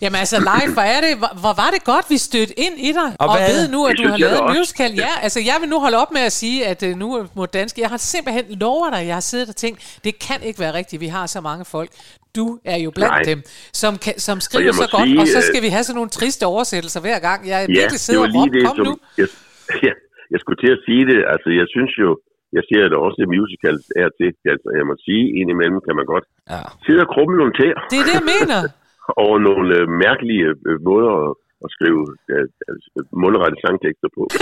Jamen 0.01 0.19
altså, 0.19 0.39
live, 0.39 0.73
hvor, 0.73 0.83
er 0.83 1.01
det, 1.01 1.17
hvor, 1.19 1.55
var 1.63 1.71
det 1.75 1.85
godt, 1.85 2.07
vi 2.09 2.19
stødte 2.19 2.61
ind 2.61 2.75
i 2.79 2.93
dig, 2.93 3.09
og, 3.19 3.29
Og 3.29 3.39
ved 3.49 3.69
nu, 3.69 3.87
at 3.87 3.95
du 3.99 4.09
har 4.09 4.17
lavet 4.17 4.39
en 4.39 4.57
musical. 4.59 4.95
Ja, 4.95 5.09
altså, 5.23 5.41
jeg 5.41 5.55
vil 5.61 5.69
nu 5.69 5.81
holde 5.81 5.97
op 5.97 6.13
med 6.13 6.21
at 6.21 6.33
sige, 6.33 6.67
at 6.67 6.83
uh, 6.83 6.89
nu 6.89 7.27
må 7.35 7.47
dansk... 7.47 7.79
Jeg 7.79 7.89
har 7.89 7.97
simpelthen 7.97 8.45
lover 8.51 8.91
dig, 8.91 9.07
jeg 9.07 9.15
har 9.17 9.21
siddet 9.21 9.49
og 9.49 9.57
tænkt, 9.57 9.99
det 10.05 10.19
kan 10.19 10.43
ikke 10.43 10.61
være 10.61 10.75
rigtigt, 10.75 11.01
vi 11.01 11.07
har 11.07 11.27
så 11.27 11.41
mange 11.41 11.65
folk. 11.65 11.91
Du 12.39 12.47
er 12.73 12.79
jo 12.87 12.91
blandt 12.99 13.17
Nej. 13.19 13.31
dem, 13.33 13.41
som, 13.83 13.93
kan, 14.05 14.15
som 14.27 14.37
skriver 14.47 14.69
jeg 14.71 14.75
så 14.85 14.89
godt, 14.97 15.09
sige, 15.09 15.21
og 15.23 15.27
så 15.37 15.41
øh, 15.43 15.47
skal 15.51 15.61
vi 15.67 15.71
have 15.75 15.85
sådan 15.89 15.99
nogle 16.01 16.13
triste 16.19 16.45
oversættelser 16.55 17.01
hver 17.07 17.19
gang. 17.29 17.41
Jeg 17.53 17.59
Ja, 17.63 17.73
virkelig 17.79 17.99
det 17.99 18.05
sidder 18.07 18.25
og 18.29 18.31
råber, 18.37 18.53
det, 18.57 18.63
kom 18.69 18.77
som 18.79 18.87
nu. 18.89 18.93
jeg, 19.21 19.29
ja, 19.87 19.93
jeg 20.33 20.39
skulle 20.43 20.59
til 20.65 20.71
at 20.77 20.81
sige 20.87 21.03
det. 21.11 21.19
Altså, 21.33 21.49
jeg 21.61 21.67
synes 21.75 21.93
jo, 22.05 22.09
jeg 22.57 22.63
ser 22.71 22.83
det 22.91 22.97
også 23.07 23.19
i 23.25 23.29
musicals 23.37 23.85
er 24.03 24.09
til. 24.19 24.31
Altså, 24.53 24.69
jeg 24.79 24.85
må 24.91 24.95
sige, 25.07 25.25
indimellem 25.41 25.79
kan 25.87 25.95
man 26.01 26.07
godt 26.13 26.27
Ja. 26.55 26.63
sidde 26.85 27.01
og 27.05 27.11
krumme 27.15 27.35
nogle 27.41 27.55
tæer 27.61 27.79
Det 27.93 27.99
er 28.03 28.07
det, 28.11 28.17
jeg 28.21 28.29
mener. 28.37 28.59
over 29.25 29.37
nogle 29.49 29.67
øh, 29.79 29.85
mærkelige 30.07 30.47
øh, 30.69 30.77
måder 30.91 31.13
at, 31.25 31.31
at 31.65 31.71
skrive 31.77 32.03
øh, 32.33 32.45
altså, 32.71 32.89
mundrette 33.23 33.57
sangtekster 33.65 34.09
på. 34.17 34.23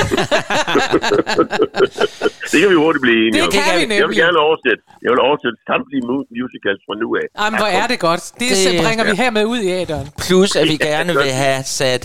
det 2.53 2.59
kan 2.63 2.69
vi 2.73 2.77
hurtigt 2.85 3.03
blive 3.07 3.19
enige 3.27 3.41
Det 3.41 3.43
om. 3.47 3.53
kan 3.57 3.63
vi 3.67 3.71
Jeg 3.73 3.81
vil 3.81 3.89
nemlig. 3.95 4.17
gerne 4.25 4.39
oversætte, 4.47 4.83
jeg 5.05 5.11
vil 5.15 5.21
oversætte 5.29 5.59
samtlige 5.71 6.03
mu- 6.11 6.27
musicals 6.41 6.81
fra 6.87 6.95
nu 7.03 7.09
af. 7.21 7.27
Jamen, 7.41 7.57
hvor 7.63 7.71
er 7.81 7.87
det 7.93 7.99
godt. 8.09 8.23
Det, 8.41 8.49
Det- 8.51 8.81
bringer 8.85 9.05
vi 9.11 9.15
hermed 9.23 9.45
ud 9.55 9.61
i 9.67 9.69
æderen. 9.83 10.07
Plus, 10.27 10.51
at 10.61 10.65
vi 10.73 10.77
Ja, 10.83 10.87
gerne 10.91 11.13
vil 11.23 11.33
have 11.45 11.63
sat 11.81 12.03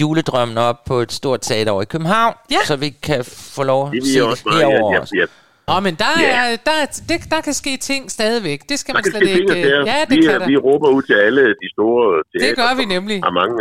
juledrømmen 0.00 0.58
op 0.70 0.78
på 0.90 0.94
et 1.04 1.12
stort 1.20 1.40
teater 1.48 1.70
over 1.72 1.82
i 1.82 1.90
København, 1.94 2.34
Ja. 2.50 2.62
så 2.64 2.74
vi 2.84 2.88
kan 3.08 3.20
få 3.56 3.62
lov 3.72 3.80
at 3.86 3.92
se 4.04 4.14
det 4.14 4.22
også 4.22 4.42
meget. 4.46 4.60
Jeg, 4.60 4.68
herovre 4.68 4.92
jeg, 4.92 5.00
også. 5.00 5.14
jeg, 5.20 5.28
Åh, 5.72 5.82
men 5.82 5.94
der, 5.94 6.04
Ja. 6.20 6.52
er, 6.52 6.56
der, 6.68 6.76
er, 6.82 6.86
det, 7.08 7.18
der 7.30 7.40
kan 7.40 7.54
ske 7.54 7.76
ting 7.76 8.10
stadigvæk. 8.10 8.60
Det 8.68 8.78
skal 8.78 8.94
der 8.94 9.00
man 9.00 9.04
slet 9.10 9.22
ske 9.28 9.40
ikke... 9.40 9.52
Ja, 9.92 10.04
det 10.10 10.16
vi, 10.18 10.22
kan 10.22 10.40
der. 10.40 10.46
vi 10.46 10.56
råber 10.56 10.88
ud 10.96 11.02
til 11.02 11.14
alle 11.14 11.42
de 11.62 11.66
store 11.76 12.22
teater, 12.32 12.46
Det 12.48 12.56
gør 12.56 12.72
vi 12.80 12.84
nemlig. 12.84 13.20
har 13.24 13.30
mange, 13.42 13.58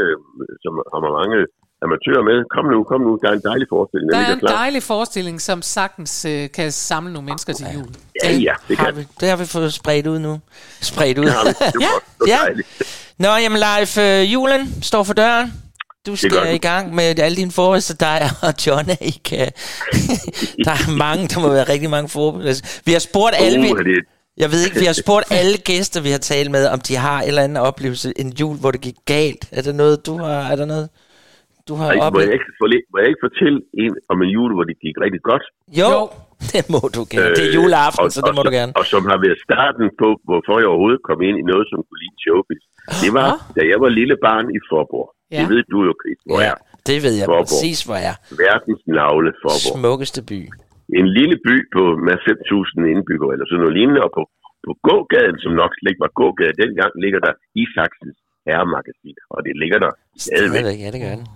som 0.63 0.73
har 0.93 1.01
mange 1.19 1.37
amatører 1.85 2.23
med. 2.29 2.37
Kom 2.55 2.65
nu, 2.73 2.83
kom 2.83 3.01
nu. 3.01 3.19
Der 3.21 3.29
er 3.29 3.33
en 3.33 3.41
dejlig 3.51 3.67
forestilling. 3.69 4.11
Der 4.11 4.17
er 4.17 4.33
en 4.33 4.39
klar. 4.39 4.51
dejlig 4.61 4.83
forestilling, 4.83 5.41
som 5.41 5.61
sagtens 5.61 6.25
øh, 6.25 6.51
kan 6.51 6.71
samle 6.71 7.13
nogle 7.13 7.25
mennesker 7.25 7.53
til 7.53 7.65
jul. 7.75 7.87
Ja, 8.23 8.31
ja, 8.31 8.53
det 8.67 8.77
Har 8.77 8.85
kan 8.85 8.95
vi, 8.97 9.07
det 9.19 9.29
har 9.29 9.35
vi 9.37 9.45
fået 9.45 9.73
spredt 9.73 10.07
ud 10.07 10.19
nu. 10.19 10.39
Spredt 10.81 11.17
ud. 11.17 11.25
det. 11.25 11.33
har 11.33 11.43
vi. 11.43 11.49
Det 11.49 11.81
Ja. 11.85 11.87
godt. 11.93 12.03
Det 12.19 12.31
er 12.33 12.37
Ja. 12.37 12.41
dejligt. 12.45 12.67
Nå, 13.19 13.27
jamen 13.43 13.59
Leif, 13.67 13.97
øh, 13.97 14.33
julen 14.33 14.83
står 14.83 15.03
for 15.03 15.13
døren. 15.13 15.53
Du 16.05 16.15
skal 16.15 16.55
i 16.55 16.57
gang 16.57 16.95
med 16.95 17.19
alle 17.19 17.35
dine 17.41 17.51
forberedelser. 17.51 17.95
Dig 18.07 18.19
og 18.47 18.53
John 18.65 18.89
er 18.95 19.01
ikke... 19.13 19.31
øh, 19.41 19.49
der 20.67 20.75
er 20.81 20.97
mange, 21.05 21.23
der 21.31 21.37
må 21.43 21.47
være 21.57 21.67
rigtig 21.73 21.89
mange 21.89 22.09
forberedelser. 22.09 22.81
Vi 22.85 22.91
har 22.91 22.99
spurgt 23.09 23.35
alle... 23.43 23.57
Vi, 23.61 23.71
jeg 24.43 24.49
ved 24.53 24.59
ikke, 24.65 24.79
vi 24.79 24.89
har 24.91 24.97
spurgt 25.05 25.25
alle 25.39 25.57
gæster, 25.69 25.99
vi 26.07 26.11
har 26.15 26.23
talt 26.33 26.51
med, 26.51 26.63
om 26.75 26.79
de 26.87 26.95
har 26.95 27.21
en 27.21 27.27
eller 27.27 27.41
anden 27.41 27.57
oplevelse, 27.57 28.13
en 28.23 28.29
jul, 28.39 28.55
hvor 28.61 28.71
det 28.71 28.81
gik 28.81 28.99
galt. 29.05 29.43
Er 29.51 29.61
der 29.61 29.73
noget, 29.73 30.05
du 30.05 30.13
har... 30.17 30.51
Er 30.51 30.55
der 30.55 30.65
noget, 30.65 30.89
du 31.67 31.73
har 31.75 31.87
Ej, 31.87 31.95
må, 31.95 32.01
jeg 32.01 32.07
oplevet. 32.07 32.33
ikke, 32.33 32.85
må 32.91 32.97
jeg 33.01 33.07
ikke 33.11 33.23
fortælle 33.27 33.57
en 33.83 33.93
om 34.09 34.17
en 34.21 34.29
jul, 34.29 34.53
hvor 34.53 34.63
det 34.69 34.75
gik 34.85 34.95
rigtig 35.05 35.21
godt? 35.21 35.43
Jo, 35.81 35.89
Jo. 35.95 36.09
det 36.53 36.63
må 36.73 36.81
du 36.97 37.01
gerne. 37.13 37.33
Det 37.39 37.43
er 37.49 37.53
juleaften, 37.59 38.07
så 38.15 38.19
det 38.27 38.33
må 38.37 38.41
og, 38.43 38.47
du 38.49 38.53
gerne. 38.59 38.71
Og 38.79 38.85
som 38.93 39.01
har 39.11 39.17
været 39.25 39.39
starten 39.47 39.85
på, 40.01 40.07
hvorfor 40.27 40.53
jeg 40.61 40.67
overhovedet 40.73 41.01
kom 41.09 41.19
ind 41.27 41.35
i 41.41 41.45
noget, 41.51 41.65
som 41.71 41.77
kunne 41.87 42.01
lide 42.03 42.17
showbiz. 42.25 42.63
Det 43.03 43.11
var, 43.19 43.29
Nå. 43.31 43.37
da 43.57 43.61
jeg 43.71 43.77
var 43.83 43.89
lille 43.99 44.15
barn 44.27 44.45
i 44.57 44.59
Forborg. 44.69 45.07
Ja. 45.35 45.39
Det 45.39 45.45
ved 45.53 45.61
du 45.73 45.77
jo, 45.87 45.93
Chris, 46.01 46.19
hvor 46.27 46.37
Ja, 46.45 46.51
er 46.53 46.57
det 46.89 46.97
ved 47.05 47.13
jeg 47.19 47.25
Forborg. 47.29 47.45
præcis, 47.51 47.77
hvor 47.87 47.97
jeg 48.05 48.13
er. 48.15 48.19
verdens 48.45 48.81
navle 48.99 49.29
Forborg. 49.43 49.73
Smukkeste 49.79 50.21
by. 50.31 50.39
En 51.01 51.07
lille 51.17 51.37
by 51.47 51.55
på 51.75 51.83
med 52.07 52.15
5.000 52.27 52.93
indbyggere, 52.93 53.31
eller 53.33 53.45
sådan 53.47 53.61
noget 53.63 53.75
lignende, 53.79 54.01
og 54.07 54.11
på, 54.17 54.21
på 54.67 54.71
gågaden, 54.87 55.37
som 55.43 55.51
nok 55.61 55.71
slet 55.77 55.89
ikke 55.91 56.03
var 56.07 56.13
gågade 56.21 56.53
dengang, 56.63 56.91
ligger 57.03 57.19
der 57.25 57.33
Isaksens 57.63 58.17
herremagasin, 58.47 59.17
og 59.33 59.39
det 59.45 59.53
ligger 59.61 59.79
der 59.85 59.91
stadigvæk. 60.27 60.63
Ja, 60.83 60.89
det 60.95 60.99
gør 61.05 61.15
den. 61.19 61.27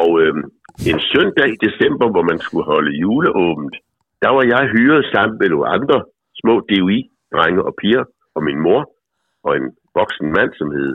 Og 0.00 0.08
øhm, 0.22 0.42
en 0.90 0.98
søndag 1.12 1.46
i 1.54 1.56
december, 1.66 2.06
hvor 2.14 2.24
man 2.30 2.38
skulle 2.46 2.66
holde 2.72 2.90
juleåbent, 3.04 3.76
der 4.22 4.30
var 4.36 4.44
jeg 4.52 4.62
hyret 4.74 5.04
sammen 5.14 5.36
med 5.40 5.48
nogle 5.52 5.66
andre 5.76 5.98
små 6.40 6.54
DUI-drenge 6.68 7.60
og 7.68 7.72
piger, 7.80 8.04
og 8.36 8.40
min 8.48 8.60
mor, 8.66 8.82
og 9.46 9.52
en 9.58 9.66
voksen 9.98 10.28
mand, 10.36 10.52
som 10.60 10.68
hed, 10.76 10.92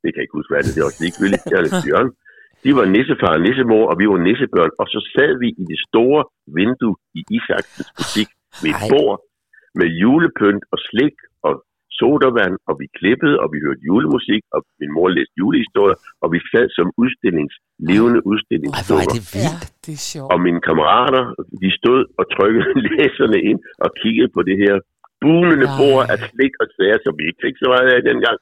det 0.00 0.08
kan 0.08 0.18
jeg 0.18 0.26
ikke 0.26 0.38
huske, 0.38 0.52
hvad 0.52 0.62
det 0.62 0.70
er, 0.70 0.74
det 0.74 0.82
er 0.82 0.90
også 0.90 1.02
ligegyldigt, 1.04 1.42
er 1.46 1.64
lidt 1.64 1.84
Bjørn. 1.86 2.10
De 2.64 2.70
var 2.78 2.86
nissefar 2.94 3.32
og 3.36 3.42
nissemor, 3.46 3.84
og 3.90 3.94
vi 4.00 4.06
var 4.12 4.20
nissebørn, 4.26 4.72
og 4.80 4.86
så 4.94 5.00
sad 5.14 5.32
vi 5.42 5.48
i 5.62 5.64
det 5.72 5.80
store 5.88 6.20
vindue 6.58 6.96
i 7.18 7.20
Isaksens 7.36 7.90
butik 7.98 8.30
ved 8.62 8.70
et 8.74 8.82
bord 8.92 9.16
med 9.78 9.88
julepynt 10.00 10.64
og 10.72 10.78
slik 10.88 11.16
sodavand, 11.98 12.54
og 12.68 12.74
vi 12.80 12.86
klippede, 12.98 13.36
og 13.42 13.46
vi 13.54 13.58
hørte 13.64 13.82
julemusik, 13.90 14.42
og 14.54 14.60
min 14.80 14.90
mor 14.96 15.08
læste 15.16 15.34
julehistorier, 15.42 15.98
og 16.22 16.28
vi 16.34 16.38
sad 16.52 16.66
som 16.78 16.86
udstillings, 17.02 17.54
levende 17.90 18.20
Ej, 18.78 18.82
hvor 18.88 18.98
er 19.04 19.10
det 19.16 19.24
vildt. 19.34 19.62
det 19.86 19.94
er 19.98 20.02
sjovt. 20.12 20.28
Og 20.32 20.38
mine 20.46 20.60
kammerater, 20.68 21.22
de 21.62 21.70
stod 21.80 22.00
og 22.20 22.24
trykkede 22.36 22.68
læserne 22.88 23.38
ind 23.50 23.60
og 23.84 23.90
kiggede 24.02 24.30
på 24.36 24.40
det 24.48 24.56
her 24.64 24.74
bunende 25.22 25.68
bord 25.80 26.04
af 26.12 26.18
slik 26.28 26.54
og 26.62 26.66
sager, 26.76 26.98
som 27.04 27.12
vi 27.18 27.22
ikke 27.28 27.40
fik 27.46 27.56
så 27.62 27.66
meget 27.74 27.88
af 27.96 28.02
dengang. 28.10 28.38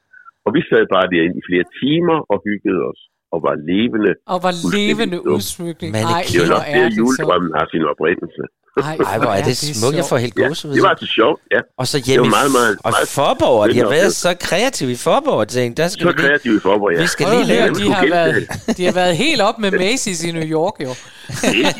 Og 0.46 0.50
vi 0.56 0.60
sad 0.70 0.82
bare 0.94 1.06
derinde 1.12 1.36
i 1.40 1.44
flere 1.48 1.66
timer 1.80 2.18
og 2.32 2.36
hyggede 2.48 2.80
os 2.90 3.00
og 3.34 3.38
var 3.46 3.56
levende. 3.70 4.12
Og 4.34 4.38
var 4.46 4.54
levende 4.76 5.18
udsmykning. 5.34 5.90
Men 5.96 6.04
Ej, 6.16 6.22
Det 6.32 6.38
var 6.42 6.50
nok 6.56 6.66
er 6.78 6.86
der, 6.88 6.96
juledrømmen 7.00 7.52
har 7.58 7.66
sin 7.72 7.84
oprindelse. 7.92 8.42
Ej, 8.76 8.96
Ej, 9.06 9.18
hvor 9.18 9.26
er 9.30 9.42
det 9.44 9.56
smukt. 9.56 9.96
Jeg 9.96 10.04
får 10.04 10.16
helt 10.18 10.35
Ja, 10.38 10.46
gåsehud. 10.48 10.74
det 10.74 10.82
var 10.82 10.88
altså 10.88 11.06
sjovt, 11.06 11.40
ja. 11.50 11.61
Og 11.78 11.87
så 11.88 11.96
Det 11.98 12.06
hjemme 12.06 12.24
var 12.24 12.30
meget, 12.30 12.52
meget- 12.52 12.78
og 12.85 12.90
meget 12.90 13.08
Forborg, 13.08 13.68
de 13.70 13.74
har 13.74 13.82
været 13.82 13.87
oplevelse. 13.87 14.20
så 14.20 14.35
kreative 14.40 14.92
i 14.92 14.96
Forborg, 14.96 15.48
tænkte, 15.48 15.82
der 15.82 15.88
skal 15.88 16.02
Så 16.02 16.08
vi 16.08 16.12
lige, 16.16 16.28
kreativ 16.28 16.56
i 16.56 16.61
Forborg, 16.61 16.92
ja. 16.94 17.00
vi 17.00 17.06
skal 17.06 17.26
lige 17.26 17.37
høre, 17.46 17.46
lave 17.46 17.74
de 17.74 17.92
har, 17.92 18.06
været, 18.06 18.48
de 18.76 18.85
har 18.85 18.92
været 18.92 19.16
helt 19.16 19.40
op 19.40 19.58
med 19.58 19.72
Macy's 19.72 20.26
i 20.28 20.32
New 20.32 20.42
York, 20.44 20.74
jo. 20.80 20.94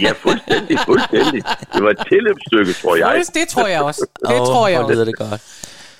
Ja, 0.01 0.13
fuldstændig, 0.23 0.79
fuldstændig. 0.87 1.43
Det 1.75 1.83
var 1.85 1.91
et 1.91 1.99
tilløbsstykke, 2.09 2.73
tror 2.83 2.97
jeg. 2.97 3.23
Det 3.35 3.49
tror 3.49 3.67
jeg 3.67 3.81
også. 3.83 4.07
Det 4.29 4.37
tror 4.37 4.69
jeg 4.69 4.81
også. 4.81 5.05
det 5.05 5.17
godt. 5.17 5.41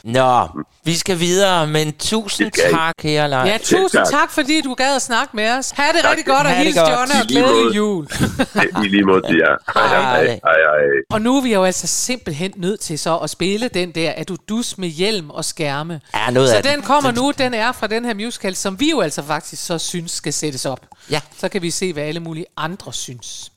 Nå, 0.05 0.49
vi 0.85 0.95
skal 0.97 1.21
videre, 1.21 1.67
men 1.67 1.93
tusind 1.93 2.47
Det 2.47 2.57
skal 2.57 2.73
tak, 2.73 2.95
kære 2.99 3.31
Leif. 3.31 3.47
Ja, 3.47 3.59
tusind 3.59 3.91
tak. 3.91 4.07
tak, 4.11 4.31
fordi 4.31 4.61
du 4.61 4.75
gad 4.75 4.97
at 4.97 5.03
snakke 5.03 5.37
med 5.37 5.51
os. 5.51 5.71
Ha' 5.71 5.83
det 5.93 6.01
Tak. 6.03 6.11
rigtig 6.11 6.27
godt, 6.27 6.47
og 6.47 6.53
hils. 6.53 6.77
Jonna, 6.77 7.21
og 7.21 7.27
glædelig 7.29 7.77
jul. 7.77 8.07
I 8.85 8.89
lige 8.89 9.03
måde 9.05 9.23
til 9.29 9.37
jer. 9.37 9.57
Hej, 9.79 9.89
hej, 10.03 10.25
Hej. 10.25 10.41
hej. 10.45 10.83
Og 11.11 11.23
nu 11.23 11.37
er 11.37 11.41
vi 11.43 11.53
jo 11.55 11.65
altså 11.65 11.87
simpelthen 11.87 12.53
nødt 12.57 12.81
til 12.81 12.99
så 12.99 13.17
at 13.17 13.31
spille 13.31 13.69
den 13.69 13.91
der, 13.93 14.11
at 14.11 14.29
du 14.29 14.37
dus 14.49 14.79
med 14.79 14.89
hjelm 14.89 15.31
og 15.31 15.45
skærme. 15.45 16.01
Ja, 16.15 16.31
noget 16.31 16.49
så 16.51 16.57
af 16.57 16.63
den 16.63 16.73
den. 16.73 16.83
kommer 16.83 17.11
nu, 17.13 17.33
den 17.39 17.55
er 17.55 17.73
fra 17.73 17.87
den 17.87 18.05
her 18.05 18.15
musical, 18.15 18.57
som 18.57 18.81
vi 18.81 18.91
jo 18.91 19.01
altså 19.01 19.23
faktisk 19.23 19.67
så 19.67 19.79
synes 19.79 20.13
skal 20.13 20.33
sættes 20.33 20.67
op. 20.67 20.81
Ja. 21.11 21.21
Så 21.39 21.49
kan 21.49 21.63
vi 21.63 21.71
se, 21.71 21.93
hvad 21.93 22.03
alle 22.03 22.21
mulige 22.21 22.47
andre 22.57 22.93
synes. 22.93 23.53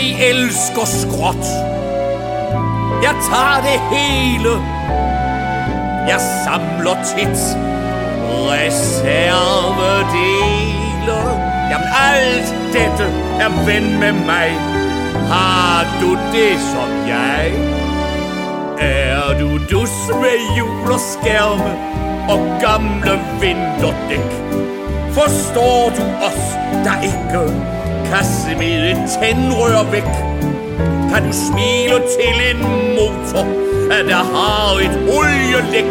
Jeg 0.00 0.30
elsker 0.30 0.84
skråt. 0.84 1.46
Jeg 3.02 3.14
tager 3.28 3.58
det 3.68 3.78
hele. 3.92 4.52
Jeg 6.08 6.20
samler 6.44 6.96
tit 7.10 7.40
reservedele. 8.50 11.18
Jamen 11.70 11.90
alt 12.08 12.48
dette 12.72 13.06
er 13.44 13.50
ven 13.66 13.88
med 14.00 14.12
mig. 14.12 14.48
Har 15.32 15.84
du 16.00 16.10
det 16.32 16.54
som 16.72 16.90
jeg? 17.08 17.46
Er 18.78 19.38
du 19.40 19.58
dus 19.58 19.96
med 20.22 20.36
jul 20.58 20.92
og 20.92 21.00
skærme 21.00 21.72
og 22.28 22.40
gamle 22.60 23.20
vinterdæk? 23.40 24.30
Forstår 25.12 25.92
du 25.96 26.02
os, 26.28 26.42
der 26.84 27.02
ikke 27.02 27.79
kasse 28.10 28.54
med 28.58 28.90
et 28.90 28.98
tændrør 29.14 29.82
væk? 29.90 30.10
Kan 31.10 31.22
du 31.26 31.32
smile 31.48 31.98
til 32.14 32.36
en 32.50 32.60
motor, 32.98 33.44
at 33.96 34.04
der 34.12 34.24
har 34.34 34.78
et 34.86 34.96
olielæk? 35.18 35.90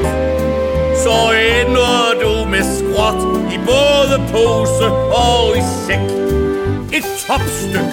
Så 1.03 1.15
ender 1.59 1.99
du 2.23 2.49
med 2.49 2.63
skråt 2.75 3.21
i 3.53 3.57
både 3.71 4.15
pose 4.31 4.87
og 5.27 5.57
i 5.57 5.63
sæk. 5.85 6.05
Et 6.97 7.05
topstyk, 7.27 7.89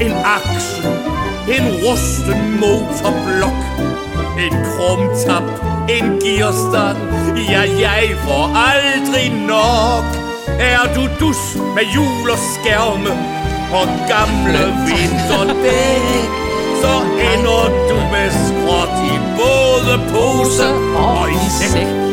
en 0.00 0.12
aksel, 0.38 0.86
en 1.56 1.64
rusten 1.82 2.40
motorblok, 2.60 3.60
en 4.44 4.54
krumtap, 4.70 5.48
en 5.96 6.06
gearstang, 6.22 6.98
ja, 7.50 7.62
jeg 7.86 8.04
får 8.24 8.44
aldrig 8.70 9.32
nok. 9.48 10.04
Er 10.60 10.94
du 10.94 11.02
dus 11.20 11.42
med 11.74 11.84
jul 11.94 12.30
og 12.30 12.38
skærme 12.38 13.39
og 13.72 13.86
gamle 14.08 14.64
vinterdæk, 14.86 16.30
så 16.82 16.94
ender 17.32 17.64
du 17.88 17.96
med 18.12 18.30
skråt 18.30 18.94
i 19.12 19.14
både 19.38 19.94
pose 20.12 20.68
og 20.96 21.30
i 21.30 21.50
sæk. 21.50 22.09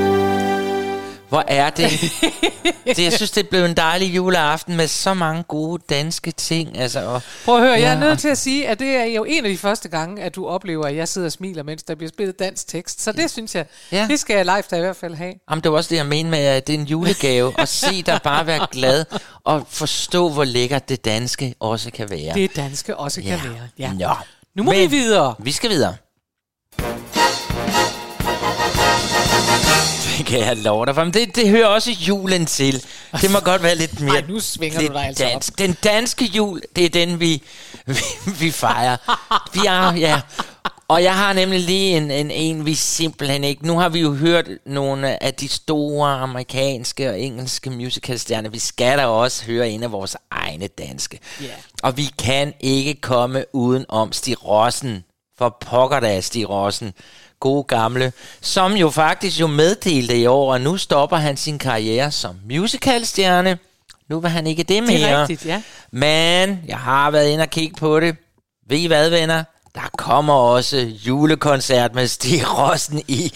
Hvor 1.30 1.44
er 1.48 1.70
det? 1.70 1.92
det? 2.86 3.00
Jeg 3.04 3.14
synes, 3.14 3.32
det 3.32 3.50
blev 3.50 3.66
en 3.66 3.74
dejlig 3.78 4.16
juleaften 4.16 4.76
med 4.78 4.88
så 4.88 5.14
mange 5.14 5.44
gode 5.44 5.84
danske 5.90 6.32
ting. 6.32 6.78
Altså, 6.78 7.00
og, 7.06 7.22
Prøv 7.46 7.56
at 7.56 7.62
høre, 7.62 7.72
jeg 7.72 7.82
er 7.82 7.94
Ja. 7.94 8.00
nødt 8.00 8.20
til 8.20 8.28
at 8.28 8.38
sige, 8.38 8.68
at 8.68 8.80
det 8.80 8.88
er 8.96 9.04
jo 9.04 9.24
en 9.24 9.46
af 9.46 9.52
de 9.52 9.58
første 9.58 9.90
gange, 9.90 10.22
at 10.24 10.36
du 10.36 10.48
oplever, 10.48 10.86
at 10.86 10.96
jeg 10.96 11.08
sidder 11.08 11.26
og 11.28 11.32
smiler, 11.32 11.64
mens 11.64 11.84
der 11.84 11.96
bliver 11.96 12.10
spillet 12.10 12.40
dansk 12.40 12.68
tekst. 12.68 13.02
Så 13.02 13.12
det 13.12 13.32
synes 13.32 13.56
jeg, 13.56 13.66
Ja. 13.92 14.08
det 14.10 14.20
skal 14.20 14.36
jeg 14.36 14.46
live 14.46 14.64
da 14.72 14.76
i 14.76 14.80
hvert 14.80 14.96
fald 14.96 15.16
have. 15.16 15.34
Jamen, 15.50 15.64
det 15.64 15.72
var 15.72 15.78
også 15.78 15.90
det, 15.90 15.96
jeg 15.96 16.06
mente 16.06 16.32
med, 16.32 16.40
at 16.40 16.68
det 16.68 16.76
er 16.76 16.80
en 16.80 16.86
julegave. 16.86 17.54
at 17.58 17.70
se 17.70 18.02
dig 18.02 18.20
bare 18.24 18.48
være 18.48 18.68
glad 18.72 19.06
og 19.44 19.66
forstå, 19.70 20.30
hvor 20.30 20.44
lækkert 20.44 20.90
det 20.90 21.06
danske 21.06 21.56
også 21.60 21.92
kan 21.92 22.10
være. 22.10 22.34
Det 22.34 22.56
danske 22.56 22.98
også 22.98 23.22
kan 23.22 23.40
være. 23.44 23.68
Ja. 23.80 23.92
Nå. 23.94 24.16
Nu 24.56 24.64
må 24.64 24.72
Men 24.72 24.80
vi 24.92 24.98
videre. 24.98 25.36
Vi 25.40 25.52
skal 25.52 25.70
videre. 25.70 25.96
Det 30.20 30.26
kan 30.26 30.40
jeg 30.40 30.58
love 30.58 30.86
dig 30.86 30.96
for. 30.96 31.04
Men 31.04 31.14
det, 31.14 31.36
det 31.36 31.50
hører 31.50 31.68
også 31.68 31.92
julen 31.92 32.46
til. 32.46 32.86
Det 33.22 33.32
må 33.32 33.40
godt 33.40 33.64
være 33.64 33.76
lidt 33.76 34.00
mere... 34.06 34.16
Ej, 34.16 34.24
nu 34.30 34.40
svinger 34.40 34.78
du 34.78 34.82
lidt 34.82 34.94
dig 34.94 35.06
altså 35.06 35.26
op. 35.26 35.32
dansk. 35.32 35.60
Den 35.60 35.78
danske 35.84 36.26
jul, 36.26 36.62
det 36.76 36.86
er 36.86 36.90
den, 36.90 37.20
vi, 37.20 37.44
vi, 37.86 37.96
vi 38.40 38.52
fejrer. 38.52 38.98
Vi 39.54 39.60
er, 39.68 39.94
ja. 39.94 40.22
Og 40.88 41.04
jeg 41.04 41.16
har 41.16 41.34
nemlig 41.34 41.60
lige 41.60 41.98
en, 41.98 42.12
en, 42.12 42.32
en, 42.32 42.66
vi 42.66 42.76
simpelthen 42.76 43.44
ikke... 43.44 43.68
Nu 43.68 43.80
har 43.80 43.90
vi 43.90 44.00
jo 44.00 44.14
hørt 44.14 44.46
nogle 44.66 45.24
af 45.24 45.34
de 45.34 45.48
store 45.48 46.10
amerikanske 46.10 47.10
og 47.10 47.20
engelske 47.20 47.70
musicalstjerner. 47.70 48.50
Vi 48.50 48.60
skal 48.60 48.98
da 48.98 49.06
også 49.06 49.46
høre 49.46 49.70
en 49.70 49.84
af 49.84 49.92
vores 49.92 50.18
egne 50.32 50.68
danske. 50.68 51.20
Ja. 51.42 51.48
Og 51.84 51.98
vi 51.98 52.10
kan 52.20 52.54
ikke 52.60 53.02
komme 53.02 53.46
uden 53.54 53.86
om 53.90 54.12
Stig 54.12 54.46
Rossen. 54.46 55.04
For 55.38 55.58
pokker 55.60 56.00
da, 56.00 56.22
Stig 56.22 56.50
Rossen. 56.50 56.94
Gode 57.40 57.64
gamle. 57.64 58.14
Som 58.42 58.74
jo 58.74 58.90
faktisk 58.90 59.40
jo 59.40 59.48
meddelte 59.48 60.18
i 60.18 60.26
år, 60.26 60.54
og 60.54 60.62
nu 60.62 60.78
stopper 60.78 61.18
han 61.18 61.38
sin 61.38 61.60
karriere 61.60 62.12
som 62.12 62.36
musicalstjerne. 62.50 63.58
Nu 64.10 64.20
vil 64.20 64.30
han 64.30 64.48
ikke 64.48 64.64
det 64.64 64.84
mere. 64.84 64.94
Det 64.94 65.04
er 65.04 65.22
rigtigt, 65.22 65.46
ja. 65.46 65.62
Men 65.92 66.60
jeg 66.68 66.78
har 66.78 67.12
været 67.12 67.30
inde 67.30 67.42
og 67.42 67.50
kigge 67.50 67.76
på 67.76 68.00
det. 68.00 68.16
Ved 68.70 68.78
I 68.78 68.86
hvad, 68.86 69.10
venner? 69.10 69.44
Der 69.76 69.90
kommer 69.98 70.34
også 70.34 70.78
julekoncert 70.78 71.96
med 71.96 72.08
Stig 72.08 72.58
Rossen 72.58 73.02
i. 73.08 73.34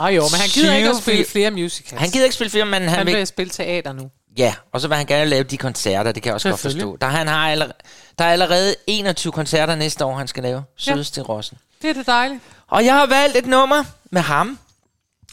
Ej 0.00 0.08
jo, 0.08 0.22
men 0.22 0.40
han 0.40 0.48
gider 0.48 0.76
ikke 0.76 0.88
at 0.88 0.94
20 0.94 1.02
spille 1.02 1.24
flere 1.24 1.50
musicals. 1.50 2.00
Han 2.00 2.10
gider 2.10 2.24
ikke 2.24 2.34
spille 2.34 2.50
film, 2.50 2.68
men 2.68 2.82
han, 2.82 2.90
han 2.90 3.06
vil... 3.06 3.16
vil 3.16 3.26
spille 3.26 3.50
teater 3.50 3.92
nu. 3.92 4.10
Ja, 4.38 4.54
og 4.72 4.80
så 4.80 4.88
vil 4.88 4.96
han 4.96 5.06
gerne 5.06 5.30
lave 5.30 5.42
de 5.42 5.56
koncerter, 5.56 6.12
det 6.12 6.22
kan 6.22 6.28
jeg 6.30 6.34
også 6.34 6.48
godt 6.48 6.60
forstå. 6.60 6.96
Der, 7.00 7.06
han 7.06 7.28
har 7.28 7.50
allerede, 7.50 7.74
der 8.18 8.24
er 8.24 8.32
allerede 8.32 8.74
21 8.86 9.32
koncerter 9.32 9.74
næste 9.74 10.04
år, 10.04 10.16
han 10.16 10.28
skal 10.28 10.42
lave. 10.42 10.62
Ja. 10.86 10.92
Søde 10.92 11.04
Stig 11.04 11.28
Rossen. 11.28 11.58
Det 11.82 11.90
er 11.90 11.94
det 11.94 12.06
dejligt. 12.06 12.40
Og 12.74 12.84
jeg 12.84 12.94
har 12.94 13.06
valgt 13.06 13.36
et 13.36 13.46
nummer 13.46 13.84
med 14.10 14.22
ham. 14.22 14.58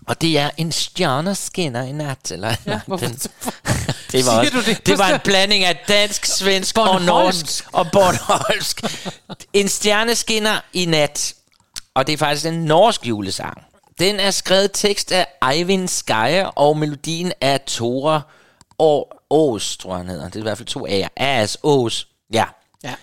Og 0.07 0.21
det 0.21 0.37
er 0.39 0.49
en 0.57 0.71
stjerne 0.71 1.35
skinner 1.35 1.83
i 1.83 1.91
nat. 1.91 2.31
Eller, 2.31 2.55
Ja, 2.65 2.79
den, 2.87 2.99
det, 4.11 4.25
var 4.25 4.39
også, 4.39 4.63
det? 4.65 4.85
det 4.85 4.97
var 4.97 5.07
en 5.09 5.19
blanding 5.23 5.63
af 5.63 5.83
dansk, 5.87 6.25
svensk 6.25 6.77
og 6.77 7.01
norsk 7.01 7.45
og 7.73 7.87
bornholmsk. 7.91 8.81
en 9.53 9.67
stjerne 9.69 10.15
skinner 10.15 10.59
i 10.73 10.85
nat. 10.85 11.33
Og 11.93 12.07
det 12.07 12.13
er 12.13 12.17
faktisk 12.17 12.45
en 12.45 12.65
norsk 12.65 13.07
julesang. 13.07 13.57
Den 13.99 14.19
er 14.19 14.31
skrevet 14.31 14.71
tekst 14.73 15.11
af 15.11 15.27
Eivind 15.53 15.87
Skyer, 15.87 16.45
og 16.45 16.77
melodien 16.77 17.31
af 17.41 17.61
Tora 17.67 18.21
Å- 18.83 19.27
Ås, 19.29 19.77
tror 19.77 19.91
jeg 19.91 19.97
han 19.97 20.07
hedder. 20.09 20.25
Det 20.25 20.35
er 20.35 20.39
i 20.39 20.43
hvert 20.43 20.57
fald 20.57 20.67
to 20.67 20.87
A'er. 20.87 21.07
As 21.17 21.57
Ås. 21.63 22.07
Ja. 22.33 22.45
Ja. 22.83 22.93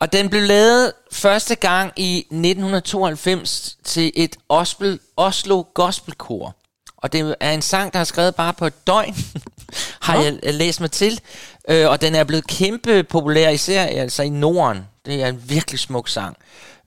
Og 0.00 0.12
den 0.12 0.30
blev 0.30 0.42
lavet 0.42 0.92
første 1.12 1.54
gang 1.54 1.92
i 1.96 2.18
1992 2.18 3.76
til 3.84 4.12
et 4.14 4.36
Oslo, 4.48 4.96
Oslo 5.16 5.62
Gospelkor. 5.74 6.56
Og 6.96 7.12
det 7.12 7.34
er 7.40 7.52
en 7.52 7.62
sang, 7.62 7.92
der 7.92 7.98
er 7.98 8.04
skrevet 8.04 8.34
bare 8.34 8.52
på 8.52 8.66
et 8.66 8.86
døgn, 8.86 9.16
har 10.00 10.22
jeg 10.22 10.54
læst 10.54 10.80
mig 10.80 10.90
til. 10.90 11.20
Øh, 11.68 11.88
og 11.88 12.00
den 12.00 12.14
er 12.14 12.24
blevet 12.24 12.46
kæmpe 12.46 13.02
populær, 13.02 13.48
især 13.48 13.82
altså 13.82 14.22
i 14.22 14.28
Norden. 14.28 14.86
Det 15.06 15.22
er 15.22 15.28
en 15.28 15.42
virkelig 15.44 15.80
smuk 15.80 16.08
sang. 16.08 16.36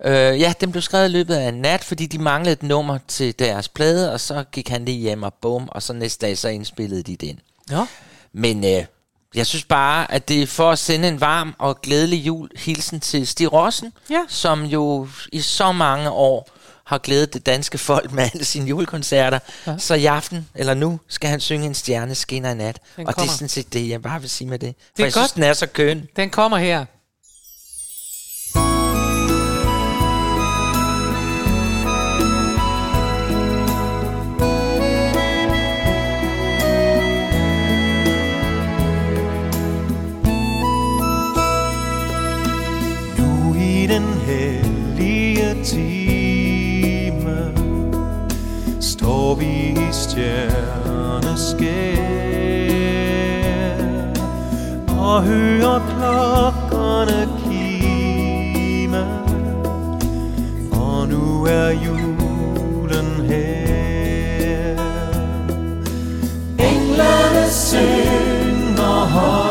Øh, 0.06 0.40
ja, 0.40 0.54
den 0.62 0.72
blev 0.72 0.82
skrevet 0.82 1.06
i 1.10 1.12
løbet 1.12 1.36
af 1.36 1.50
en 1.50 1.62
nat, 1.62 1.84
fordi 1.84 2.06
de 2.06 2.20
manglede 2.20 2.54
et 2.54 2.64
nummer 2.64 2.98
til 3.08 3.40
deres 3.40 3.68
plade, 3.68 4.14
og 4.14 4.20
så 4.20 4.44
gik 4.52 4.70
han 4.70 4.86
lige 4.86 4.98
hjem 4.98 5.24
og 5.24 5.34
bum, 5.34 5.70
og 5.72 5.84
så 5.84 5.94
næste 5.94 6.26
dag 6.26 6.38
så 6.38 6.48
indspillede 6.48 7.04
de 7.04 7.16
den. 7.16 7.40
Ja. 7.72 7.86
Men 8.34 8.66
øh, 8.66 8.86
jeg 9.36 9.46
synes 9.46 9.66
bare, 9.66 10.12
at 10.12 10.28
det 10.30 10.42
er 10.42 10.48
for 10.48 10.72
at 10.72 10.80
sende 10.80 11.08
en 11.08 11.22
varm 11.22 11.56
og 11.60 11.82
glædelig 11.82 12.18
jul 12.28 12.50
hilsen 12.56 13.00
til 13.00 13.28
Stig 13.28 13.54
Rossen, 13.54 13.94
Ja. 14.10 14.22
som 14.28 14.64
jo 14.66 15.08
i 15.32 15.42
så 15.42 15.72
mange 15.72 16.10
år 16.10 16.50
har 16.86 16.98
glædet 16.98 17.34
det 17.34 17.46
danske 17.46 17.78
folk 17.78 18.12
med 18.12 18.24
alle 18.34 18.46
sine 18.46 18.66
julekoncerter. 18.68 19.40
Ja. 19.68 19.78
Så 19.78 19.94
i 19.94 20.06
aften, 20.06 20.48
eller 20.56 20.74
nu, 20.74 21.00
skal 21.08 21.30
han 21.30 21.40
synge 21.40 21.66
en 21.66 21.74
stjerne 21.74 22.16
skinner 22.16 22.52
i 22.52 22.56
nat. 22.56 22.80
Den 22.96 23.08
og 23.08 23.08
det 23.08 23.16
kommer. 23.16 23.32
er 23.32 23.36
sådan 23.36 23.50
set 23.50 23.74
det, 23.74 23.90
jeg 23.90 24.02
bare 24.02 24.22
vil 24.22 24.30
sige 24.30 24.48
med 24.48 24.60
det. 24.60 24.76
For 24.96 25.02
er 25.02 25.06
jeg 25.06 25.14
synes, 25.14 25.28
godt. 25.28 25.36
den 25.36 25.44
er 25.44 25.54
så 25.54 25.68
køn. 25.68 26.08
Den 26.16 26.30
kommer 26.30 26.58
her. 26.58 26.86
Stjerner 50.20 51.36
skær 51.36 51.80
Og 55.00 55.24
hører 55.24 55.80
klokkerne 55.90 57.28
kime. 57.44 59.04
Og 60.72 61.08
nu 61.08 61.46
er 61.46 61.70
julen 61.70 63.26
her. 63.30 64.76
Englene 66.60 67.46
synger 67.50 69.06
højt 69.16 69.49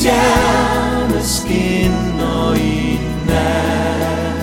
stjerne 0.00 1.20
skinner 1.22 2.54
i 2.54 2.98
nat. 3.26 4.40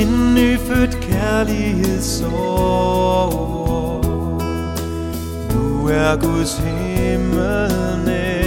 En 0.00 0.34
nyfødt 0.34 1.00
kærlighedsår. 1.00 2.30
Nu 5.54 5.88
er 5.88 6.16
Guds 6.16 6.58
himmel 6.58 7.72
nær 8.04 8.39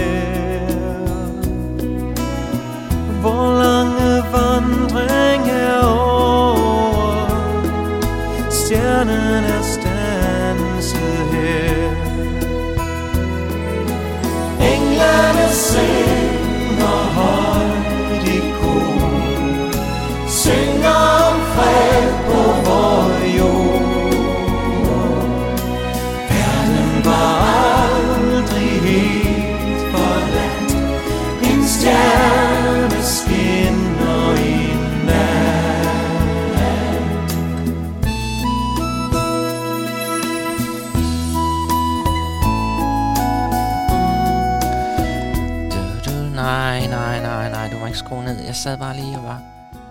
Jeg 48.54 48.60
sad 48.60 48.78
bare 48.78 48.96
lige 48.96 49.16
og 49.16 49.24
var 49.24 49.42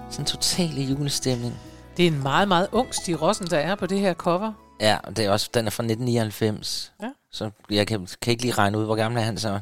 sådan 0.09 0.25
total 0.25 0.77
i 0.77 0.83
julestemning. 0.83 1.59
Det 1.97 2.03
er 2.03 2.07
en 2.07 2.23
meget, 2.23 2.47
meget 2.47 2.67
ung 2.71 2.95
Stig 2.95 3.21
Rossen, 3.21 3.47
der 3.47 3.57
er 3.57 3.75
på 3.75 3.85
det 3.85 3.99
her 3.99 4.13
cover. 4.13 4.53
Ja, 4.79 4.97
og 5.03 5.17
det 5.17 5.25
er 5.25 5.29
også, 5.29 5.49
den 5.53 5.67
er 5.67 5.71
fra 5.71 5.83
1999. 5.83 6.91
Ja. 7.01 7.07
Så 7.31 7.49
jeg 7.69 7.87
kan, 7.87 8.07
kan 8.21 8.31
ikke 8.31 8.43
lige 8.43 8.53
regne 8.53 8.77
ud, 8.77 8.85
hvor 8.85 8.95
gammel 8.95 9.21
er 9.21 9.25
han 9.25 9.37
så. 9.37 9.59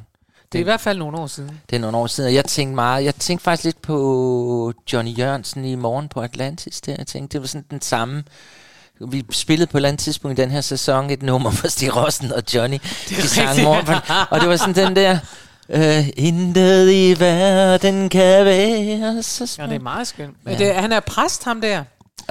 Det 0.51 0.57
er 0.57 0.59
i 0.59 0.63
hvert 0.63 0.81
fald 0.81 0.97
nogle 0.97 1.17
år 1.17 1.27
siden. 1.27 1.61
Det 1.69 1.75
er 1.75 1.79
nogle 1.79 1.97
år 1.97 2.07
siden, 2.07 2.27
og 2.27 2.33
jeg 2.33 2.45
tænkte 2.45 2.75
meget, 2.75 3.03
jeg 3.03 3.15
tænkte 3.15 3.43
faktisk 3.43 3.63
lidt 3.63 3.81
på 3.81 4.73
Johnny 4.93 5.17
Jørgensen 5.17 5.65
i 5.65 5.75
morgen 5.75 6.09
på 6.09 6.21
Atlantis, 6.21 6.81
der. 6.81 6.95
Jeg 6.97 7.07
tænkte, 7.07 7.33
det 7.33 7.41
var 7.41 7.47
sådan 7.47 7.65
den 7.71 7.81
samme, 7.81 8.23
vi 8.99 9.25
spillede 9.31 9.67
på 9.67 9.77
et 9.77 9.79
eller 9.79 9.89
andet 9.89 9.99
tidspunkt 9.99 10.39
i 10.39 10.41
den 10.41 10.51
her 10.51 10.61
sæson 10.61 11.09
et 11.09 11.21
nummer 11.21 11.51
for 11.51 11.67
Stig 11.67 11.95
Rossen 11.95 12.33
og 12.33 12.43
Johnny. 12.53 12.77
De 13.09 13.15
sang 13.15 13.63
morgen, 13.63 14.27
og 14.29 14.41
det 14.41 14.49
var 14.49 14.55
sådan 14.55 14.75
den 14.75 14.95
der, 14.95 15.19
øh, 15.73 16.07
intet 16.17 16.91
i 16.91 17.19
verden 17.19 18.09
kan 18.09 18.45
være 18.45 19.23
så 19.23 19.43
Ja, 19.43 19.45
smukt. 19.47 19.69
det 19.69 19.75
er 19.75 19.79
meget 19.79 20.07
skønt. 20.07 20.35
Men 20.45 20.53
Ja. 20.59 20.65
det, 20.65 20.75
han 20.75 20.91
er 20.91 20.99
præst, 20.99 21.43
ham 21.43 21.61
der. 21.61 21.83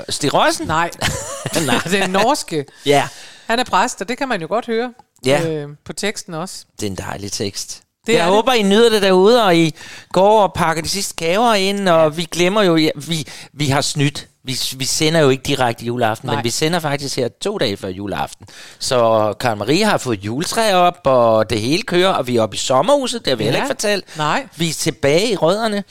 Stig 0.09 0.34
Rossen? 0.34 0.66
Nej, 0.66 0.91
Nej. 1.66 1.74
det 1.84 1.95
er 2.03 2.07
norske. 2.07 2.64
Ja, 2.86 3.09
Han 3.47 3.59
er 3.59 3.64
præst, 3.64 4.01
og 4.01 4.09
det 4.09 4.18
kan 4.18 4.28
man 4.28 4.41
jo 4.41 4.47
godt 4.49 4.66
høre 4.66 4.93
Ja. 5.26 5.49
øh, 5.49 5.68
på 5.84 5.93
teksten 5.93 6.34
også. 6.34 6.64
det 6.80 6.86
er 6.86 6.91
en 6.91 6.97
dejlig 6.97 7.32
tekst. 7.32 7.82
Det 8.07 8.12
jeg 8.12 8.20
er 8.20 8.24
det. 8.24 8.34
håber, 8.34 8.53
I 8.53 8.62
nyder 8.62 8.91
det 8.91 9.03
derude, 9.03 9.45
og 9.45 9.57
I 9.57 9.74
går 10.12 10.43
og 10.43 10.53
pakker 10.55 10.82
de 10.82 10.88
sidste 10.88 11.14
gaver 11.24 11.55
ind, 11.55 11.88
og 11.88 12.16
vi 12.16 12.24
glemmer 12.24 12.62
jo, 12.62 12.76
ja, 12.76 12.91
vi, 12.97 13.26
vi 13.53 13.66
har 13.66 13.80
snydt. 13.80 14.26
Vi, 14.45 14.57
vi 14.76 14.84
sender 14.84 15.20
jo 15.20 15.28
ikke 15.28 15.43
direkte 15.43 15.84
juleaften, 15.84 16.26
Nej. 16.26 16.34
men 16.36 16.45
vi 16.45 16.51
sender 16.51 16.78
faktisk 16.78 17.16
her 17.16 17.28
to 17.43 17.59
dage 17.59 17.76
før 17.76 17.88
juleaften. 17.88 18.47
Så 18.78 19.32
Karen 19.41 19.59
Marie 19.59 19.84
har 19.84 19.99
fået 19.99 20.18
juletræ 20.24 20.72
op, 20.74 20.99
og 21.05 21.51
det 21.51 21.61
hele 21.61 21.82
kører, 21.82 22.09
og 22.12 22.26
vi 22.26 22.36
er 22.36 22.43
oppe 22.43 22.55
i 22.57 22.59
sommerhuset, 22.59 23.24
det 23.24 23.30
har 23.30 23.36
vi 23.36 23.45
Ja. 23.45 23.51
heller 23.51 23.59
ikke 23.64 23.74
fortalt. 23.74 24.16
Nej. 24.16 24.49
Vi 24.57 24.68
er 24.68 24.72
tilbage 24.72 25.32
i 25.32 25.36
rødderne. 25.36 25.84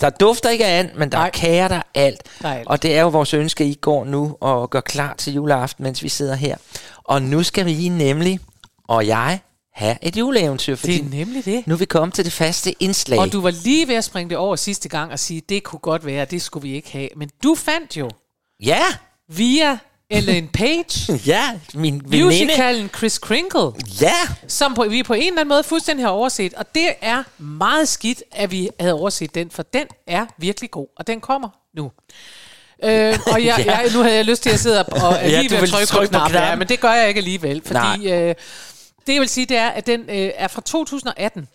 Der 0.00 0.10
dufter 0.10 0.50
ikke 0.50 0.66
af 0.66 0.78
and, 0.78 0.90
men 0.96 1.12
der 1.12 1.18
Nej. 1.18 1.26
er 1.26 1.30
kager, 1.30 1.68
der 1.68 1.76
er 1.76 1.82
alt. 1.94 2.22
Alt. 2.44 2.66
Og 2.68 2.82
det 2.82 2.96
er 2.96 3.00
jo 3.02 3.08
vores 3.08 3.34
ønske, 3.34 3.64
at 3.64 3.70
I 3.70 3.78
går 3.80 4.04
nu 4.04 4.36
og 4.40 4.70
gør 4.70 4.80
klar 4.80 5.14
til 5.18 5.32
juleaften, 5.34 5.82
mens 5.84 6.02
vi 6.02 6.08
sidder 6.08 6.34
her. 6.34 6.56
Og 7.04 7.22
nu 7.22 7.42
skal 7.42 7.66
vi 7.66 7.88
nemlig, 7.88 8.40
og 8.88 9.06
jeg, 9.06 9.40
have 9.74 9.96
et 10.02 10.16
juleeventyr, 10.16 10.76
fordi 10.76 10.92
Det 10.98 11.00
er 11.06 11.10
nemlig 11.24 11.44
det. 11.44 11.66
nu 11.66 11.74
er 11.74 11.78
vi 11.78 11.84
kommet 11.84 12.14
til 12.14 12.24
det 12.24 12.32
faste 12.32 12.74
indslag. 12.82 13.18
Og 13.18 13.32
du 13.32 13.40
var 13.40 13.50
lige 13.50 13.88
ved 13.88 13.94
at 13.94 14.04
springe 14.04 14.30
det 14.30 14.38
over 14.38 14.56
sidste 14.56 14.88
gang 14.88 15.12
og 15.12 15.18
sige, 15.18 15.42
det 15.48 15.62
kunne 15.62 15.78
godt 15.80 16.06
være, 16.06 16.24
det 16.24 16.42
skulle 16.42 16.68
vi 16.68 16.74
ikke 16.74 16.92
have. 16.92 17.08
Men 17.16 17.30
du 17.42 17.54
fandt 17.54 17.96
jo 17.96 18.10
Ja, 18.64 18.82
via 19.28 19.78
Ellen 20.10 20.48
Page 20.48 21.12
ja, 21.32 21.42
min 21.74 22.02
veninde. 22.04 22.24
musicalen 22.24 22.90
Chris 22.96 23.18
Kringle, 23.18 23.72
Ja, 24.00 24.14
som 24.48 24.74
på, 24.74 24.84
vi 24.84 25.02
på 25.02 25.14
en 25.14 25.20
eller 25.22 25.32
anden 25.40 25.48
måde 25.48 25.62
fuldstændig 25.62 26.06
har 26.06 26.10
overset. 26.10 26.54
Og 26.54 26.74
det 26.74 26.88
er 27.00 27.22
meget 27.38 27.88
skidt, 27.88 28.22
at 28.32 28.50
vi 28.50 28.68
havde 28.80 28.94
overset 28.94 29.34
den, 29.34 29.50
for 29.50 29.62
den 29.62 29.84
er 30.06 30.26
virkelig 30.38 30.70
god, 30.70 30.86
og 30.96 31.06
den 31.06 31.20
kommer 31.20 31.48
nu. 31.76 31.90
Øh, 32.84 33.18
og 33.26 33.44
jeg, 33.44 33.54
Ja. 33.66 33.78
jeg, 33.78 33.90
nu 33.94 34.02
havde 34.02 34.14
jeg 34.16 34.24
lyst 34.24 34.42
til 34.42 34.50
at 34.50 34.58
sidde 34.60 34.84
og, 34.84 35.08
og 35.08 35.14
Ja, 35.22 35.40
lige 35.40 35.48
du 35.48 35.54
ved 35.54 35.62
at 35.62 35.68
trykke, 35.68 35.86
trykke 35.86 36.12
på 36.12 36.18
knappen, 36.18 36.40
ja, 36.40 36.54
men 36.56 36.68
det 36.68 36.80
gør 36.80 36.92
jeg 36.92 37.08
ikke 37.08 37.18
alligevel, 37.18 37.62
fordi 37.66 38.08
Nej. 38.08 38.12
øh, 38.28 38.34
det 39.06 39.12
jeg 39.12 39.20
vil 39.20 39.28
sige, 39.28 39.46
det 39.46 39.56
er, 39.56 39.68
at 39.68 39.86
den 39.86 40.00
øh, 40.00 40.30
er 40.34 40.48
fra 40.48 40.60
2018. 40.60 41.48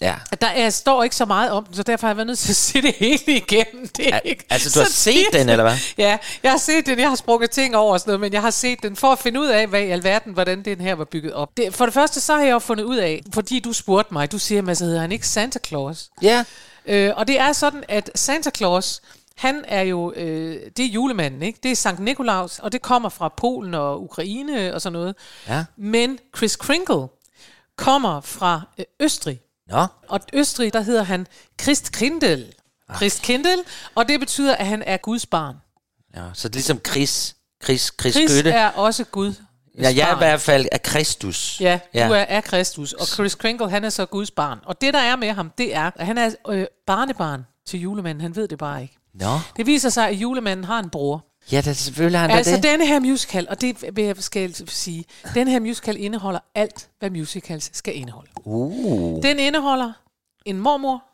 ja. 0.00 0.14
At 0.32 0.40
Der 0.40 0.46
er, 0.46 0.70
står 0.70 1.02
ikke 1.04 1.16
så 1.16 1.24
meget 1.24 1.50
om 1.50 1.64
den, 1.64 1.74
så 1.74 1.82
derfor 1.82 2.06
har 2.06 2.10
jeg 2.10 2.16
været 2.16 2.26
nødt 2.26 2.38
til 2.38 2.52
at 2.52 2.56
se 2.56 2.82
det 2.82 2.94
hele 2.94 3.22
igennem. 3.26 3.88
Det 3.88 4.08
er 4.08 4.14
Al- 4.16 4.20
ikke 4.24 4.44
altså, 4.50 4.70
du 4.74 4.78
har 4.82 4.86
så 4.86 4.92
set 4.92 5.12
tit. 5.14 5.26
den, 5.32 5.48
eller 5.48 5.64
hvad? 5.64 5.76
Ja, 5.98 6.18
jeg 6.42 6.50
har 6.50 6.58
set 6.58 6.86
den. 6.86 6.98
Jeg 6.98 7.08
har 7.08 7.16
sprunget 7.16 7.50
ting 7.50 7.76
over 7.76 7.92
og 7.92 8.00
sådan 8.00 8.08
noget, 8.10 8.20
men 8.20 8.32
jeg 8.32 8.42
har 8.42 8.50
set 8.50 8.82
den 8.82 8.96
for 8.96 9.12
at 9.12 9.18
finde 9.18 9.40
ud 9.40 9.46
af, 9.46 9.66
hvad 9.66 9.82
i 9.82 9.90
alverden, 9.90 10.32
hvordan 10.32 10.64
den 10.64 10.80
her 10.80 10.94
var 10.94 11.04
bygget 11.04 11.32
op. 11.32 11.48
Det, 11.56 11.74
for 11.74 11.84
det 11.84 11.94
første, 11.94 12.20
så 12.20 12.34
har 12.34 12.42
jeg 12.42 12.52
jo 12.52 12.58
fundet 12.58 12.84
ud 12.84 12.96
af, 12.96 13.22
fordi 13.34 13.60
du 13.60 13.72
spurgte 13.72 14.14
mig, 14.14 14.32
du 14.32 14.38
siger, 14.38 14.70
at 14.70 14.78
hedder 14.78 15.00
han 15.00 15.12
ikke 15.12 15.28
Santa 15.28 15.58
Claus? 15.66 16.08
Ja, 16.22 16.44
Øh, 16.86 17.12
og 17.16 17.28
det 17.28 17.40
er 17.40 17.52
sådan, 17.52 17.84
at 17.88 18.10
Santa 18.14 18.50
Claus, 18.56 19.00
han 19.36 19.64
er 19.68 19.82
jo, 19.82 20.12
øh, 20.16 20.60
det 20.76 20.84
er 20.84 20.88
julemanden, 20.88 21.42
ikke? 21.42 21.58
Det 21.62 21.70
er 21.70 21.76
Sankt 21.76 22.00
Nikolaus, 22.00 22.58
og 22.58 22.72
det 22.72 22.82
kommer 22.82 23.08
fra 23.08 23.28
Polen 23.28 23.74
og 23.74 24.02
Ukraine 24.02 24.74
og 24.74 24.80
sådan 24.82 24.92
noget. 24.92 25.14
Ja. 25.48 25.64
Men 25.76 26.18
Chris 26.36 26.56
Kringle 26.56 27.06
kommer 27.78 28.20
fra 28.20 28.62
øh, 28.78 28.84
Østrig. 29.00 29.40
Nå, 29.68 29.86
Og 30.08 30.20
Østrig, 30.32 30.72
der 30.72 30.80
hedder 30.80 31.02
han 31.02 31.26
Christ 31.62 31.92
Kindel. 31.92 32.52
Christ 32.96 33.22
Kindel, 33.22 33.58
og 33.94 34.08
det 34.08 34.20
betyder, 34.20 34.54
at 34.56 34.66
han 34.66 34.82
er 34.86 34.96
Guds 34.96 35.26
barn. 35.26 35.56
ja, 36.16 36.22
så 36.34 36.48
det 36.48 36.54
er 36.54 36.58
ligesom 36.58 36.80
Chris, 36.86 37.36
Chris, 37.64 37.92
Chris, 38.00 38.14
Chris 38.14 38.30
Skytte. 38.30 38.50
er 38.50 38.68
også 38.68 39.04
Gud. 39.04 39.34
Ja, 39.78 39.92
jeg 39.96 40.10
er 40.10 40.14
i 40.14 40.18
hvert 40.18 40.40
fald 40.40 40.66
af 40.72 40.82
Kristus. 40.82 41.60
Ja, 41.60 41.80
du 41.94 41.98
er 41.98 42.24
af 42.24 42.44
Kristus, 42.44 42.92
og 42.92 43.06
Chris 43.06 43.34
Kringle, 43.34 43.70
han 43.70 43.84
er 43.84 43.90
så 43.90 44.06
Guds 44.06 44.30
barn. 44.30 44.58
Og 44.64 44.80
det, 44.80 44.94
der 44.94 45.00
er 45.00 45.16
med 45.16 45.32
ham, 45.32 45.50
det 45.58 45.74
er, 45.74 45.90
at 45.96 46.06
han 46.06 46.18
er 46.18 46.30
øh, 46.48 46.66
barnebarn 46.86 47.46
til 47.66 47.80
julemanden. 47.80 48.20
Han 48.20 48.36
ved 48.36 48.48
det 48.48 48.58
bare 48.58 48.82
ikke. 48.82 48.96
Nå, 49.14 49.38
Det 49.56 49.66
viser 49.66 49.88
sig, 49.88 50.08
at 50.08 50.14
julemanden 50.14 50.64
har 50.64 50.78
en 50.78 50.90
bror. 50.90 51.24
ja, 51.52 51.60
det, 51.60 51.76
selvfølgelig 51.76 52.20
har 52.20 52.28
han 52.28 52.36
Altså, 52.38 52.54
det. 52.54 52.62
denne 52.62 52.86
her 52.86 53.00
musical, 53.00 53.46
og 53.50 53.60
det 53.60 53.96
vil 53.96 54.04
jeg 54.04 54.16
skal 54.18 54.68
sige, 54.70 55.04
den 55.34 55.48
her 55.48 55.60
musical 55.60 55.96
indeholder 56.00 56.40
alt, 56.54 56.88
hvad 56.98 57.10
musicals 57.10 57.70
skal 57.76 57.96
indeholde. 57.96 58.30
Uh, 58.44 59.22
Den 59.22 59.38
indeholder 59.38 59.92
en 60.44 60.58
mormor, 60.58 61.04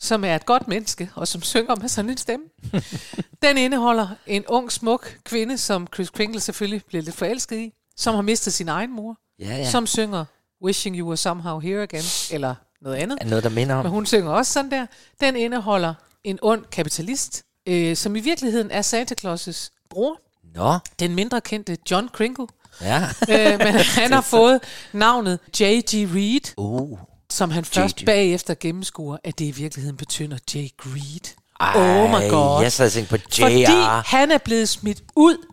som 0.00 0.24
er 0.24 0.34
et 0.34 0.46
godt 0.46 0.68
menneske, 0.68 1.10
og 1.14 1.28
som 1.28 1.42
synger 1.42 1.76
med 1.76 1.88
sådan 1.88 2.10
en 2.10 2.16
stemme. 2.16 2.46
Den 3.42 3.58
indeholder 3.58 4.08
en 4.26 4.44
ung, 4.46 4.72
smuk 4.72 5.16
kvinde, 5.24 5.58
som 5.58 5.86
Chris 5.94 6.10
Kringle 6.10 6.40
selvfølgelig 6.40 6.82
blev 6.88 7.02
lidt 7.02 7.16
forelsket 7.16 7.56
i, 7.56 7.72
som 7.96 8.14
har 8.14 8.22
mistet 8.22 8.52
sin 8.52 8.68
egen 8.68 8.92
mor, 8.92 9.16
ja, 9.38 9.56
ja. 9.56 9.70
som 9.70 9.86
synger 9.86 10.24
Wishing 10.64 10.96
You 10.96 11.06
Were 11.08 11.16
Somehow 11.16 11.58
Here 11.58 11.82
Again, 11.82 12.02
eller 12.30 12.54
noget 12.82 12.96
andet. 12.96 13.18
er 13.20 13.24
noget, 13.26 13.44
der 13.44 13.50
minder 13.50 13.74
om. 13.74 13.84
Men 13.84 13.92
hun 13.92 14.06
synger 14.06 14.30
også 14.32 14.52
sådan 14.52 14.70
der. 14.70 14.86
Den 15.20 15.36
indeholder 15.36 15.94
en 16.24 16.38
ond 16.42 16.64
kapitalist, 16.72 17.42
øh, 17.68 17.96
som 17.96 18.16
i 18.16 18.20
virkeligheden 18.20 18.70
er 18.70 18.82
Santa 18.82 19.14
Claus' 19.24 19.68
bror, 19.90 20.20
Nå, 20.54 20.78
den 20.98 21.14
mindre 21.14 21.40
kendte 21.40 21.76
John 21.90 22.08
Kringle. 22.12 22.46
ja. 22.80 23.02
øh, 23.30 23.58
men 23.58 23.74
han 24.00 24.12
har 24.12 24.20
fået 24.20 24.60
navnet 24.92 25.38
J.G. 25.60 26.08
Reed, 26.14 26.54
Uh, 26.56 26.98
som 27.30 27.50
han 27.50 27.64
først 27.64 28.00
J.G.. 28.00 28.06
bagefter 28.06 28.54
gennemskuer, 28.60 29.16
at 29.24 29.38
det 29.38 29.44
i 29.44 29.50
virkeligheden 29.50 29.96
betyder 29.96 30.36
J. 30.54 30.56
Reed. 30.78 31.34
ej, 31.60 32.02
oh 32.02 32.10
my 32.10 32.30
god. 32.30 32.62
Jeg 32.62 32.72
sad 32.72 32.90
og 32.90 33.08
på 33.08 33.16
Fordi 33.40 33.60
JR. 33.62 34.02
han 34.06 34.30
er 34.30 34.38
blevet 34.38 34.68
smidt 34.68 35.02
ud 35.16 35.46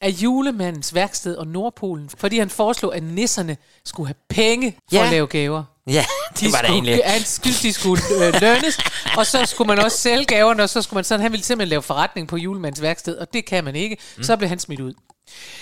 af 0.00 0.08
julemandens 0.08 0.94
værksted 0.94 1.36
og 1.36 1.46
Nordpolen, 1.46 2.08
fordi 2.16 2.38
han 2.38 2.50
foreslog, 2.50 2.96
at 2.96 3.02
nisserne 3.02 3.56
skulle 3.84 4.06
have 4.06 4.14
penge 4.28 4.72
for 4.72 4.96
Ja. 4.96 5.04
at 5.04 5.10
lave 5.10 5.26
gaver. 5.26 5.64
Ja, 5.86 6.04
det 6.40 6.52
var 6.52 6.58
det 6.58 6.68
skulle, 6.68 6.68
egentlig. 6.68 7.00
Han 7.04 7.20
synes, 7.20 7.60
de 7.60 7.72
skulle 7.72 8.02
øh, 8.14 8.34
lønnes, 8.40 8.78
og 9.16 9.26
så 9.26 9.44
skulle 9.44 9.68
man 9.68 9.78
også 9.78 9.98
sælge 9.98 10.24
gaverne, 10.24 10.62
og 10.62 10.68
så 10.68 10.82
skulle 10.82 10.96
man 10.96 11.04
sådan, 11.04 11.20
han 11.20 11.32
ville 11.32 11.44
simpelthen 11.44 11.68
lave 11.68 11.82
forretning 11.82 12.28
på 12.28 12.36
julemandens 12.36 12.82
værksted, 12.82 13.16
og 13.16 13.32
det 13.32 13.44
kan 13.44 13.64
man 13.64 13.76
ikke. 13.76 13.96
Mm. 14.16 14.22
Så 14.22 14.36
blev 14.36 14.48
han 14.48 14.58
smidt 14.58 14.80
ud. 14.80 14.94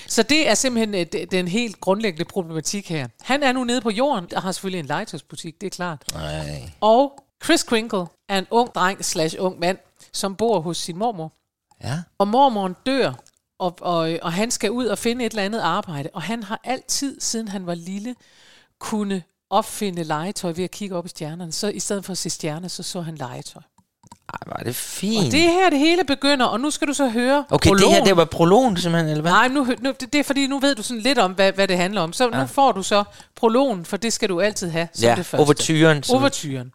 Så 0.06 0.22
det 0.22 0.48
er 0.48 0.54
simpelthen 0.54 0.94
øh, 0.94 1.26
den 1.30 1.48
helt 1.48 1.80
grundlæggende 1.80 2.24
problematik 2.24 2.88
her. 2.90 3.08
Han 3.22 3.42
er 3.42 3.52
nu 3.52 3.64
nede 3.64 3.80
på 3.80 3.90
jorden, 3.90 4.34
og 4.36 4.42
har 4.42 4.52
selvfølgelig 4.52 4.78
en 4.78 4.86
legetøjsbutik, 4.86 5.60
det 5.60 5.66
er 5.66 5.70
klart. 5.70 6.02
Nej. 6.14 6.70
Og 6.80 7.24
Chris 7.44 7.62
Kringle 7.62 8.06
er 8.28 8.38
en 8.38 8.46
ung 8.50 8.74
dreng 8.74 9.04
slash 9.04 9.36
ung 9.38 9.58
mand, 9.58 9.78
som 10.12 10.36
bor 10.36 10.60
hos 10.60 10.76
sin 10.76 10.98
mormor. 10.98 11.32
Ja. 11.84 11.98
Og 12.18 12.28
mormoren 12.28 12.76
dør, 12.86 13.12
og, 13.58 13.76
og, 13.80 14.18
og 14.22 14.32
han 14.32 14.50
skal 14.50 14.70
ud 14.70 14.86
og 14.86 14.98
finde 14.98 15.24
et 15.24 15.30
eller 15.30 15.42
andet 15.42 15.60
arbejde. 15.60 16.08
Og 16.12 16.22
han 16.22 16.42
har 16.42 16.60
altid, 16.64 17.20
siden 17.20 17.48
han 17.48 17.66
var 17.66 17.74
lille, 17.74 18.14
kunne 18.78 19.22
opfinde 19.54 20.04
legetøj 20.04 20.52
ved 20.52 20.64
at 20.64 20.70
kigge 20.70 20.96
op 20.96 21.06
i 21.06 21.08
stjernerne. 21.08 21.52
Så 21.52 21.68
i 21.68 21.80
stedet 21.80 22.04
for 22.04 22.12
at 22.12 22.18
se 22.18 22.30
stjerner, 22.30 22.68
så 22.68 22.82
så 22.82 23.00
han 23.00 23.14
legetøj. 23.14 23.62
Ej, 24.32 24.38
var 24.46 24.62
det 24.64 24.76
fint. 24.76 25.24
Og 25.26 25.32
det 25.32 25.44
er 25.44 25.48
her, 25.50 25.70
det 25.70 25.78
hele 25.78 26.04
begynder, 26.04 26.46
og 26.46 26.60
nu 26.60 26.70
skal 26.70 26.88
du 26.88 26.92
så 26.92 27.08
høre 27.08 27.44
okay, 27.50 27.70
det 27.70 27.80
her, 27.80 27.86
prologen. 27.86 28.06
det 28.06 28.16
var 28.16 28.24
prologen 28.24 28.76
simpelthen, 28.76 29.10
eller 29.10 29.22
hvad? 29.22 29.30
Nej, 29.32 29.48
nu, 29.48 29.64
nu, 29.80 29.92
det, 30.00 30.12
det 30.12 30.18
er 30.18 30.24
fordi, 30.24 30.46
nu 30.46 30.58
ved 30.58 30.74
du 30.74 30.82
sådan 30.82 31.00
lidt 31.02 31.18
om, 31.18 31.32
hvad, 31.32 31.52
hvad 31.52 31.68
det 31.68 31.76
handler 31.76 32.00
om. 32.00 32.12
Så 32.12 32.30
ja. 32.32 32.40
nu 32.40 32.46
får 32.46 32.72
du 32.72 32.82
så 32.82 33.04
prologen, 33.36 33.84
for 33.84 33.96
det 33.96 34.12
skal 34.12 34.28
du 34.28 34.40
altid 34.40 34.70
have 34.70 34.88
som 34.94 35.04
ja, 35.08 35.14
det 35.14 35.26
første. 35.26 35.42
overturen. 35.44 36.02
som- 36.02 36.16
Overturen. 36.16 36.72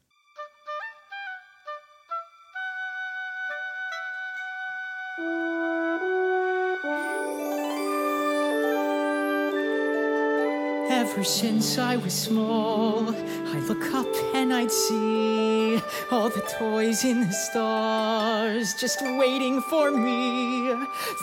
Ever 11.19 11.27
since 11.27 11.77
I 11.77 11.97
was 11.97 12.13
small, 12.13 13.09
I'd 13.09 13.65
look 13.67 13.93
up 13.93 14.07
and 14.33 14.53
I'd 14.53 14.71
see 14.71 15.77
all 16.11 16.29
the 16.29 16.39
toys 16.57 17.03
in 17.03 17.19
the 17.19 17.31
stars 17.33 18.73
just 18.75 19.01
waiting 19.01 19.59
for 19.63 19.91
me. 19.91 20.73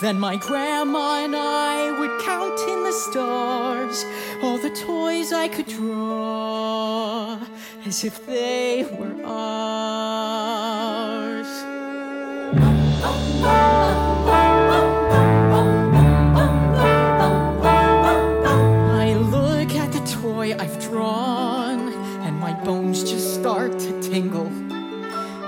Then 0.03 0.20
my 0.20 0.36
grandma 0.36 1.24
and 1.24 1.34
I 1.34 1.99
would 1.99 2.20
count 2.20 2.61
in 2.68 2.82
the 2.82 2.92
stars 2.92 4.05
all 4.42 4.59
the 4.59 4.68
toys 4.68 5.32
I 5.32 5.49
could 5.49 5.66
draw 5.66 7.38
as 7.86 8.05
if 8.05 8.26
they 8.26 8.84
were 8.99 9.24
ours. 9.24 10.26
Oh, 13.03 13.09
oh, 13.09 13.44
oh, 13.47 13.86
tingle. 24.16 24.50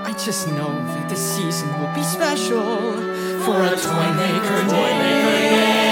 I 0.04 0.12
just 0.26 0.46
know 0.48 0.68
that 0.68 1.08
this 1.08 1.36
season 1.36 1.68
will 1.80 1.94
be 1.94 2.02
special 2.02 2.92
for 3.44 3.56
a 3.64 3.74
toy 3.88 4.08
maker 4.22 4.60
day. 4.68 5.88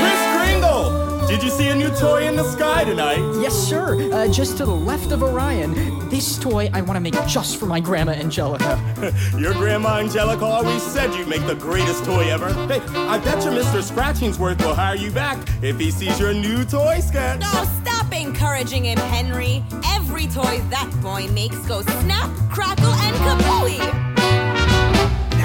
Chris 0.00 0.22
Kringle! 0.32 1.28
Did 1.28 1.42
you 1.42 1.50
see 1.50 1.68
a 1.68 1.74
new 1.74 1.90
toy 1.96 2.26
in 2.26 2.36
the 2.36 2.44
sky 2.44 2.84
tonight? 2.84 3.20
Yes, 3.42 3.52
sir. 3.52 4.10
Uh, 4.14 4.28
just 4.28 4.56
to 4.56 4.64
the 4.64 4.74
left 4.74 5.12
of 5.12 5.22
Orion. 5.22 5.74
This 6.08 6.38
toy 6.38 6.70
I 6.72 6.80
want 6.80 6.96
to 6.96 7.00
make 7.00 7.18
just 7.26 7.58
for 7.60 7.66
my 7.66 7.80
grandma 7.80 8.12
Angelica. 8.12 8.80
Your 9.38 9.52
grandma 9.52 9.98
Angelica 9.98 10.46
always 10.46 10.82
said 10.82 11.12
you'd 11.14 11.28
make 11.28 11.46
the 11.46 11.54
greatest 11.54 12.06
toy 12.06 12.32
ever. 12.32 12.50
Hey, 12.66 12.80
I 13.14 13.18
bet 13.18 13.44
you 13.44 13.50
Mr. 13.50 13.82
Scratchingsworth 13.82 14.64
will 14.64 14.74
hire 14.74 14.96
you 14.96 15.10
back 15.10 15.36
if 15.62 15.78
he 15.78 15.90
sees 15.90 16.18
your 16.18 16.32
new 16.32 16.64
toy 16.64 17.00
sketch. 17.00 17.42
Oh, 17.44 17.82
stop 17.82 17.99
encouraging 18.12 18.84
him, 18.84 18.98
Henry. 18.98 19.62
Every 19.96 20.26
toy 20.26 20.54
that 20.70 20.88
boy 21.02 21.22
makes 21.32 21.58
goes 21.66 21.86
snap, 22.02 22.30
crackle, 22.50 22.94
and 23.06 23.16
kabooey. 23.24 23.80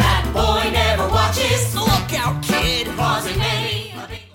That 0.02 0.24
boy 0.34 0.72
never 0.72 1.08
watches. 1.10 1.76
Look 1.76 2.14
out, 2.22 2.44
kid. 2.44 2.88
Causing 2.98 3.38
many. 3.38 3.86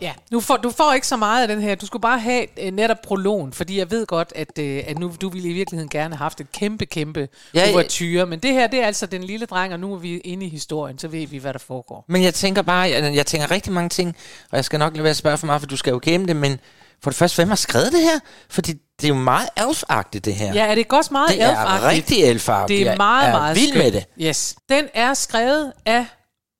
Ja, 0.00 0.12
nu 0.30 0.40
får, 0.40 0.56
du 0.56 0.70
får 0.70 0.92
ikke 0.92 1.06
så 1.06 1.16
meget 1.16 1.42
af 1.42 1.48
den 1.48 1.60
her. 1.60 1.74
Du 1.74 1.86
skulle 1.86 2.00
bare 2.00 2.18
have 2.18 2.46
øh, 2.60 2.72
netop 2.72 2.96
prologen, 3.02 3.52
fordi 3.52 3.78
jeg 3.78 3.90
ved 3.90 4.06
godt, 4.06 4.32
at, 4.36 4.58
øh, 4.58 4.82
at 4.86 4.98
nu 4.98 5.12
du 5.20 5.28
ville 5.28 5.48
i 5.48 5.52
virkeligheden 5.52 5.88
gerne 5.88 6.14
have 6.14 6.22
haft 6.22 6.40
et 6.40 6.52
kæmpe, 6.52 6.86
kæmpe 6.86 7.28
ja. 7.54 7.72
overtyre. 7.72 8.26
Men 8.26 8.38
det 8.38 8.52
her, 8.52 8.66
det 8.66 8.80
er 8.80 8.86
altså 8.86 9.06
den 9.06 9.24
lille 9.24 9.46
dreng, 9.46 9.72
og 9.72 9.80
nu 9.80 9.94
er 9.94 9.98
vi 9.98 10.18
inde 10.18 10.46
i 10.46 10.48
historien, 10.48 10.98
så 10.98 11.08
ved 11.08 11.26
vi, 11.26 11.38
hvad 11.38 11.52
der 11.52 11.58
foregår. 11.58 12.04
Men 12.08 12.22
jeg 12.22 12.34
tænker 12.34 12.62
bare, 12.62 12.90
jeg, 12.90 13.14
jeg 13.14 13.26
tænker 13.26 13.50
rigtig 13.50 13.72
mange 13.72 13.88
ting, 13.88 14.16
og 14.50 14.56
jeg 14.56 14.64
skal 14.64 14.78
nok 14.78 14.92
lade 14.92 15.02
være 15.02 15.10
at 15.10 15.16
spørge 15.16 15.38
for 15.38 15.46
meget, 15.46 15.62
for 15.62 15.66
du 15.66 15.76
skal 15.76 15.90
jo 15.90 16.00
gemme 16.02 16.26
det, 16.26 16.36
men 16.36 16.60
for 17.02 17.10
det 17.10 17.16
første, 17.18 17.36
hvem 17.36 17.48
har 17.48 17.56
skrevet 17.56 17.92
det 17.92 18.00
her? 18.02 18.18
Fordi 18.50 18.72
det 18.72 19.04
er 19.04 19.08
jo 19.08 19.14
meget 19.14 19.48
elfagtigt, 19.56 20.24
det 20.24 20.34
her. 20.34 20.54
Ja, 20.54 20.64
er 20.64 20.68
det 20.70 20.78
ikke 20.78 20.96
også 20.96 21.08
meget 21.12 21.30
det 21.30 21.42
er 21.42 21.50
elfagtigt? 21.50 21.84
rigtig 21.92 22.24
elfagtigt. 22.24 22.78
Det 22.78 22.86
er 22.86 22.90
Jeg 22.90 22.96
meget, 22.96 23.28
er 23.28 23.32
meget 23.32 23.56
vild 23.56 23.72
med 23.74 23.80
skønt. 23.90 23.94
det. 24.18 24.24
Yes. 24.26 24.54
Den 24.68 24.84
er 24.94 25.14
skrevet 25.14 25.72
af 25.86 26.06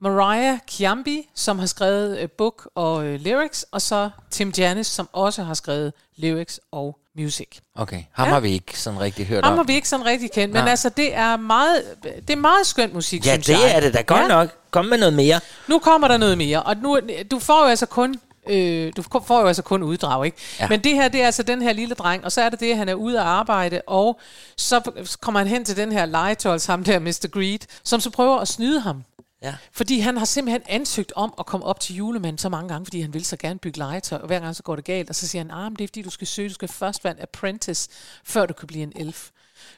Mariah 0.03 0.59
Kiambi, 0.67 1.29
som 1.35 1.59
har 1.59 1.67
skrevet 1.67 2.19
øh, 2.19 2.29
book 2.39 2.69
og 2.75 3.05
øh, 3.05 3.21
lyrics, 3.21 3.67
og 3.73 3.83
så 3.83 4.11
Tim 4.31 4.53
Janis, 4.59 4.87
som 4.87 5.09
også 5.13 5.43
har 5.43 5.55
skrevet 5.55 5.93
lyrics 6.19 6.61
og 6.73 6.97
music. 7.19 7.47
Okay, 7.77 8.03
ham 8.13 8.27
Ja. 8.27 8.33
har 8.33 8.41
vi 8.41 8.51
ikke 8.51 8.79
sådan 8.81 9.01
rigtig 9.01 9.27
hørt 9.27 9.45
Ham 9.45 9.53
om. 9.53 9.59
har 9.59 9.65
vi 9.65 9.75
ikke 9.75 9.89
sådan 9.89 10.07
rigtig 10.07 10.33
kendt, 10.33 10.55
men 10.55 10.63
Nej. 10.63 10.71
altså, 10.71 10.89
det 10.89 11.15
er 11.15 11.37
meget, 11.37 11.83
det 12.03 12.31
er 12.31 12.37
meget 12.37 12.67
skønt 12.67 12.95
musik, 12.95 13.27
Ja, 13.27 13.33
synes 13.33 13.47
det 13.47 13.53
jeg. 13.53 13.77
er 13.77 13.81
det 13.81 13.95
da 13.95 14.01
godt 14.01 14.21
Ja. 14.23 14.29
nok. 14.29 14.49
Kom 14.71 14.85
med 14.85 14.99
noget 14.99 15.15
mere. 15.15 15.41
Nu 15.69 15.79
kommer 15.79 16.09
der 16.09 16.17
noget 16.17 16.39
mere, 16.39 16.63
og 16.63 16.77
nu, 16.77 16.99
du 17.31 17.39
får 17.39 17.63
jo 17.65 17.69
altså 17.71 17.87
kun 17.87 18.21
øh, 18.51 18.93
du 18.97 19.03
får 19.03 19.41
jo 19.41 19.47
altså 19.47 19.63
kun 19.63 19.83
uddrag, 19.83 20.27
ikke? 20.27 20.37
Ja. 20.61 20.69
Men 20.69 20.85
det 20.85 20.95
her, 20.95 21.09
det 21.09 21.23
er 21.23 21.27
altså 21.27 21.43
den 21.43 21.63
her 21.63 21.73
lille 21.73 21.95
dreng, 21.95 22.25
og 22.25 22.33
så 22.33 22.41
er 22.41 22.49
det 22.49 22.61
det, 22.61 22.71
at 22.71 22.77
han 22.77 22.89
er 22.89 22.95
ude 22.95 23.21
at 23.21 23.27
arbejde, 23.27 23.83
og 23.87 24.21
så 24.57 24.91
kommer 25.21 25.41
han 25.41 25.49
hen 25.49 25.65
til 25.65 25.77
den 25.77 25.93
her 25.93 26.07
legetøjs, 26.07 26.67
ham 26.67 26.85
der 26.85 26.99
Mr. 26.99 27.29
Greed, 27.33 27.59
som 27.85 28.01
så 28.01 28.11
prøver 28.11 28.39
at 28.39 28.49
snyde 28.49 28.81
ham. 28.81 29.05
Ja. 29.43 29.55
Fordi 29.73 30.01
han 30.01 30.17
har 30.17 30.25
simpelthen 30.25 30.63
ansøgt 30.67 31.13
om 31.17 31.35
at 31.39 31.47
komme 31.47 31.67
op 31.67 31.81
til 31.81 31.97
julemanden 31.97 32.39
så 32.39 32.49
mange 32.49 32.69
gange, 32.69 32.87
fordi 32.87 33.01
han 33.01 33.15
vil 33.15 33.25
så 33.25 33.37
gerne 33.37 33.59
bygge 33.59 33.79
legetøj, 33.79 34.19
og 34.19 34.27
hver 34.27 34.41
gang 34.41 34.57
så 34.57 34.63
går 34.63 34.77
det 34.77 34.85
galt, 34.85 35.09
og 35.09 35.15
så 35.15 35.29
siger 35.29 35.43
han, 35.43 35.51
ah, 35.51 35.65
men 35.65 35.77
det 35.77 35.85
er 35.85 35.89
fordi, 35.89 36.03
du 36.03 36.11
skal 36.11 36.27
søge, 36.27 36.49
du 36.49 36.55
skal 36.55 36.69
først 36.69 37.05
være 37.05 37.15
en 37.17 37.23
apprentice, 37.23 37.91
før 38.25 38.47
du 38.47 38.55
kan 38.55 38.67
blive 38.67 38.83
en 38.83 38.93
elf. 38.97 39.31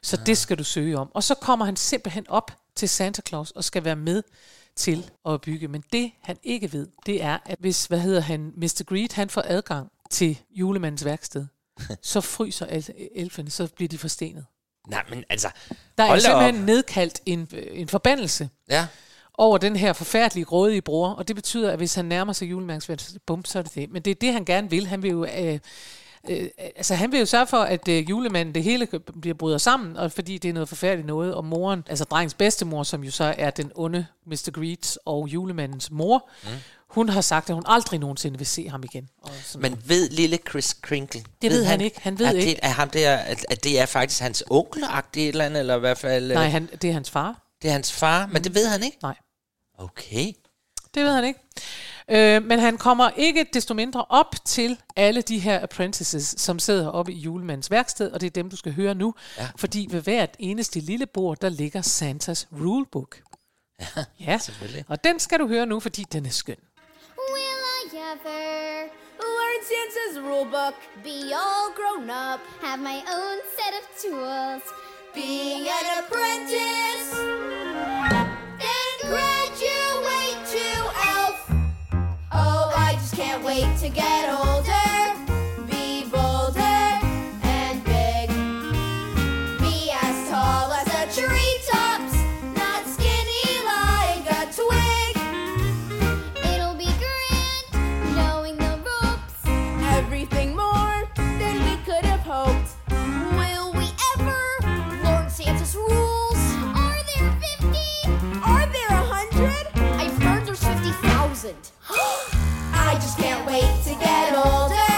Så 0.02 0.16
ja. 0.16 0.24
det 0.24 0.38
skal 0.38 0.58
du 0.58 0.64
søge 0.64 0.98
om. 0.98 1.10
Og 1.14 1.22
så 1.22 1.34
kommer 1.34 1.64
han 1.64 1.76
simpelthen 1.76 2.26
op 2.28 2.61
til 2.76 2.88
Santa 2.88 3.22
Claus 3.28 3.50
og 3.50 3.64
skal 3.64 3.84
være 3.84 3.96
med 3.96 4.22
til 4.76 5.10
at 5.28 5.40
bygge. 5.40 5.68
Men 5.68 5.84
det, 5.92 6.12
han 6.22 6.36
ikke 6.42 6.72
ved, 6.72 6.88
det 7.06 7.22
er, 7.22 7.38
at 7.46 7.58
hvis, 7.60 7.86
hvad 7.86 7.98
hedder 8.00 8.20
han, 8.20 8.52
Mr. 8.56 8.82
Greed, 8.86 9.12
han 9.12 9.30
får 9.30 9.42
adgang 9.46 9.88
til 10.10 10.38
julemandens 10.50 11.04
værksted, 11.04 11.46
så 12.02 12.20
fryser 12.20 12.66
el- 12.66 13.08
elfene, 13.14 13.50
så 13.50 13.68
bliver 13.76 13.88
de 13.88 13.98
forstenet. 13.98 14.44
Nej, 14.88 15.04
men 15.10 15.24
altså... 15.28 15.50
Der 15.98 16.04
er 16.04 16.18
simpelthen 16.18 16.60
op. 16.60 16.66
nedkaldt 16.66 17.20
en, 17.26 17.48
en 17.70 17.88
forbandelse. 17.88 18.48
Ja. 18.70 18.86
over 19.38 19.58
den 19.58 19.76
her 19.76 19.92
forfærdelige, 19.92 20.44
grådige 20.44 20.82
bror, 20.82 21.08
og 21.08 21.28
det 21.28 21.36
betyder, 21.36 21.70
at 21.70 21.76
hvis 21.78 21.94
han 21.94 22.04
nærmer 22.04 22.32
sig 22.32 22.50
julemærksvendt, 22.50 23.16
bum, 23.26 23.44
så 23.44 23.58
er 23.58 23.62
det 23.62 23.74
det. 23.74 23.90
Men 23.90 24.02
det 24.02 24.10
er 24.10 24.14
det, 24.14 24.32
han 24.32 24.44
gerne 24.44 24.70
vil. 24.70 24.86
Han 24.86 25.02
vil 25.02 25.10
jo... 25.10 25.24
Øh, 25.24 25.58
øh, 26.30 26.48
altså 26.76 26.94
han 26.94 27.12
vil 27.12 27.20
jo 27.20 27.26
sørge 27.26 27.46
for, 27.46 27.56
at 27.56 27.88
øh, 27.88 28.10
julemanden, 28.10 28.54
det 28.54 28.62
hele 28.62 28.88
bliver 29.20 29.34
bryder 29.34 29.58
sammen, 29.58 29.96
og 29.96 30.12
fordi 30.12 30.38
det 30.38 30.48
er 30.48 30.52
noget 30.52 30.68
forfærdeligt 30.68 31.06
noget, 31.06 31.34
og 31.34 31.44
moren, 31.44 31.84
altså 31.88 32.04
drengens 32.04 32.34
bedstemor, 32.34 32.82
som 32.82 33.04
jo 33.04 33.10
så 33.10 33.34
er 33.38 33.50
den 33.50 33.70
onde 33.74 34.06
Mr. 34.26 34.50
Greets 34.52 34.98
og 35.04 35.28
julemandens 35.28 35.90
mor, 35.90 36.30
mm. 36.42 36.48
hun 36.88 37.08
har 37.08 37.20
sagt, 37.20 37.50
at 37.50 37.54
hun 37.54 37.64
aldrig 37.66 38.00
nogensinde 38.00 38.38
vil 38.38 38.46
se 38.46 38.68
ham 38.68 38.82
igen. 38.84 39.08
Og 39.22 39.30
sådan 39.42 39.70
Men 39.70 39.82
ved 39.86 40.10
lille 40.10 40.38
Chris 40.48 40.74
Kringle? 40.74 41.24
Det 41.42 41.50
ved 41.50 41.64
han 41.64 41.80
ikke. 41.80 42.00
Han 42.00 42.18
ved 42.18 42.26
at 42.26 42.34
ikke. 42.34 42.50
Det, 42.50 42.58
er 42.62 42.68
ham 42.68 42.90
der, 42.90 43.16
at, 43.16 43.46
at 43.48 43.64
det 43.64 43.80
er 43.80 43.86
faktisk 43.86 44.20
hans 44.20 44.44
onkel 44.50 44.84
eller 45.16 45.44
andet, 45.44 45.60
eller 45.60 45.76
i 45.76 45.80
hvert 45.80 45.98
fald... 45.98 46.32
Nej, 46.32 46.46
øh, 46.46 46.52
han, 46.52 46.68
det 46.82 46.90
er 46.90 46.94
hans 46.94 47.10
far. 47.10 47.42
Det 47.62 47.68
er 47.68 47.72
hans 47.72 47.92
far, 47.92 48.26
men 48.26 48.44
det 48.44 48.54
ved 48.54 48.66
han 48.66 48.82
ikke? 48.82 48.98
Nej. 49.02 49.14
Okay. 49.78 50.32
Det 50.94 51.04
ved 51.04 51.14
han 51.14 51.24
ikke. 51.24 51.40
Øh, 52.11 52.44
men 52.44 52.59
han 52.59 52.78
kommer 52.78 53.11
ikke 53.16 53.46
desto 53.53 53.74
mindre 53.74 54.05
op 54.09 54.34
til 54.44 54.78
alle 54.96 55.22
de 55.22 55.38
her 55.38 55.62
apprentices, 55.62 56.34
som 56.38 56.59
sidder 56.59 56.88
oppe 56.90 57.12
i 57.12 57.16
julemandens 57.18 57.70
værksted, 57.70 58.11
og 58.11 58.20
det 58.20 58.26
er 58.26 58.30
dem, 58.30 58.50
du 58.50 58.57
skal 58.57 58.74
høre 58.74 58.94
nu. 58.94 59.14
Ja. 59.38 59.48
Fordi 59.57 59.88
ved 59.90 60.00
hvert 60.00 60.30
eneste 60.38 60.80
lille 60.80 61.07
bord, 61.07 61.38
der 61.40 61.48
ligger 61.48 61.82
Santas 61.82 62.48
rulebook. 62.53 63.16
Ja, 63.80 64.05
Ja, 64.26 64.38
selvfølgelig. 64.38 64.84
og 64.88 65.05
den 65.05 65.18
skal 65.20 65.38
du 65.38 65.48
høre 65.48 65.66
nu, 65.66 65.80
fordi 65.80 66.05
den 66.12 66.26
er 66.26 66.30
skøn. 66.30 66.57
Will 67.34 67.62
I 67.84 67.96
ever 67.96 68.88
Learn 69.36 69.61
Santa's 69.70 70.18
rulebook. 70.28 70.74
be 71.05 71.16
all 71.42 71.68
grown 71.78 72.11
up, 72.11 72.40
have 72.62 72.78
my 72.80 72.98
own 73.18 73.38
set 73.57 73.74
of 73.80 73.86
tools, 74.03 74.62
Being 75.14 75.62
an 75.78 75.86
apprentice. 76.00 77.07
then 78.62 78.92
graduate 79.11 79.81
just 83.12 83.22
can't 83.22 83.44
wait 83.44 83.76
to 83.78 83.88
get 83.88 84.28
older, 84.30 85.66
Be 85.66 86.04
bolder. 86.10 86.60
and 87.42 87.84
big, 87.84 88.28
be 89.58 89.90
as 89.90 90.28
tall 90.30 90.72
as 90.72 90.86
the 90.86 91.20
treetops, 91.20 92.14
not 92.56 92.86
skinny 92.86 93.60
like 93.64 94.24
a 94.30 94.46
twig. 94.52 95.16
It'll 96.52 96.74
be 96.74 96.88
grand 97.02 98.16
knowing 98.16 98.56
the 98.56 98.78
ropes. 98.84 99.46
Everything 99.96 100.56
more 100.56 101.08
than 101.16 101.64
we 101.64 101.76
could 101.84 102.04
have 102.04 102.20
hoped. 102.20 102.70
Will 103.36 103.72
we 103.74 103.88
ever 104.16 105.02
learn 105.04 105.28
Santa's 105.28 105.74
rules? 105.74 106.42
Are 106.76 107.02
there 107.16 107.32
50? 107.60 108.40
Are 108.44 108.66
there 108.66 108.88
a 108.88 109.04
hundred? 109.14 109.66
I've 110.00 110.22
heard 110.22 110.46
there's 110.46 110.64
50,000. 110.64 111.54
I 112.93 112.95
just 112.95 113.16
can't 113.18 113.51
wait 113.51 113.72
to 113.86 113.93
get 114.07 114.28
older. 114.45 114.93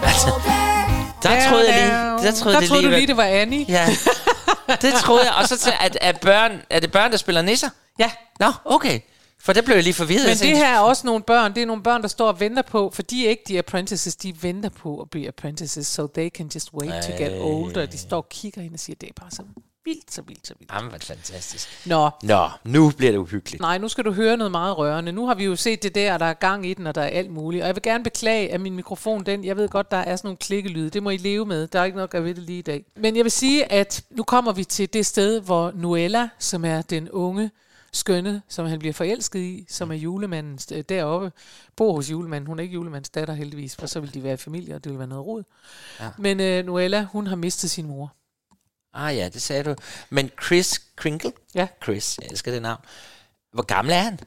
Bolder. 0.00 1.20
Der 1.22 1.48
troede 1.48 1.74
jeg 1.74 1.82
lige... 1.82 2.26
Der 2.26 2.32
troede, 2.32 2.54
der 2.54 2.60
det 2.60 2.68
troede 2.68 2.82
lige, 2.82 2.92
du 2.92 2.96
lige, 2.96 3.06
det 3.06 3.16
var 3.16 3.24
Annie. 3.24 3.64
Ja. 3.68 3.86
Det 4.82 4.94
troede 4.94 5.24
jeg. 5.24 5.34
Og 5.34 5.48
så 5.48 5.58
til, 5.58 5.72
at, 5.80 5.98
at 6.00 6.20
børn, 6.20 6.62
er 6.70 6.80
det 6.80 6.92
børn, 6.92 7.10
der 7.10 7.16
spiller 7.16 7.42
nisser? 7.42 7.68
Ja. 7.98 8.10
Nå, 8.40 8.52
okay. 8.64 9.00
For 9.40 9.52
det 9.52 9.64
blev 9.64 9.74
jeg 9.74 9.84
lige 9.84 9.94
forvirret. 9.94 10.26
Men 10.26 10.36
det 10.36 10.56
her 10.56 10.68
er 10.68 10.80
også 10.80 11.06
nogle 11.06 11.22
børn, 11.22 11.54
det 11.54 11.62
er 11.62 11.66
nogle 11.66 11.82
børn, 11.82 12.02
der 12.02 12.08
står 12.08 12.28
og 12.28 12.40
venter 12.40 12.62
på, 12.62 12.90
for 12.94 13.02
de 13.02 13.26
er 13.26 13.30
ikke 13.30 13.42
de 13.48 13.58
apprentices, 13.58 14.16
de 14.16 14.42
venter 14.42 14.68
på 14.68 15.00
at 15.00 15.10
blive 15.10 15.28
apprentices, 15.28 15.86
so 15.86 16.06
they 16.06 16.28
can 16.28 16.50
just 16.54 16.68
wait 16.74 17.04
to 17.04 17.12
get 17.18 17.32
older. 17.40 17.86
De 17.86 17.98
står 17.98 18.16
og 18.16 18.28
kigger 18.28 18.62
ind 18.62 18.74
og 18.74 18.80
siger, 18.80 18.96
det 19.00 19.08
er 19.08 19.12
bare 19.20 19.30
så 19.30 19.42
vildt, 19.84 20.12
så 20.12 20.22
vildt, 20.22 20.46
så 20.46 20.54
vildt. 20.58 20.72
Jamen, 20.74 20.90
hvor 20.90 20.98
fantastisk. 20.98 21.86
Nå, 21.86 22.10
Nå, 22.22 22.48
nu 22.64 22.90
bliver 22.96 23.12
det 23.12 23.18
uhyggeligt. 23.18 23.60
nej, 23.60 23.78
nu 23.78 23.88
skal 23.88 24.04
du 24.04 24.12
høre 24.12 24.36
noget 24.36 24.50
meget 24.50 24.78
rørende. 24.78 25.12
Nu 25.12 25.26
har 25.26 25.34
vi 25.34 25.44
jo 25.44 25.56
set 25.56 25.82
det 25.82 25.94
der, 25.94 26.18
der 26.18 26.26
er 26.26 26.34
gang 26.34 26.66
i 26.66 26.74
den, 26.74 26.86
og 26.86 26.94
der 26.94 27.00
er 27.00 27.06
alt 27.06 27.30
muligt. 27.30 27.62
Og 27.62 27.66
jeg 27.66 27.76
vil 27.76 27.82
gerne 27.82 28.04
beklage, 28.04 28.52
at 28.52 28.60
min 28.60 28.74
mikrofon, 28.76 29.26
den, 29.26 29.44
jeg 29.44 29.56
ved 29.56 29.68
godt, 29.68 29.90
der 29.90 29.96
er 29.96 30.16
sådan 30.16 30.26
nogle 30.28 30.36
klikkelyde. 30.36 30.90
Det 30.90 31.02
må 31.02 31.10
I 31.10 31.16
leve 31.16 31.46
med. 31.46 31.66
Der 31.66 31.80
er 31.80 31.84
ikke 31.84 31.96
noget 31.96 32.14
at 32.14 32.24
ved 32.24 32.34
det 32.34 32.42
lige 32.42 32.58
i 32.58 32.62
dag. 32.62 32.84
Men 32.96 33.16
jeg 33.16 33.24
vil 33.24 33.32
sige, 33.32 33.72
at 33.72 34.04
nu 34.10 34.22
kommer 34.22 34.52
vi 34.52 34.64
til 34.64 34.92
det 34.92 35.06
sted, 35.06 35.40
hvor 35.40 35.72
Noella, 35.74 36.28
som 36.38 36.64
er 36.64 36.82
den 36.82 37.10
unge, 37.10 37.50
skønne, 37.92 38.42
som 38.48 38.66
han 38.66 38.78
bliver 38.78 38.92
forelsket 38.92 39.40
i, 39.40 39.66
som 39.68 39.90
er 39.90 39.94
julemanden 39.94 40.58
øh, 40.72 40.84
deroppe, 40.88 41.32
bor 41.76 41.92
hos 41.94 42.10
julemanden. 42.10 42.46
Hun 42.46 42.58
er 42.58 42.62
ikke 42.62 42.74
julemandens 42.74 43.10
datter 43.10 43.34
heldigvis, 43.34 43.76
for 43.76 43.86
så 43.86 44.00
vil 44.00 44.14
de 44.14 44.22
være 44.22 44.34
i 44.34 44.36
familie, 44.36 44.74
og 44.74 44.84
det 44.84 44.92
vil 44.92 44.98
være 44.98 45.08
noget 45.08 45.26
rod. 45.26 45.42
Ja. 46.00 46.08
Men 46.18 46.40
øh, 46.40 46.64
Noella, 46.66 47.06
hun 47.12 47.26
har 47.26 47.36
mistet 47.36 47.70
sin 47.70 47.86
mor. 47.86 48.12
Ah 48.94 49.16
ja, 49.16 49.28
det 49.28 49.42
sagde 49.42 49.62
du. 49.64 49.74
Men 50.10 50.30
Chris 50.46 50.80
Kringle? 50.96 51.32
Ja. 51.54 51.66
Chris, 51.84 52.18
jeg 52.22 52.28
elsker 52.30 52.52
det 52.52 52.62
navn. 52.62 52.80
Hvor 53.54 53.62
gammel 53.62 53.94
er 53.94 53.98
han? 53.98 54.20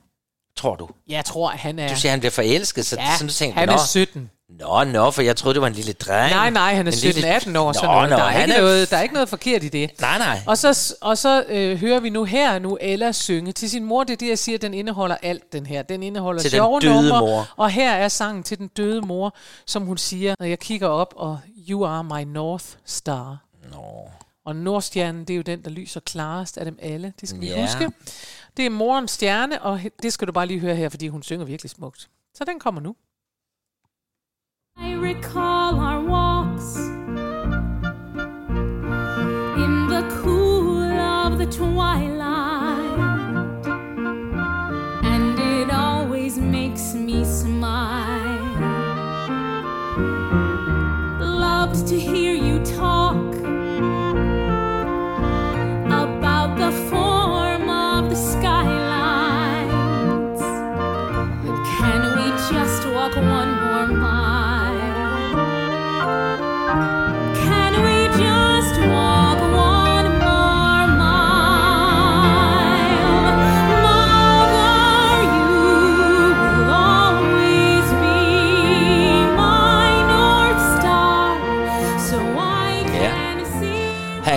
Tror 0.57 0.75
du? 0.75 0.89
Jeg 1.07 1.25
tror, 1.25 1.49
han 1.49 1.79
er... 1.79 1.87
Du 1.87 1.95
siger, 1.99 2.09
han 2.11 2.19
bliver 2.19 2.31
forelsket, 2.31 2.85
så 2.85 2.95
ja, 2.99 3.13
sådan 3.13 3.27
du 3.27 3.33
tænkte, 3.33 3.59
han 3.59 3.69
er 3.69 3.77
17. 3.77 4.29
Nå, 4.59 4.83
nå, 4.83 5.11
for 5.11 5.21
jeg 5.21 5.35
troede, 5.35 5.53
det 5.53 5.61
var 5.61 5.67
en 5.67 5.73
lille 5.73 5.93
dreng. 5.93 6.31
Nej, 6.35 6.49
nej, 6.49 6.73
han 6.75 6.87
er 6.87 6.91
En 6.91 6.97
lille- 6.97 7.35
17-18 7.37 7.57
år. 7.57 7.71
Sådan 7.71 7.87
Nå, 7.89 7.93
noget. 7.93 8.09
nå, 8.09 8.15
der, 8.15 8.23
er 8.23 8.27
han 8.29 8.41
ikke 8.41 8.53
er- 8.53 8.61
noget, 8.61 8.89
der 8.89 8.97
er 8.97 9.01
ikke 9.01 9.13
noget 9.13 9.29
forkert 9.29 9.63
i 9.63 9.69
det. 9.69 9.91
Nej, 10.01 10.17
nej. 10.17 10.39
Og 10.47 10.57
så, 10.57 10.95
og 11.01 11.17
så 11.17 11.43
øh, 11.47 11.77
hører 11.77 11.99
vi 11.99 12.09
nu 12.09 12.23
her, 12.23 12.59
nu 12.59 12.77
Ella 12.81 13.11
synge 13.11 13.51
til 13.51 13.69
sin 13.69 13.83
mor. 13.83 14.03
Det 14.03 14.13
er 14.13 14.17
det, 14.17 14.29
jeg 14.29 14.39
siger, 14.39 14.57
den 14.57 14.73
indeholder 14.73 15.17
alt, 15.23 15.53
den 15.53 15.65
her. 15.65 15.81
Den 15.81 16.03
indeholder 16.03 16.41
Til 16.41 16.51
den 16.51 16.57
sjove 16.57 16.79
døde 16.79 16.93
numre, 16.95 17.19
mor. 17.19 17.47
Og 17.55 17.69
her 17.69 17.91
er 17.93 18.07
sangen 18.07 18.43
til 18.43 18.57
den 18.57 18.67
døde 18.67 19.01
mor, 19.01 19.35
som 19.67 19.83
hun 19.85 19.97
siger, 19.97 20.35
når 20.39 20.45
jeg 20.45 20.59
kigger 20.59 20.87
op, 20.87 21.13
og 21.17 21.39
You 21.69 21.85
are 21.85 22.03
my 22.03 22.23
North 22.33 22.65
Star. 22.85 23.37
Nå. 23.71 24.09
Og 24.45 24.55
Nordstjernen, 24.55 25.25
det 25.25 25.33
er 25.33 25.37
jo 25.37 25.41
den, 25.43 25.61
der 25.63 25.69
lyser 25.69 25.99
klarest 25.99 26.57
af 26.57 26.65
dem 26.65 26.77
alle. 26.81 27.13
Det 27.21 27.29
skal 27.29 27.41
vi 27.41 27.45
Ja. 27.47 27.61
huske. 27.61 27.91
Det 28.57 28.65
er 28.65 28.69
morens 28.69 29.11
stjerne, 29.11 29.61
og 29.61 29.79
he- 29.81 29.97
det 30.03 30.13
skal 30.13 30.27
du 30.27 30.31
bare 30.31 30.45
lige 30.45 30.59
høre 30.59 30.75
her, 30.75 30.89
fordi 30.89 31.07
hun 31.07 31.23
synger 31.23 31.45
virkelig 31.45 31.69
smukt. 31.69 32.09
Så 32.33 32.43
den 32.43 32.59
kommer 32.59 32.81
nu. 32.81 32.95
I 34.77 34.95
recall 34.95 35.75
our 35.75 36.09
walks 36.11 36.77
in 39.63 39.87
the 39.89 40.09
cool 40.23 40.91
of 40.91 41.31
the 41.39 41.51
twilight, 41.51 42.99
and 45.13 45.39
it 45.39 45.69
always 45.71 46.37
makes 46.37 46.93
me 46.95 47.25
smile. 47.25 48.43
Loved 51.19 51.87
to 51.87 51.95
hear 51.95 52.33
you 52.35 52.65
talk 52.65 53.15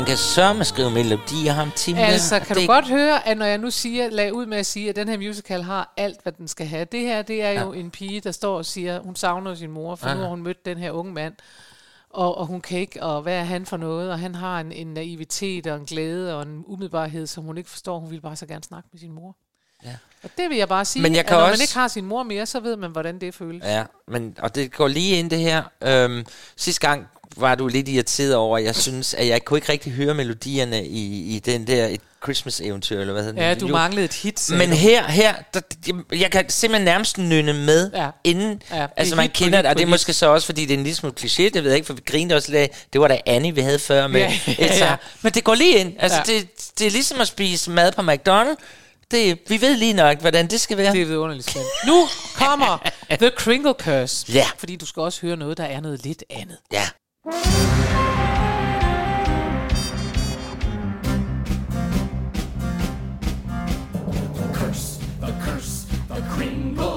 kan 0.06 0.16
sørme 0.16 0.64
skrive 0.64 0.90
melodier, 0.90 1.52
ham 1.52 1.70
Tim. 1.76 1.96
Altså, 1.98 2.38
kan 2.40 2.56
det, 2.56 2.62
du 2.62 2.72
godt 2.72 2.88
høre, 2.88 3.28
at 3.28 3.38
når 3.38 3.46
jeg 3.46 3.58
nu 3.58 3.70
siger, 3.70 4.10
lag 4.10 4.32
ud 4.34 4.46
med 4.46 4.58
at 4.58 4.66
sige, 4.66 4.88
at 4.88 4.96
den 4.96 5.08
her 5.08 5.18
musical 5.18 5.62
har 5.62 5.92
alt, 5.96 6.22
hvad 6.22 6.32
den 6.32 6.48
skal 6.48 6.66
have. 6.66 6.84
Det 6.84 7.00
her, 7.00 7.22
det 7.22 7.42
er 7.42 7.62
jo 7.62 7.72
en 7.72 7.90
pige, 7.90 8.20
der 8.20 8.32
står 8.32 8.56
og 8.58 8.64
siger, 8.66 9.00
hun 9.00 9.16
savner 9.16 9.54
sin 9.54 9.70
mor, 9.70 9.94
for 9.94 10.14
nu 10.14 10.20
har 10.20 10.28
hun 10.28 10.42
mødt 10.42 10.64
den 10.64 10.78
her 10.78 10.90
unge 10.90 11.12
mand. 11.12 11.34
Og, 12.10 12.38
og 12.38 12.46
hun 12.46 12.60
kan 12.60 12.78
ikke, 12.78 13.02
og 13.02 13.22
hvad 13.22 13.34
er 13.34 13.42
han 13.44 13.66
for 13.66 13.76
noget? 13.76 14.10
Og 14.10 14.18
han 14.18 14.34
har 14.34 14.60
en, 14.60 14.72
en 14.72 14.86
naivitet 14.86 15.66
og 15.66 15.76
en 15.76 15.84
glæde 15.84 16.36
og 16.36 16.42
en 16.42 16.64
umiddelbarhed, 16.66 17.26
som 17.26 17.44
hun 17.44 17.58
ikke 17.58 17.70
forstår. 17.70 17.98
Hun 17.98 18.10
vil 18.10 18.20
bare 18.20 18.36
så 18.36 18.46
gerne 18.46 18.64
snakke 18.64 18.88
med 18.92 19.00
sin 19.00 19.12
mor. 19.12 19.36
Ja. 19.84 19.96
Og 20.22 20.30
det 20.38 20.48
vil 20.50 20.58
jeg 20.58 20.68
bare 20.68 20.84
sige, 20.84 21.02
Men 21.02 21.12
jeg 21.12 21.20
at 21.20 21.26
kan 21.26 21.36
når 21.36 21.42
også- 21.42 21.52
man 21.52 21.60
ikke 21.62 21.74
har 21.74 21.88
sin 21.88 22.04
mor 22.06 22.22
mere, 22.22 22.46
så 22.46 22.60
ved 22.60 22.76
man, 22.76 22.90
hvordan 22.90 23.18
det 23.20 23.34
føles. 23.34 23.64
Ja, 23.64 23.84
men, 24.08 24.36
og 24.38 24.54
det 24.54 24.72
går 24.72 24.88
lige 24.88 25.18
ind 25.18 25.30
det 25.30 25.38
her. 25.38 25.62
Øhm, 25.82 26.26
sidste 26.56 26.88
gang 26.88 27.06
var 27.36 27.54
du 27.54 27.66
lidt 27.68 27.88
irriteret 27.88 28.34
over, 28.34 28.58
jeg 28.58 28.76
synes, 28.76 29.14
at 29.14 29.26
jeg 29.28 29.44
kunne 29.44 29.58
ikke 29.58 29.72
rigtig 29.72 29.92
høre 29.92 30.14
melodierne 30.14 30.86
i, 30.86 31.34
i 31.36 31.38
den 31.38 31.66
der 31.66 31.86
et 31.86 32.00
Christmas-eventyr, 32.24 33.00
eller 33.00 33.12
hvad 33.12 33.24
hedder 33.24 33.42
Ja, 33.44 33.50
den? 33.50 33.60
du 33.60 33.66
Jo. 33.66 33.72
manglede 33.72 34.04
et 34.04 34.12
hit. 34.14 34.40
sagde 34.40 34.58
Men 34.58 34.70
du. 34.70 34.76
her, 34.76 35.04
her 35.08 35.34
der, 35.54 35.60
jeg 36.12 36.30
kan 36.30 36.48
simpelthen 36.50 36.84
nærmest 36.84 37.18
nynne 37.18 37.52
med, 37.52 37.90
Ja. 37.94 38.04
ja. 38.04 38.10
inden, 38.24 38.48
Ja, 38.48 38.52
det 38.52 38.62
ja, 38.70 38.76
er 38.82 38.88
altså 38.96 39.16
man 39.16 39.22
hit 39.22 39.32
på 39.32 39.36
kender 39.38 39.58
hit 39.58 39.64
det, 39.64 39.68
og 39.70 39.74
på 39.74 39.78
det 39.78 39.82
er 39.82 39.86
hit. 39.86 39.90
måske 39.90 40.12
så 40.12 40.26
også, 40.26 40.46
fordi 40.46 40.62
det 40.66 40.74
er 40.74 40.78
en 40.78 40.84
lille 40.84 40.96
smule 40.96 41.14
kliché, 41.20 41.42
det 41.42 41.54
ved 41.54 41.70
jeg 41.70 41.74
ikke, 41.74 41.86
for 41.86 41.94
vi 41.94 42.02
grinede 42.06 42.36
også 42.36 42.50
lidt 42.52 42.60
af, 42.62 42.70
det 42.92 43.00
var 43.00 43.08
da 43.08 43.20
Annie, 43.26 43.54
vi 43.54 43.60
havde 43.60 43.78
før 43.78 44.06
med 44.06 44.20
Ja, 44.20 44.32
ja, 44.58 44.76
ja. 44.78 44.96
Men 45.22 45.32
det 45.32 45.44
går 45.44 45.54
lige 45.54 45.78
ind, 45.78 45.94
altså 45.98 46.22
Ja. 46.28 46.32
ja. 46.34 46.38
det, 46.40 46.48
det 46.78 46.86
er 46.86 46.90
ligesom 46.90 47.20
at 47.20 47.28
spise 47.28 47.70
mad 47.70 47.92
på 47.92 48.02
McDonald's, 48.02 48.64
det, 49.10 49.38
vi 49.48 49.60
ved 49.60 49.76
lige 49.76 49.92
nok, 49.92 50.20
hvordan 50.20 50.46
det 50.46 50.60
skal 50.60 50.76
være. 50.76 50.92
Det 50.92 51.02
er 51.02 51.06
vidunderligt 51.06 51.50
spændende. 51.50 51.70
Nu 51.86 52.08
kommer 52.34 52.88
The 53.20 53.30
Kringle 53.36 53.74
Curse. 53.80 54.32
Ja. 54.32 54.46
Fordi 54.58 54.76
du 54.76 54.86
skal 54.86 55.00
også 55.02 55.20
høre 55.22 55.36
noget, 55.36 55.58
der 55.58 55.64
er 55.64 55.80
noget 55.80 56.04
lidt 56.04 56.24
andet. 56.30 56.56
Ja. 56.72 56.88
The 57.26 57.32
Curse, 64.54 65.00
the 65.18 65.32
curse, 65.42 65.86
the 66.06 66.20
Kringle. 66.30 66.95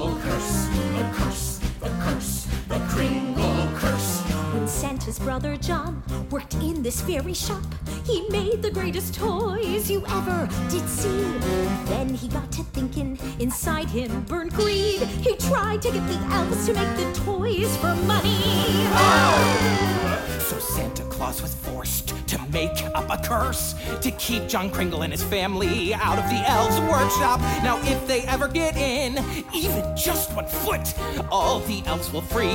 Santa's 5.10 5.26
brother 5.26 5.56
John 5.56 6.02
worked 6.30 6.54
in 6.54 6.84
this 6.84 7.00
fairy 7.00 7.34
shop, 7.34 7.64
he 8.04 8.28
made 8.28 8.62
the 8.62 8.70
greatest 8.70 9.12
toys 9.12 9.90
you 9.90 10.04
ever 10.06 10.48
did 10.70 10.88
see. 10.88 11.22
Then 11.86 12.14
he 12.14 12.28
got 12.28 12.52
to 12.52 12.62
thinking, 12.62 13.18
inside 13.40 13.88
him 13.88 14.22
burned 14.22 14.52
greed. 14.52 15.00
He 15.00 15.34
tried 15.36 15.82
to 15.82 15.90
get 15.90 16.06
the 16.06 16.18
elves 16.32 16.66
to 16.66 16.74
make 16.74 16.96
the 16.96 17.12
toys 17.24 17.76
for 17.78 17.94
money. 18.06 18.80
So 20.50 20.58
Santa 20.58 21.04
Claus 21.04 21.40
was 21.40 21.54
forced 21.54 22.08
to 22.26 22.36
make 22.50 22.84
up 22.96 23.08
a 23.08 23.24
curse 23.24 23.76
to 24.00 24.10
keep 24.10 24.48
John 24.48 24.68
Kringle 24.68 25.02
and 25.02 25.12
his 25.12 25.22
family 25.22 25.94
out 25.94 26.18
of 26.18 26.24
the 26.24 26.42
elves' 26.44 26.80
workshop. 26.90 27.38
Now, 27.62 27.78
if 27.84 28.04
they 28.08 28.22
ever 28.22 28.48
get 28.48 28.76
in, 28.76 29.24
even 29.54 29.84
just 29.96 30.34
one 30.34 30.48
foot, 30.48 30.92
all 31.30 31.60
the 31.60 31.84
elves 31.86 32.12
will 32.12 32.22
freeze. 32.22 32.50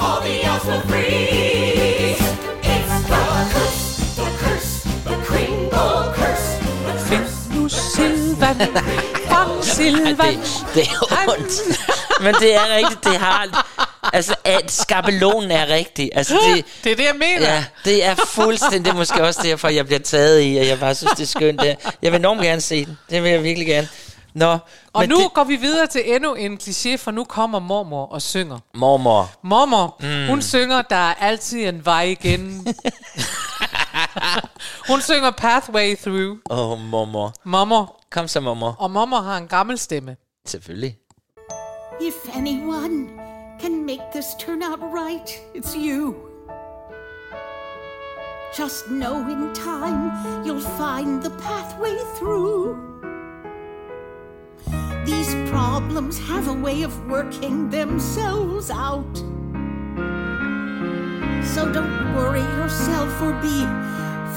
All 0.00 0.20
the 0.22 0.42
elves 0.42 0.64
will 0.64 0.80
freeze. 0.80 2.18
It's 2.64 3.02
the 3.06 3.48
curse, 3.52 4.16
the 4.16 4.36
curse, 4.40 4.82
the 5.04 5.16
Kringle 5.22 6.12
curse, 6.12 6.58
the 6.58 7.04
curse. 7.06 7.48
Nu 7.48 9.06
Fra 9.40 9.62
Silvan. 9.62 10.16
det, 10.16 10.64
det 10.74 10.82
er 10.82 11.28
ondt. 11.28 11.52
Men 12.24 12.34
det 12.34 12.54
er 12.54 12.76
rigtigt, 12.76 13.04
det 13.04 13.16
har... 13.16 13.66
Altså, 14.12 14.34
at 14.44 14.70
skabelonen 14.72 15.50
er 15.50 15.68
rigtig. 15.68 16.10
Altså, 16.14 16.34
det, 16.34 16.64
Det 16.84 16.92
er 16.92 16.96
det, 16.96 17.04
jeg 17.04 17.14
mener. 17.14 17.54
Ja, 17.54 17.64
det 17.84 18.04
er 18.04 18.14
fuldstændig. 18.14 18.84
Det 18.84 18.90
er 18.90 18.94
måske 18.94 19.22
også 19.22 19.40
derfor, 19.42 19.68
jeg 19.68 19.86
bliver 19.86 19.98
taget 19.98 20.42
i, 20.42 20.56
og 20.56 20.66
jeg 20.66 20.80
bare 20.80 20.94
synes, 20.94 21.12
det 21.12 21.22
er 21.22 21.26
skønt. 21.26 21.60
Det. 21.60 21.76
Jeg 22.02 22.12
vil 22.12 22.18
enormt 22.18 22.42
gerne 22.42 22.60
se 22.60 22.84
den. 22.84 22.98
Det 23.10 23.22
vil 23.22 23.30
jeg 23.30 23.42
virkelig 23.42 23.66
gerne. 23.66 23.88
Nå, 24.34 24.58
Og 24.92 25.06
nu 25.06 25.16
det, 25.16 25.32
går 25.34 25.44
vi 25.44 25.56
videre 25.56 25.86
til 25.86 26.02
endnu 26.14 26.34
en 26.34 26.58
kliché, 26.62 26.96
for 26.96 27.10
nu 27.10 27.24
kommer 27.24 27.58
mormor 27.58 28.06
og 28.06 28.22
synger. 28.22 28.58
mormor. 28.74 29.30
Mormor, 29.44 29.96
mm. 30.00 30.26
hun 30.26 30.42
synger, 30.42 30.82
der 30.82 30.96
er 30.96 31.14
altid 31.14 31.68
en 31.68 31.84
vej 31.84 32.02
igen. 32.02 32.66
hun 34.90 35.00
synger 35.02 35.30
Pathway 35.30 35.96
Through. 35.98 36.38
Åh, 36.50 36.70
oh, 36.70 36.78
mormor. 36.80 37.32
Mormor. 37.44 37.99
Kom 38.10 38.28
så, 38.28 38.40
mormor. 38.40 38.76
Og 38.78 38.90
mormor 38.90 39.16
har 39.16 39.36
en 39.36 39.46
gammel 39.46 39.78
stemme. 39.78 40.16
Selvfølgelig. 40.46 40.98
If 42.00 42.36
anyone 42.36 43.08
can 43.60 43.86
make 43.86 44.02
this 44.12 44.26
turn 44.38 44.62
out 44.62 44.80
right, 44.82 45.30
it's 45.54 45.76
you. 45.76 46.14
Just 48.56 48.90
know 48.90 49.16
in 49.16 49.54
time 49.54 50.10
you'll 50.44 50.68
find 50.78 51.22
the 51.22 51.30
pathway 51.30 51.96
through. 52.18 52.76
These 55.06 55.34
problems 55.50 56.18
have 56.18 56.48
a 56.48 56.62
way 56.64 56.82
of 56.82 56.92
working 57.06 57.70
themselves 57.70 58.70
out. 58.70 59.16
So 61.44 61.72
don't 61.72 62.14
worry 62.16 62.46
yourself 62.58 63.22
or 63.22 63.32
be 63.40 63.58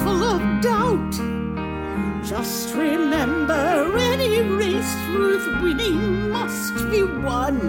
full 0.03 0.23
of 0.23 0.61
doubt. 0.61 1.42
Just 2.25 2.73
remember 2.73 3.91
any 3.97 4.41
race 4.41 4.95
worth 5.13 5.45
winning 5.61 6.29
must 6.31 6.73
be 6.89 7.03
won. 7.03 7.59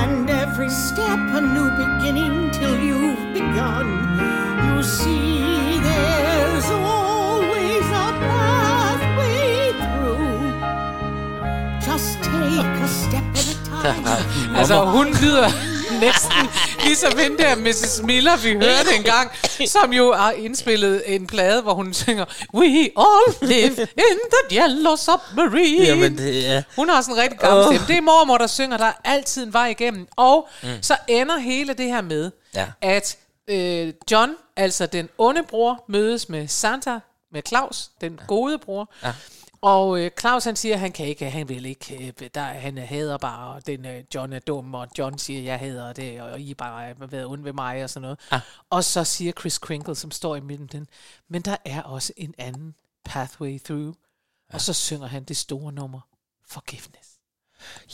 And 0.00 0.30
every 0.30 0.70
step 0.70 1.18
a 1.18 1.40
new 1.40 1.70
beginning 1.82 2.50
till 2.52 2.78
you've 2.78 3.34
begun. 3.34 3.86
You 4.76 4.82
see, 4.84 5.80
there's 5.80 6.70
always 6.70 7.86
a 8.06 8.08
pathway 8.22 9.72
through. 9.82 10.54
Just 11.84 12.22
take 12.22 12.74
a 12.80 12.88
step 12.88 13.24
at 13.34 13.46
a 13.52 13.56
time. 13.82 14.56
Altså, 14.56 14.84
hun 14.84 15.10
lyder 15.12 15.73
næsten 16.00 16.48
ligesom 16.84 17.18
hende 17.18 17.38
der 17.38 17.56
Mrs. 17.56 18.02
Miller, 18.02 18.36
vi 18.36 18.52
hørte 18.52 18.94
engang, 18.96 19.30
som 19.66 19.92
jo 19.92 20.12
har 20.12 20.30
indspillet 20.32 21.02
en 21.14 21.26
plade, 21.26 21.62
hvor 21.62 21.74
hun 21.74 21.94
synger 21.94 22.24
We 22.54 22.90
all 22.96 23.48
live 23.48 23.76
in 23.96 24.18
the 24.32 24.58
yellow 24.60 24.96
submarine. 24.96 25.84
Jamen, 25.86 26.18
det 26.18 26.46
er... 26.50 26.62
Hun 26.76 26.88
har 26.88 27.00
sådan 27.02 27.14
en 27.16 27.22
rigtig 27.22 27.38
gammel 27.38 27.64
stemme. 27.64 27.86
Det 27.86 27.96
er 27.96 28.00
mormor, 28.00 28.38
der 28.38 28.46
synger, 28.46 28.76
der 28.76 28.84
er 28.86 28.92
altid 29.04 29.46
en 29.46 29.52
vej 29.52 29.66
igennem. 29.68 30.06
Og 30.16 30.48
Mm. 30.62 30.68
mm. 30.68 30.82
så 30.82 30.96
ender 31.08 31.38
hele 31.38 31.74
det 31.74 31.86
her 31.86 32.02
med, 32.02 32.30
Ja. 32.54 32.66
at 32.82 33.16
øh, 33.48 33.92
John, 34.10 34.30
altså 34.56 34.86
den 34.86 35.08
onde 35.18 35.42
bror, 35.42 35.84
mødes 35.88 36.28
med 36.28 36.48
Santa, 36.48 36.98
med 37.32 37.42
Claus, 37.48 37.88
den 38.00 38.20
gode 38.26 38.58
bror. 38.58 38.90
Ja. 39.04 39.12
Og 39.64 40.00
øh, 40.00 40.10
Claus 40.20 40.44
han 40.44 40.56
siger, 40.56 40.74
at 40.74 40.80
han 40.80 40.92
kan 40.92 41.06
ikke, 41.06 41.30
han 41.30 41.48
vil 41.48 41.66
ikke, 41.66 42.12
øh, 42.22 42.28
der, 42.34 42.42
han 42.42 42.78
hader 42.78 43.18
bare, 43.18 43.54
og 43.54 43.66
den 43.66 43.86
øh, 43.86 44.04
John 44.14 44.32
er 44.32 44.38
dum, 44.38 44.74
og 44.74 44.88
John 44.98 45.18
siger, 45.18 45.42
jeg 45.42 45.58
hader 45.58 45.92
det, 45.92 46.20
og 46.22 46.40
I 46.40 46.50
er 46.50 46.54
bare 46.54 46.94
har 46.98 47.06
været 47.06 47.26
onde 47.26 47.44
ved 47.44 47.52
mig, 47.52 47.84
og 47.84 47.90
sådan 47.90 48.02
noget. 48.02 48.18
Ja. 48.32 48.40
Og 48.70 48.84
så 48.84 49.04
siger 49.04 49.32
Chris 49.32 49.58
Kringle, 49.58 49.94
som 49.94 50.10
står 50.10 50.36
i 50.36 50.40
midten, 50.40 50.66
den, 50.66 50.86
men 51.28 51.42
der 51.42 51.56
er 51.64 51.82
også 51.82 52.12
en 52.16 52.34
anden 52.38 52.74
pathway 53.04 53.60
through. 53.64 53.94
Og 54.52 54.60
så 54.60 54.72
synger 54.72 55.06
han 55.06 55.24
det 55.24 55.36
store 55.36 55.72
nummer, 55.72 56.00
Forgiveness. 56.48 57.08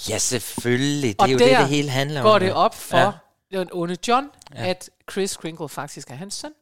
Ja, 0.08 0.18
selvfølgelig. 0.18 1.12
Det 1.12 1.20
Og 1.20 1.28
er 1.28 1.32
jo 1.32 1.38
det, 1.38 1.58
det 1.58 1.68
hele 1.68 1.90
handler 1.90 2.20
om. 2.20 2.24
går 2.24 2.38
det 2.38 2.52
op 2.52 2.74
for 2.74 2.96
Ja. 3.52 3.58
den 3.58 3.68
onde 3.72 3.96
John, 4.08 4.28
ja. 4.54 4.66
at 4.66 4.90
Chris 5.10 5.36
Kringle 5.36 5.68
faktisk 5.68 6.10
er 6.10 6.14
hans 6.14 6.34
søn. 6.34 6.52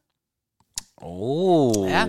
Oh. 1.03 1.91
Ja. 1.91 2.07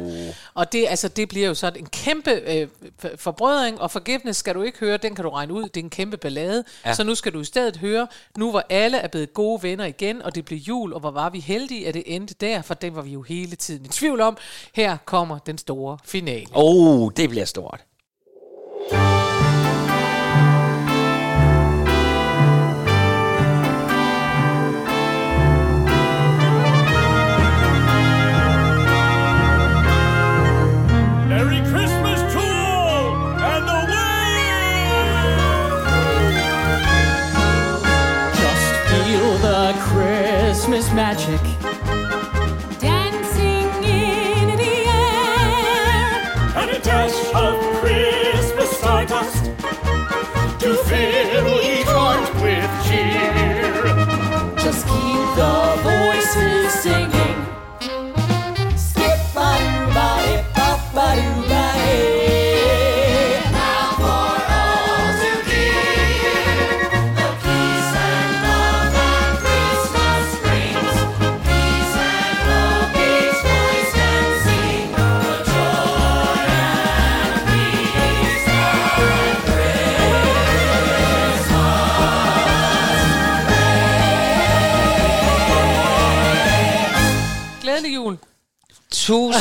Og 0.54 0.72
det, 0.72 0.86
altså, 0.90 1.08
det 1.08 1.30
bliver 1.30 1.48
jo 1.48 1.54
sådan 1.54 1.80
en 1.80 1.86
kæmpe 1.86 2.32
øh, 2.32 2.68
for- 3.00 3.10
forbrødring, 3.16 3.82
og 3.82 3.92
forgiveness 3.92 4.40
skal 4.40 4.56
du 4.56 4.62
ikke 4.62 4.80
høre, 4.80 4.98
den 4.98 5.16
kan 5.16 5.24
du 5.24 5.30
regne 5.30 5.54
ud, 5.54 5.64
det 5.64 5.78
er 5.78 5.84
en 5.84 5.90
kæmpe 5.90 6.18
ballade. 6.18 6.64
Ja. 6.86 6.90
Ja. 6.90 6.96
Så 6.96 7.04
nu 7.04 7.16
skal 7.16 7.34
du 7.34 7.40
i 7.40 7.44
stedet 7.46 7.78
høre, 7.78 8.08
nu 8.38 8.50
hvor 8.52 8.64
alle 8.70 8.98
er 8.98 9.08
blevet 9.08 9.34
gode 9.34 9.64
venner 9.64 9.86
igen, 9.86 10.22
og 10.22 10.36
det 10.36 10.46
blev 10.46 10.58
jul, 10.60 10.94
og 10.94 11.00
hvor 11.00 11.12
var 11.12 11.30
vi 11.30 11.40
heldige, 11.40 11.88
at 11.88 11.94
det 11.94 12.04
endte 12.06 12.36
der, 12.42 12.62
for 12.62 12.74
den 12.74 12.96
var 12.96 13.02
vi 13.02 13.10
jo 13.12 13.22
hele 13.22 13.56
tiden 13.56 13.86
i 13.86 13.88
tvivl 13.88 14.22
om. 14.22 14.38
Her 14.74 14.98
kommer 15.06 15.38
den 15.40 15.58
store 15.58 15.98
finale. 16.06 16.46
Oh, 16.54 17.12
det 17.18 17.30
bliver 17.30 17.46
stort. 17.46 17.82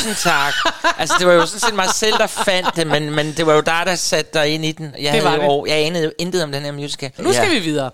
Tusind 0.09 0.33
tak. 0.33 0.55
altså, 0.99 1.15
det 1.19 1.27
var 1.27 1.33
jo 1.33 1.47
sådan 1.47 1.61
set 1.61 1.75
mig 1.75 1.89
selv, 1.95 2.19
der 2.19 2.27
fandt 2.27 2.77
det, 2.77 2.87
men, 2.87 3.11
men 3.15 3.33
det 3.37 3.47
var 3.47 3.55
jo 3.55 3.61
dig, 3.61 3.83
der 3.87 3.95
satte 3.95 4.39
dig 4.39 4.49
ind 4.49 4.65
i 4.65 4.73
den. 4.73 4.95
Jeg, 4.99 5.15
Det 5.15 5.25
var 5.25 5.31
havde 5.31 5.43
det. 5.43 5.47
jo, 5.49 5.67
jeg 5.67 5.77
anede 5.87 6.05
jo 6.05 6.11
intet 6.19 6.43
om 6.43 6.53
den 6.53 6.63
her 6.63 6.73
musical. 6.73 7.11
Nu 7.19 7.33
skal 7.33 7.51
vi 7.51 7.59
videre. 7.59 7.91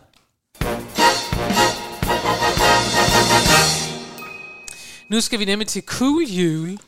Nu 5.11 5.21
skal 5.21 5.39
vi 5.39 5.45
nemlig 5.45 5.69
til 5.69 5.83
Cool 5.87 6.23
Jul. 6.23 6.79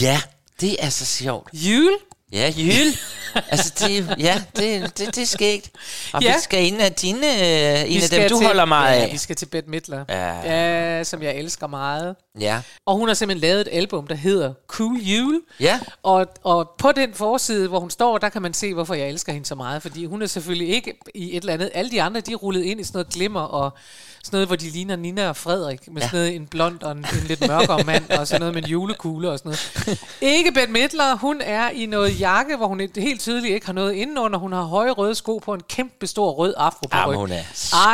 Ja, 0.00 0.20
det 0.60 0.76
er 0.84 0.88
så 0.90 1.06
sjovt. 1.06 1.48
Jul? 1.52 1.92
Ja, 2.34 2.48
jul. 2.56 2.92
altså, 3.50 3.72
det, 3.78 4.14
ja, 4.18 4.42
det, 4.56 4.98
det, 4.98 5.06
det 5.16 5.18
er 5.22 5.26
skægt. 5.26 5.70
Og 6.12 6.22
Ja. 6.22 6.34
vi 6.34 6.40
skal 6.42 6.66
en 6.72 6.80
af 6.80 6.92
dine, 6.92 7.26
øh, 7.26 7.92
en 7.92 8.02
af 8.02 8.08
dem, 8.10 8.28
du 8.30 8.38
til- 8.38 8.46
holder 8.46 8.64
meget 8.64 8.96
ja, 8.98 9.02
af. 9.06 9.12
vi 9.12 9.18
skal 9.18 9.36
til 9.36 9.46
Bette 9.46 9.70
Midler. 9.70 10.04
Ja. 10.08 10.52
ja. 10.98 11.04
som 11.04 11.22
jeg 11.22 11.34
elsker 11.36 11.66
meget. 11.66 12.16
Ja. 12.40 12.60
Og 12.86 12.96
hun 12.96 13.08
har 13.08 13.14
simpelthen 13.14 13.48
lavet 13.48 13.60
et 13.60 13.68
album, 13.72 14.06
der 14.06 14.14
hedder 14.14 14.52
Cool 14.66 14.96
Jule. 14.98 15.40
Ja. 15.60 15.80
Og, 16.02 16.26
og 16.44 16.70
på 16.78 16.92
den 16.92 17.14
forside, 17.14 17.68
hvor 17.68 17.80
hun 17.80 17.90
står, 17.90 18.18
der 18.18 18.28
kan 18.28 18.42
man 18.42 18.54
se, 18.54 18.74
hvorfor 18.74 18.94
jeg 18.94 19.08
elsker 19.08 19.32
hende 19.32 19.46
så 19.46 19.54
meget. 19.54 19.82
Fordi 19.82 20.04
hun 20.04 20.22
er 20.22 20.26
selvfølgelig 20.26 20.68
ikke 20.68 20.94
i 21.14 21.36
et 21.36 21.40
eller 21.40 21.52
andet... 21.54 21.70
Alle 21.74 21.90
de 21.90 22.02
andre, 22.02 22.20
de 22.20 22.32
er 22.32 22.36
rullet 22.36 22.62
ind 22.64 22.80
i 22.80 22.84
sådan 22.84 22.96
noget 22.98 23.08
glimmer 23.14 23.40
og 23.40 23.70
sådan 24.24 24.36
noget, 24.36 24.48
hvor 24.48 24.56
de 24.56 24.70
ligner 24.70 24.96
Nina 24.96 25.28
og 25.28 25.36
Frederik. 25.36 25.88
Med 25.92 26.02
Ja. 26.02 26.08
sådan 26.08 26.20
noget, 26.20 26.36
en 26.36 26.46
blond 26.46 26.82
og 26.82 26.92
en, 26.92 26.98
en 26.98 27.04
lidt 27.26 27.40
mørkere 27.48 27.84
mand, 27.84 28.10
og 28.10 28.26
sådan 28.26 28.40
noget 28.40 28.54
med 28.54 28.62
en 28.62 28.68
julekugle 28.68 29.30
og 29.30 29.38
sådan 29.38 29.56
noget. 29.86 30.04
Ikke 30.20 30.52
Bette 30.52 30.72
Midler, 30.72 31.16
hun 31.16 31.40
er 31.40 31.70
i 31.70 31.86
noget 31.86 32.20
jakke, 32.20 32.56
hvor 32.56 32.66
hun 32.66 32.80
helt 32.96 33.20
tydeligt 33.20 33.54
ikke 33.54 33.66
har 33.66 33.72
noget 33.72 33.92
indenunder. 33.92 34.38
Hun 34.38 34.52
har 34.52 34.62
høje 34.62 34.90
røde 34.90 35.14
sko 35.14 35.38
på 35.38 35.54
en 35.54 35.62
kæmpe 35.68 36.06
stor 36.06 36.30
rød 36.30 36.54
afro 36.56 36.86
på 36.88 36.98
ryggen. 37.06 37.20
hun 37.20 37.30
er 37.32 37.40
I 37.40 37.44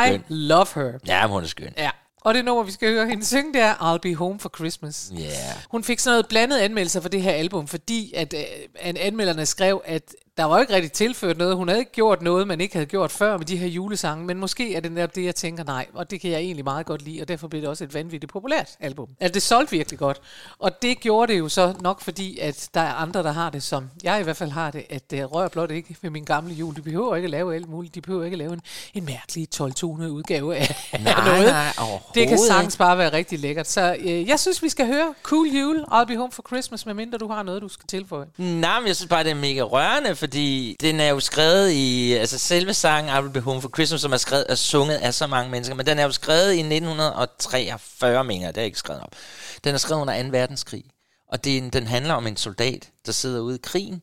skøn. 0.09 0.23
love 0.29 0.65
her. 0.75 0.91
Ja, 1.07 1.27
hun 1.27 1.43
er 1.43 1.47
skøn. 1.47 1.73
Ja. 1.77 1.89
Og 2.21 2.33
det 2.33 2.45
nummer, 2.45 2.63
vi 2.63 2.71
skal 2.71 2.89
høre 2.93 3.07
hende 3.07 3.25
synge, 3.25 3.53
det 3.53 3.61
er 3.61 3.73
I'll 3.95 3.97
Be 3.97 4.15
Home 4.15 4.39
for 4.39 4.51
Christmas. 4.55 5.11
Ja. 5.17 5.25
Hun 5.71 5.83
fik 5.83 5.99
sådan 5.99 6.13
noget 6.13 6.27
blandet 6.27 6.57
anmeldelser 6.57 7.01
for 7.01 7.09
det 7.09 7.21
her 7.21 7.31
album, 7.31 7.67
fordi 7.67 8.13
at, 8.15 8.33
øh, 8.33 8.43
at 8.79 8.97
anmelderne 8.97 9.45
skrev, 9.45 9.81
at 9.85 10.15
der 10.41 10.47
var 10.47 10.55
jo 10.55 10.61
ikke 10.61 10.73
rigtig 10.73 10.91
tilført 10.91 11.37
noget. 11.37 11.55
Hun 11.55 11.67
havde 11.67 11.79
ikke 11.79 11.91
gjort 11.91 12.21
noget, 12.21 12.47
man 12.47 12.61
ikke 12.61 12.75
havde 12.75 12.85
gjort 12.85 13.11
før 13.11 13.37
med 13.37 13.45
de 13.45 13.57
her 13.57 13.67
julesange, 13.67 14.25
men 14.25 14.37
måske 14.37 14.75
er 14.75 14.79
det 14.79 14.91
netop 14.91 15.15
det, 15.15 15.25
jeg 15.25 15.35
tænker, 15.35 15.63
nej, 15.63 15.85
og 15.93 16.11
det 16.11 16.21
kan 16.21 16.31
jeg 16.31 16.39
egentlig 16.39 16.63
meget 16.63 16.85
godt 16.85 17.01
lide, 17.01 17.21
og 17.21 17.27
derfor 17.27 17.47
blev 17.47 17.61
det 17.61 17.69
også 17.69 17.83
et 17.83 17.93
vanvittigt 17.93 18.31
populært 18.31 18.69
album. 18.79 19.07
Altså, 19.19 19.33
det 19.33 19.41
solgte 19.41 19.71
virkelig 19.71 19.99
godt. 19.99 20.21
Og 20.59 20.81
det 20.81 20.99
gjorde 20.99 21.33
det 21.33 21.39
jo 21.39 21.49
så 21.49 21.73
nok, 21.81 22.01
fordi 22.01 22.39
at 22.39 22.69
der 22.73 22.81
er 22.81 22.93
andre, 22.93 23.23
der 23.23 23.31
har 23.31 23.49
det, 23.49 23.63
som 23.63 23.89
jeg 24.03 24.19
i 24.19 24.23
hvert 24.23 24.37
fald 24.37 24.51
har 24.51 24.71
det, 24.71 24.85
at 24.89 25.11
det 25.11 25.31
rører 25.31 25.47
blot 25.47 25.71
ikke 25.71 25.95
med 26.01 26.09
min 26.09 26.23
gamle 26.23 26.53
jul. 26.53 26.75
De 26.75 26.81
behøver 26.81 27.15
ikke 27.15 27.25
at 27.25 27.31
lave 27.31 27.55
alt 27.55 27.69
muligt. 27.69 27.95
De 27.95 28.01
behøver 28.01 28.23
ikke 28.25 28.35
at 28.35 28.39
lave 28.39 28.53
en, 28.53 28.61
en 28.93 29.05
mærkelig 29.05 29.49
12 29.49 29.73
udgave 29.91 30.55
af, 30.55 30.75
Nej, 31.03 31.13
af 31.17 31.25
noget. 31.25 31.45
nej, 31.45 31.73
det 32.15 32.27
kan 32.27 32.37
sagtens 32.37 32.77
bare 32.77 32.97
være 32.97 33.13
rigtig 33.13 33.39
lækkert. 33.39 33.67
Så 33.67 33.95
øh, 33.99 34.27
jeg 34.27 34.39
synes, 34.39 34.63
vi 34.63 34.69
skal 34.69 34.85
høre 34.87 35.13
Cool 35.23 35.47
Jule, 35.47 35.85
I'll 35.91 36.05
Be 36.05 36.17
Home 36.17 36.31
for 36.31 36.43
Christmas, 36.47 36.85
medmindre 36.85 37.17
du 37.17 37.27
har 37.27 37.43
noget, 37.43 37.61
du 37.61 37.69
skal 37.69 37.87
tilføje. 37.87 38.25
Nej, 38.37 38.79
men 38.79 38.87
jeg 38.87 38.95
synes 38.95 39.09
bare, 39.09 39.23
det 39.23 39.31
er 39.31 39.35
mega 39.35 39.61
rørende, 39.61 40.15
fordi 40.31 40.77
den 40.81 40.99
er 40.99 41.09
jo 41.09 41.19
skrevet 41.19 41.71
i... 41.71 42.13
Altså 42.13 42.37
selve 42.37 42.73
sangen, 42.73 43.15
I 43.15 43.19
Will 43.19 43.33
Be 43.33 43.39
Home 43.39 43.61
for 43.61 43.69
Christmas, 43.69 44.01
som 44.01 44.13
er, 44.13 44.17
skrevet, 44.17 44.47
og 44.47 44.57
sunget 44.57 44.95
af 44.95 45.13
så 45.13 45.27
mange 45.27 45.51
mennesker, 45.51 45.75
men 45.75 45.85
den 45.85 45.99
er 45.99 46.03
jo 46.03 46.11
skrevet 46.11 46.53
i 46.53 46.59
1943, 46.59 48.23
mener 48.23 48.45
jeg. 48.45 48.55
Det 48.55 48.61
er 48.61 48.65
ikke 48.65 48.77
skrevet 48.77 49.01
op. 49.03 49.15
Den 49.63 49.73
er 49.73 49.77
skrevet 49.77 50.01
under 50.01 50.23
2. 50.23 50.29
verdenskrig. 50.31 50.83
Og 51.31 51.43
det, 51.43 51.57
en- 51.57 51.69
den 51.69 51.87
handler 51.87 52.13
om 52.13 52.27
en 52.27 52.37
soldat, 52.37 52.89
der 53.05 53.11
sidder 53.11 53.39
ude 53.39 53.55
i 53.55 53.59
krigen, 53.63 54.01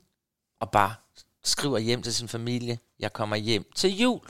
og 0.61 0.71
bare 0.71 0.95
skriver 1.45 1.79
hjem 1.79 2.03
til 2.03 2.15
sin 2.15 2.29
familie, 2.29 2.79
jeg 3.01 3.13
kommer 3.13 3.37
hjem 3.37 3.65
til 3.77 3.99
jul. 3.99 4.21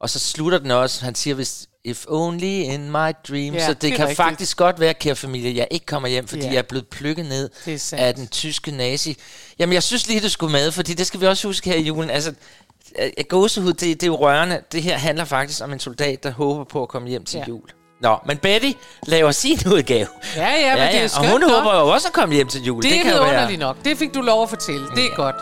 Og 0.00 0.10
så 0.10 0.18
slutter 0.18 0.58
den 0.58 0.70
også, 0.70 1.04
han 1.04 1.14
siger 1.14 1.34
hvis 1.34 1.68
if 1.86 2.04
only 2.08 2.44
in 2.44 2.90
my 2.90 3.10
dream. 3.28 3.54
Ja, 3.54 3.66
så 3.66 3.72
det, 3.74 3.82
det 3.82 3.92
kan 3.92 4.00
rigtigt. 4.00 4.16
faktisk 4.16 4.56
godt 4.56 4.80
være, 4.80 4.94
kære 4.94 5.16
familie, 5.16 5.56
jeg 5.56 5.68
ikke 5.70 5.86
kommer 5.86 6.08
hjem, 6.08 6.26
fordi 6.28 6.42
Ja. 6.42 6.48
jeg 6.48 6.56
er 6.58 6.62
blevet 6.62 6.86
plukket 6.88 7.26
ned 7.26 7.50
af 7.92 8.14
den 8.14 8.28
tyske 8.28 8.70
nazi. 8.70 9.16
Jamen, 9.58 9.72
jeg 9.72 9.82
synes 9.82 10.08
lige, 10.08 10.20
du 10.20 10.28
skulle 10.28 10.52
med, 10.52 10.72
fordi 10.72 10.94
det 10.94 11.06
skal 11.06 11.20
vi 11.20 11.26
også 11.26 11.48
huske 11.48 11.70
her 11.70 11.76
i 11.76 11.82
julen. 11.82 12.10
Altså, 12.10 12.32
øh, 13.02 13.10
gåsehud, 13.28 13.72
det, 13.72 13.80
det 13.80 14.02
er 14.02 14.06
jo 14.06 14.16
rørende. 14.16 14.60
Det 14.72 14.82
her 14.82 14.96
handler 14.98 15.24
faktisk 15.24 15.64
om 15.64 15.72
en 15.72 15.80
soldat, 15.80 16.22
der 16.22 16.30
håber 16.30 16.64
på 16.64 16.82
at 16.82 16.88
komme 16.88 17.08
hjem 17.08 17.24
til 17.24 17.38
Ja. 17.38 17.44
jul. 17.48 17.62
Nå, 18.00 18.16
men 18.26 18.36
Betty 18.38 18.70
laver 19.06 19.30
sin 19.30 19.58
udgave. 19.72 20.06
Ja, 20.36 20.48
ja, 20.54 20.76
men 20.76 20.86
det 20.94 21.00
er 21.00 21.04
Og 21.04 21.10
skønt 21.10 21.30
hun 21.30 21.40
nok. 21.40 21.50
håber 21.50 21.74
jo 21.80 21.88
også 21.88 22.08
at 22.08 22.14
komme 22.14 22.34
hjem 22.34 22.48
til 22.48 22.62
jul. 22.62 22.82
Det, 22.82 22.90
det 22.92 23.00
kan 23.02 23.12
er 23.12 23.16
jo 23.16 23.22
være- 23.22 23.32
underligt 23.32 23.60
nok. 23.60 23.76
Det 23.84 23.98
fik 23.98 24.14
du 24.14 24.20
lov 24.20 24.42
at 24.42 24.48
fortælle. 24.48 24.86
Det 24.96 25.04
er 25.04 25.16
godt. 25.16 25.36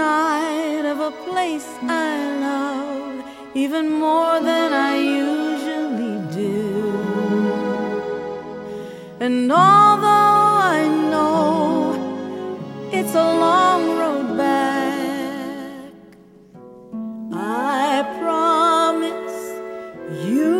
Of 0.00 1.00
a 1.00 1.10
place 1.30 1.68
I 1.82 2.16
love 2.40 3.24
even 3.54 3.90
more 3.90 4.40
than 4.40 4.72
I 4.72 4.96
usually 4.96 6.18
do. 6.34 6.62
And 9.20 9.52
although 9.52 10.48
I 10.76 10.88
know 11.10 12.90
it's 12.92 13.14
a 13.14 13.28
long 13.46 13.82
road 14.00 14.36
back, 14.36 15.92
I 17.32 18.02
promise 18.20 19.40
you 20.26 20.58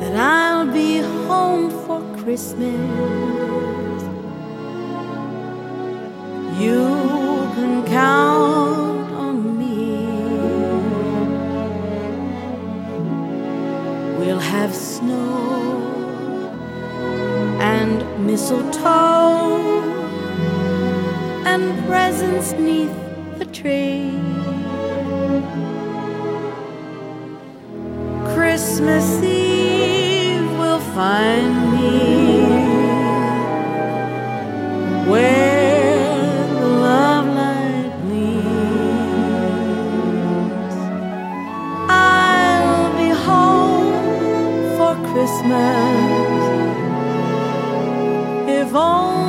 that 0.00 0.14
I'll 0.16 0.72
be 0.72 1.00
home 1.28 1.70
for 1.84 2.00
Christmas. 2.22 3.29
Christmas 28.34 29.22
Eve 29.22 30.50
will 30.58 30.80
find 30.94 31.72
me 31.72 32.19
Christmas, 45.40 45.56
if 48.46 48.74
only 48.74 49.19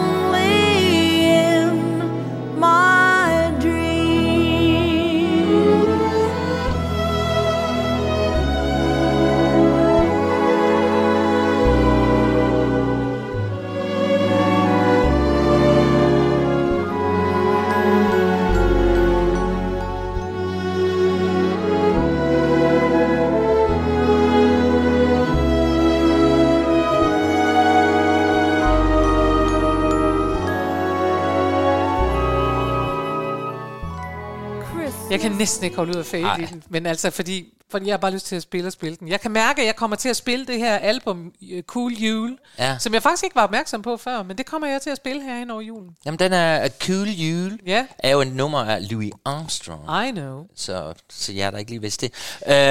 Jeg 35.12 35.20
kan 35.20 35.32
næsten 35.32 35.64
ikke 35.66 35.76
holde 35.76 35.91
ud 35.91 35.99
af 35.99 36.05
fade 36.05 36.30
i 36.39 36.45
den, 36.45 36.64
men 36.70 36.86
altså 36.86 37.09
fordi, 37.12 37.45
fordi 37.72 37.86
jeg 37.86 37.93
har 37.93 37.97
bare 37.97 38.12
lyst 38.12 38.26
til 38.28 38.36
at 38.36 38.41
spille 38.41 38.68
og 38.68 38.72
spille 38.74 38.95
den. 38.95 39.07
Jeg 39.07 39.22
kan 39.22 39.32
mærke, 39.32 39.62
at 39.62 39.68
jeg 39.68 39.76
kommer 39.76 39.95
til 39.97 40.09
at 40.09 40.16
spille 40.16 40.45
det 40.45 40.57
her 40.57 40.76
album 40.78 41.32
øh, 41.51 41.64
Cool 41.64 41.93
Jule, 41.93 42.38
Ja. 42.59 42.78
som 42.80 42.93
jeg 42.93 43.03
faktisk 43.03 43.24
ikke 43.24 43.36
var 43.36 43.43
opmærksom 43.43 43.82
på 43.82 43.97
før, 43.97 44.24
men 44.24 44.38
det 44.38 44.45
kommer 44.45 44.68
jeg 44.68 44.82
til 44.82 44.89
at 44.89 44.97
spille 44.97 45.22
her 45.24 45.38
hen 45.38 45.51
over 45.51 45.62
julen. 45.62 45.89
Jamen, 46.05 46.20
den 46.20 46.34
er 46.34 46.70
Cool 46.86 47.09
Jule. 47.09 47.57
Ja. 47.66 47.86
Er 47.99 48.09
jo 48.12 48.22
et 48.22 48.36
nummer 48.36 48.59
af 48.64 48.91
Louis 48.91 49.12
Armstrong. 49.26 50.07
I 50.07 50.12
know. 50.12 50.43
Så, 50.55 50.93
så 51.09 51.32
jeg 51.34 51.51
der 51.51 51.57
ikke 51.57 51.72
lige 51.72 51.82
vidste 51.82 52.07
det. 52.07 52.14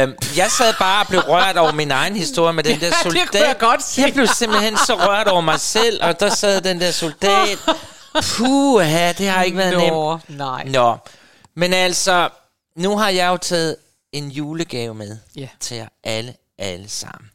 Øhm, 0.03 0.13
jeg 0.37 0.51
sad 0.51 0.75
bare 0.79 1.03
og 1.03 1.09
blev 1.09 1.21
rørt 1.21 1.57
over 1.57 1.73
min 1.73 1.91
egen 1.91 2.17
historie 2.17 2.53
med 2.53 2.65
den 2.65 2.81
der 2.81 2.87
Ja, 2.87 2.91
det 2.91 2.97
soldat. 3.03 3.29
kunne 3.31 3.41
jeg 3.49 3.57
godt 3.59 3.83
se. 3.83 4.03
Jeg 4.03 4.13
blev 4.15 4.27
simpelthen 4.27 4.77
så 4.77 4.95
rørt 4.95 5.29
over 5.29 5.41
mig 5.41 5.61
selv, 5.61 6.05
og 6.05 6.21
der 6.21 6.29
sad 6.31 6.61
den 6.61 6.81
der 6.81 6.91
soldat. 6.91 7.59
Puh, 8.37 8.83
det 9.19 9.29
har 9.29 9.43
ikke 9.43 9.59
været 9.59 9.73
Nå, 9.91 10.11
nemt. 10.29 10.39
nej. 10.39 10.65
Nå, 10.69 10.97
men 11.55 11.73
altså, 11.73 12.29
nu 12.77 12.99
har 12.99 13.09
jeg 13.09 13.29
jo 13.29 13.37
taget 13.37 13.77
en 14.13 14.31
julegave 14.31 14.95
med 14.95 15.17
Ja. 15.37 15.49
til 15.61 15.77
jer 15.77 15.89
alle, 16.05 16.35
alle 16.59 16.89
sammen. 16.89 17.31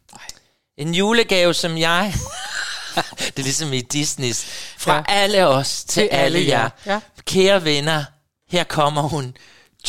En 0.77 0.93
julegave, 0.93 1.53
som 1.53 1.77
jeg... 1.77 2.13
det 3.19 3.39
er 3.39 3.43
ligesom 3.43 3.73
i 3.73 3.81
Disneys. 3.81 4.45
Fra 4.77 4.95
Ja. 4.95 5.03
alle 5.07 5.47
os 5.47 5.83
til, 5.83 5.87
Til 6.03 6.09
alle 6.11 6.37
alle 6.37 6.49
jer. 6.49 6.69
jer. 6.85 6.93
Ja. 6.93 6.99
Kære 7.25 7.63
venner, 7.63 8.03
her 8.49 8.63
kommer 8.63 9.01
hun, 9.01 9.37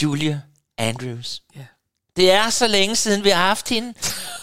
Julia 0.03 0.41
Andrews. 0.79 1.43
Ja. 1.57 1.61
Det 2.17 2.31
er 2.31 2.51
så 2.51 2.67
længe 2.67 2.97
siden, 2.97 3.25
vi 3.25 3.31
har 3.31 3.47
haft 3.47 3.69
hende. 3.69 3.95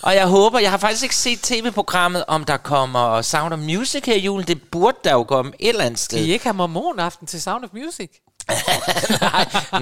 Og 0.02 0.16
jeg 0.16 0.28
håber, 0.28 0.60
jeg 0.60 0.72
har 0.72 0.78
faktisk 0.78 1.04
ikke 1.04 1.16
set 1.16 1.40
tv-programmet, 1.42 2.26
om 2.28 2.44
der 2.44 2.58
kommer 2.58 3.22
Sound 3.22 3.54
of 3.54 3.60
Music 3.60 4.04
her 4.06 4.16
i 4.16 4.20
julen. 4.20 4.48
Det 4.48 4.62
burde 4.72 4.98
der 5.04 5.12
jo 5.12 5.24
komme 5.24 5.52
et 5.60 5.70
eller 5.70 5.84
andet 5.86 6.00
sted. 6.00 6.18
Skal 6.18 6.30
I 6.30 6.34
ikke 6.34 6.46
have 6.46 6.54
mormonaften 6.54 7.28
til 7.28 7.42
Sound 7.42 7.64
of 7.64 7.70
Music? 7.74 8.12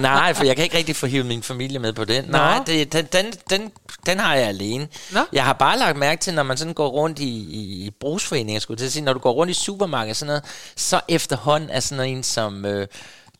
Nej, 0.00 0.34
for 0.34 0.44
jeg 0.44 0.56
kan 0.56 0.64
ikke 0.64 0.76
rigtig 0.76 0.96
få 0.96 1.06
hivet 1.06 1.26
min 1.26 1.42
familie 1.42 1.78
med 1.78 1.92
på 1.92 2.04
den. 2.04 2.24
Nå. 2.24 2.30
Nej, 2.32 2.60
det, 2.66 2.92
den, 2.92 3.04
den, 3.12 3.32
den, 3.50 3.70
den 4.06 4.18
har 4.18 4.34
jeg 4.34 4.48
alene. 4.48 4.88
Nå. 5.12 5.20
Jeg 5.32 5.44
har 5.44 5.52
bare 5.52 5.78
lagt 5.78 5.96
mærke 5.96 6.20
til, 6.20 6.34
når 6.34 6.42
man 6.42 6.56
sådan 6.56 6.74
går 6.74 6.88
rundt 6.88 7.18
i, 7.18 7.24
i, 7.28 7.86
i 7.86 7.90
brugsforeninger, 8.00 8.60
skulle 8.60 8.78
til 8.78 8.86
at 8.86 8.92
sige, 8.92 9.04
når 9.04 9.12
du 9.12 9.18
går 9.18 9.32
rundt 9.32 9.50
i 9.50 9.54
supermarkedet, 9.54 10.16
sådan 10.16 10.26
noget, 10.26 10.42
så 10.76 11.00
efterhånden 11.08 11.70
er 11.70 11.80
sådan 11.80 12.08
en 12.08 12.22
som... 12.22 12.64
Øh, 12.64 12.86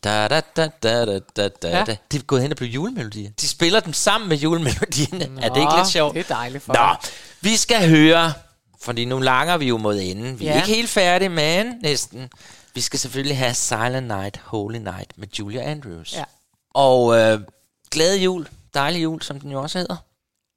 da, 0.05 0.29
da, 0.29 0.41
da, 0.57 0.69
da, 0.83 1.05
da, 1.05 1.19
da, 1.37 1.49
da, 1.49 1.69
Ja. 1.69 1.85
Det 1.85 2.19
er 2.19 2.23
gået 2.23 2.43
hen 2.43 2.51
og 2.51 2.57
blevet 2.57 2.75
julemelodier. 2.75 3.31
De 3.41 3.49
spiller 3.49 3.81
dem 3.81 3.93
sammen 3.93 4.29
med 4.29 4.37
julemelodierne. 4.37 5.43
er 5.43 5.49
det 5.49 5.61
ikke 5.61 5.77
lidt 5.77 5.89
sjovt? 5.89 6.15
det 6.15 6.31
er 6.31 6.35
dejligt 6.35 6.65
for 6.65 6.73
Nå, 6.73 6.79
dig. 7.03 7.11
vi 7.41 7.57
skal 7.57 7.89
høre, 7.89 8.33
fordi 8.83 9.05
nu 9.05 9.19
langer 9.19 9.57
vi 9.57 9.67
jo 9.69 9.77
mod 9.79 9.99
enden. 10.01 10.41
Vi 10.41 10.47
er 10.47 10.51
Ja. 10.51 10.57
ikke 10.57 10.69
helt 10.75 10.91
færdige, 10.91 11.29
men 11.29 11.67
næsten. 11.83 12.29
Vi 12.75 12.81
skal 12.81 12.99
selvfølgelig 12.99 13.39
have 13.39 13.55
Silent 13.55 14.07
Night, 14.07 14.41
Holy 14.45 14.77
Night 14.77 15.13
med 15.17 15.29
Julia 15.39 15.63
Andrews. 15.63 16.13
Ja. 16.13 16.25
Og 16.75 17.19
øh, 17.19 17.41
Glade 17.91 18.19
Jul, 18.19 18.49
Dejlig 18.75 19.03
Jul, 19.03 19.23
som 19.23 19.41
den 19.41 19.53
jo 19.53 19.63
også 19.63 19.79
hedder, 19.79 19.97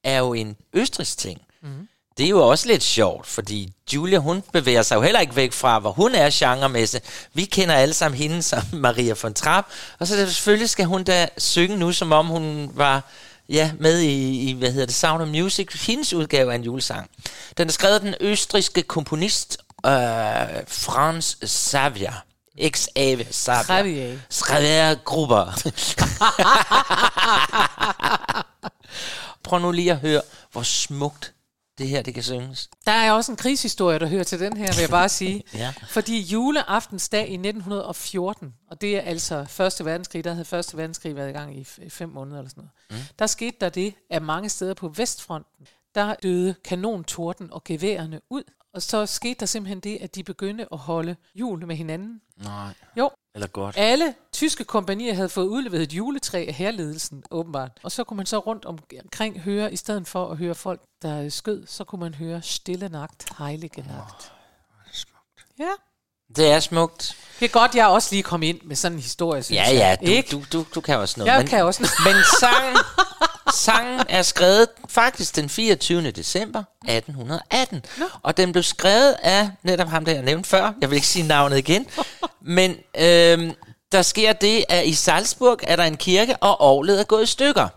er 0.04 0.18
jo 0.18 0.34
en 0.34 0.58
østrisk 0.74 1.18
ting. 1.18 1.42
Mhm. 1.62 1.88
Det 2.18 2.26
er 2.26 2.30
jo 2.30 2.50
også 2.50 2.68
lidt 2.68 2.84
sjovt, 2.84 3.28
fordi 3.28 3.74
Julia, 3.94 4.18
hun 4.18 4.44
bevæger 4.54 4.82
sig 4.82 4.96
jo 4.96 5.02
heller 5.02 5.20
ikke 5.20 5.36
væk 5.36 5.54
fra, 5.54 5.80
hvor 5.80 5.92
hun 5.92 6.16
er 6.16 6.30
genremæssigt. 6.34 7.30
Vi 7.34 7.46
kender 7.46 7.76
alle 7.76 7.94
sammen 7.94 8.18
hende 8.18 8.44
som 8.44 8.64
Maria 8.74 9.16
von 9.22 9.34
Trapp, 9.34 9.68
og 10.00 10.08
så 10.08 10.16
selvfølgelig 10.16 10.70
skal 10.70 10.86
hun 10.86 11.04
da 11.04 11.28
synge 11.38 11.78
nu, 11.78 11.92
som 11.92 12.12
om 12.12 12.28
hun 12.28 12.72
var 12.74 13.04
ja, 13.50 13.72
med 13.80 14.00
i, 14.00 14.50
i, 14.50 14.54
hvad 14.54 14.72
hedder 14.72 14.86
det, 14.86 14.96
Sound 14.96 15.22
of 15.24 15.28
Music, 15.28 15.86
hendes 15.86 16.14
udgave 16.14 16.52
af 16.52 16.56
en 16.56 16.64
julesang. 16.64 17.10
Den 17.58 17.68
er 17.68 17.72
skrevet 17.72 17.96
af 17.96 18.02
den 18.02 18.16
østrigske 18.20 18.84
komponist 18.84 19.58
øh, 19.86 20.64
Franz 20.68 21.36
Xavier. 21.46 22.14
X-Ave 22.62 23.24
Xavier. 23.34 24.18
Xavier. 24.34 24.96
Gruber. 24.96 25.52
Prøv 29.44 29.60
nu 29.60 29.72
lige 29.72 29.92
at 29.92 29.98
høre, 30.00 30.22
hvor 30.52 30.62
smukt 30.64 31.34
det 31.78 31.88
her, 31.88 32.02
det 32.02 32.14
kan 32.14 32.24
synges. 32.24 32.70
Der 32.86 32.92
er 32.92 33.12
også 33.12 33.32
en 33.32 33.36
krigshistorie, 33.36 34.00
der 34.00 34.08
hører 34.08 34.24
til 34.24 34.40
den 34.40 34.58
her, 34.58 34.68
vil 34.74 34.80
jeg 34.82 34.90
bare 34.90 35.10
sige. 35.10 35.44
Ja. 35.54 35.74
Fordi 35.90 36.20
juleaftensdag 36.22 37.22
i 37.30 37.34
1914, 37.34 38.54
og 38.72 38.82
det 38.82 38.98
er 38.98 39.02
altså 39.02 39.46
Første 39.50 39.86
Verdenskrig, 39.86 40.24
der 40.24 40.32
havde 40.32 40.46
Første 40.46 40.78
Verdenskrig 40.78 41.16
været 41.16 41.30
i 41.30 41.34
gang 41.34 41.58
i 41.58 41.62
f- 41.62 41.90
fem 41.90 42.10
måneder 42.10 42.38
eller 42.38 42.50
sådan 42.50 42.64
noget. 42.90 43.02
Mm. 43.04 43.08
Der 43.20 43.28
skete 43.28 43.58
der 43.62 43.70
det, 43.70 43.94
at 44.10 44.22
mange 44.22 44.50
steder 44.50 44.74
på 44.74 44.88
Vestfronten, 44.96 45.68
der 45.96 46.16
døde 46.24 46.56
kanontorden 46.66 47.54
og 47.54 47.64
geværerne 47.64 48.20
ud. 48.30 48.44
Og 48.76 48.82
så 48.82 49.06
skete 49.06 49.40
der 49.40 49.46
simpelthen 49.46 49.80
det, 49.80 49.98
at 50.02 50.16
de 50.16 50.24
begyndte 50.24 50.68
at 50.72 50.78
holde 50.78 51.16
jul 51.36 51.66
med 51.68 51.76
hinanden. 51.76 52.22
Nej. 52.38 52.74
Jo. 52.98 53.12
Eller 53.36 53.48
godt. 53.48 53.78
Alle 53.78 54.16
tyske 54.34 54.64
kompanier 54.64 55.14
havde 55.14 55.30
fået 55.30 55.46
udleveret 55.48 55.84
et 55.84 55.94
juletræ 55.94 56.46
af 56.48 56.54
herledelsen, 56.54 57.24
åbenbart. 57.32 57.72
Og 57.84 57.92
så 57.92 58.04
kunne 58.04 58.18
man 58.18 58.26
så 58.26 58.40
rundt 58.40 58.66
omkring 58.66 59.40
høre, 59.40 59.74
i 59.74 59.76
stedet 59.76 60.08
for 60.08 60.32
at 60.32 60.38
høre 60.38 60.56
folk, 60.56 60.82
der 61.02 61.30
skød, 61.30 61.68
så 61.68 61.84
kunne 61.84 62.00
man 62.00 62.14
høre 62.14 62.42
Stille 62.42 62.90
Nagt, 62.90 63.26
Heilige 63.38 63.82
Nagt. 63.88 64.32
Ja. 65.60 65.72
Det 66.36 66.52
er 66.52 66.60
smukt. 66.60 67.18
Det 67.40 67.46
er 67.46 67.50
godt, 67.50 67.76
jeg 67.76 67.88
også 67.88 68.08
lige 68.12 68.24
kom 68.24 68.44
ind 68.44 68.62
med 68.62 68.76
sådan 68.76 68.98
en 68.98 69.02
historie, 69.02 69.44
synes 69.44 69.58
Ja, 69.58 69.64
jeg. 69.64 69.98
ja, 70.02 70.06
du, 70.06 70.12
Ikke? 70.12 70.30
du, 70.32 70.44
du, 70.54 70.66
du 70.76 70.82
kan 70.82 70.98
også 70.98 71.20
noget. 71.20 71.32
Jeg 71.32 71.40
men, 71.40 71.48
kan 71.48 71.66
også 71.66 71.82
noget. 71.84 72.16
Men 72.16 72.24
sangen, 72.40 72.78
sangen 73.56 74.02
er 74.10 74.22
skrevet 74.22 74.68
faktisk 74.90 75.36
den 75.36 75.50
24. 75.50 76.12
december 76.12 76.64
1818. 76.88 77.86
Nå. 77.98 78.06
Og 78.24 78.38
den 78.38 78.52
blev 78.52 78.64
skrevet 78.64 79.16
af 79.24 79.50
netop 79.64 79.88
ham, 79.88 80.06
der 80.06 80.12
jeg 80.12 80.22
nævnte 80.22 80.50
før. 80.50 80.74
Jeg 80.82 80.90
vil 80.90 80.96
ikke 80.96 81.08
sige 81.08 81.28
navnet 81.28 81.58
igen. 81.58 81.88
men 82.42 82.76
øhm, 83.00 83.52
der 83.92 84.02
sker 84.02 84.34
det, 84.34 84.66
at 84.70 84.86
i 84.86 84.94
Salzburg 84.94 85.60
er 85.64 85.76
der 85.76 85.84
en 85.84 85.98
kirke, 85.98 86.36
og 86.38 86.62
orglet 86.62 87.00
er 87.00 87.04
gået 87.04 87.24
i 87.24 87.26
stykker. 87.26 87.68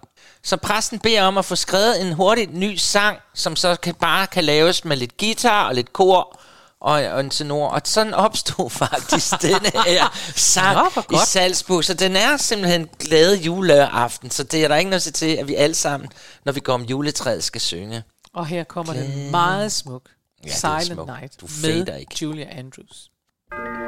Så 0.45 0.57
præsten 0.57 0.99
beder 0.99 1.23
om 1.23 1.39
at 1.39 1.45
få 1.45 1.57
skrevet 1.57 2.01
en 2.01 2.13
hurtig 2.13 2.49
ny 2.53 2.77
sang, 2.77 3.19
som 3.35 3.57
så 3.57 3.77
kan, 3.77 3.95
bare 3.95 4.27
kan 4.27 4.45
laves 4.45 4.85
med 4.85 4.97
lidt 4.97 5.17
guitar 5.17 5.69
og 5.69 5.75
lidt 5.75 5.93
kor 5.93 6.41
og, 6.81 6.93
og 6.93 7.21
en 7.21 7.31
tenor. 7.31 7.69
Og 7.69 7.81
sådan 7.85 8.15
opstod 8.15 8.71
faktisk 8.85 9.43
denne 9.43 9.71
her 9.87 10.19
sang 10.37 10.79
Nå, 10.97 11.03
i. 11.13 11.17
Salzburg. 11.27 11.85
Så 11.85 11.95
den 11.95 12.17
er 12.17 12.37
simpelthen 12.37 12.89
glade 12.99 13.37
juleaften. 13.37 14.31
Så 14.31 14.43
det 14.43 14.65
er 14.65 14.69
der 14.69 14.77
ikke 14.77 14.91
noget 14.91 15.03
til, 15.03 15.37
at 15.37 15.49
vi 15.49 15.55
alle 15.55 15.75
sammen, 15.75 16.11
når 16.45 16.53
vi 16.53 16.61
går 16.61 16.75
om 16.75 16.83
juletræet, 16.83 17.45
skal 17.45 17.61
synge. 17.61 18.03
Og 18.35 18.47
her 18.47 18.65
kommer 18.65 18.93
den 18.93 19.11
Glæde. 19.11 19.31
meget 19.31 19.73
smuk. 19.73 20.03
Ja, 20.47 20.51
Silent 20.51 20.85
smukt. 20.87 21.11
Night 21.21 21.41
Du 21.41 21.47
med 21.63 21.99
ikke. 21.99 22.17
Julia 22.23 22.47
Andrews. 22.59 23.11
Silent 23.53 23.88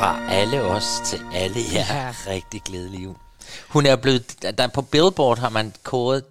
Fra 0.00 0.18
alle 0.30 0.62
os 0.62 1.00
til 1.06 1.20
alle 1.34 1.60
jer. 1.74 1.94
Ja. 1.94 2.14
Rigtig 2.26 2.62
glædelig 2.62 3.04
jul. 3.04 3.14
Hun 3.68 3.86
er 3.86 3.96
blevet, 3.96 4.42
der 4.58 4.66
på 4.66 4.82
Billboard 4.82 5.38
har 5.38 5.48
man 5.48 5.74
kåret 5.82 6.24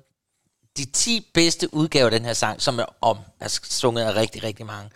de 0.78 0.86
10 0.86 1.28
bedste 1.34 1.74
udgaver 1.74 2.06
af 2.06 2.12
den 2.12 2.26
her 2.26 2.34
sang, 2.34 2.62
som 2.62 2.80
er 2.80 2.86
om, 3.02 3.18
er 3.40 3.48
sunget 3.64 4.04
af 4.04 4.16
rigtig, 4.16 4.44
rigtig 4.44 4.66
mange. 4.66 4.90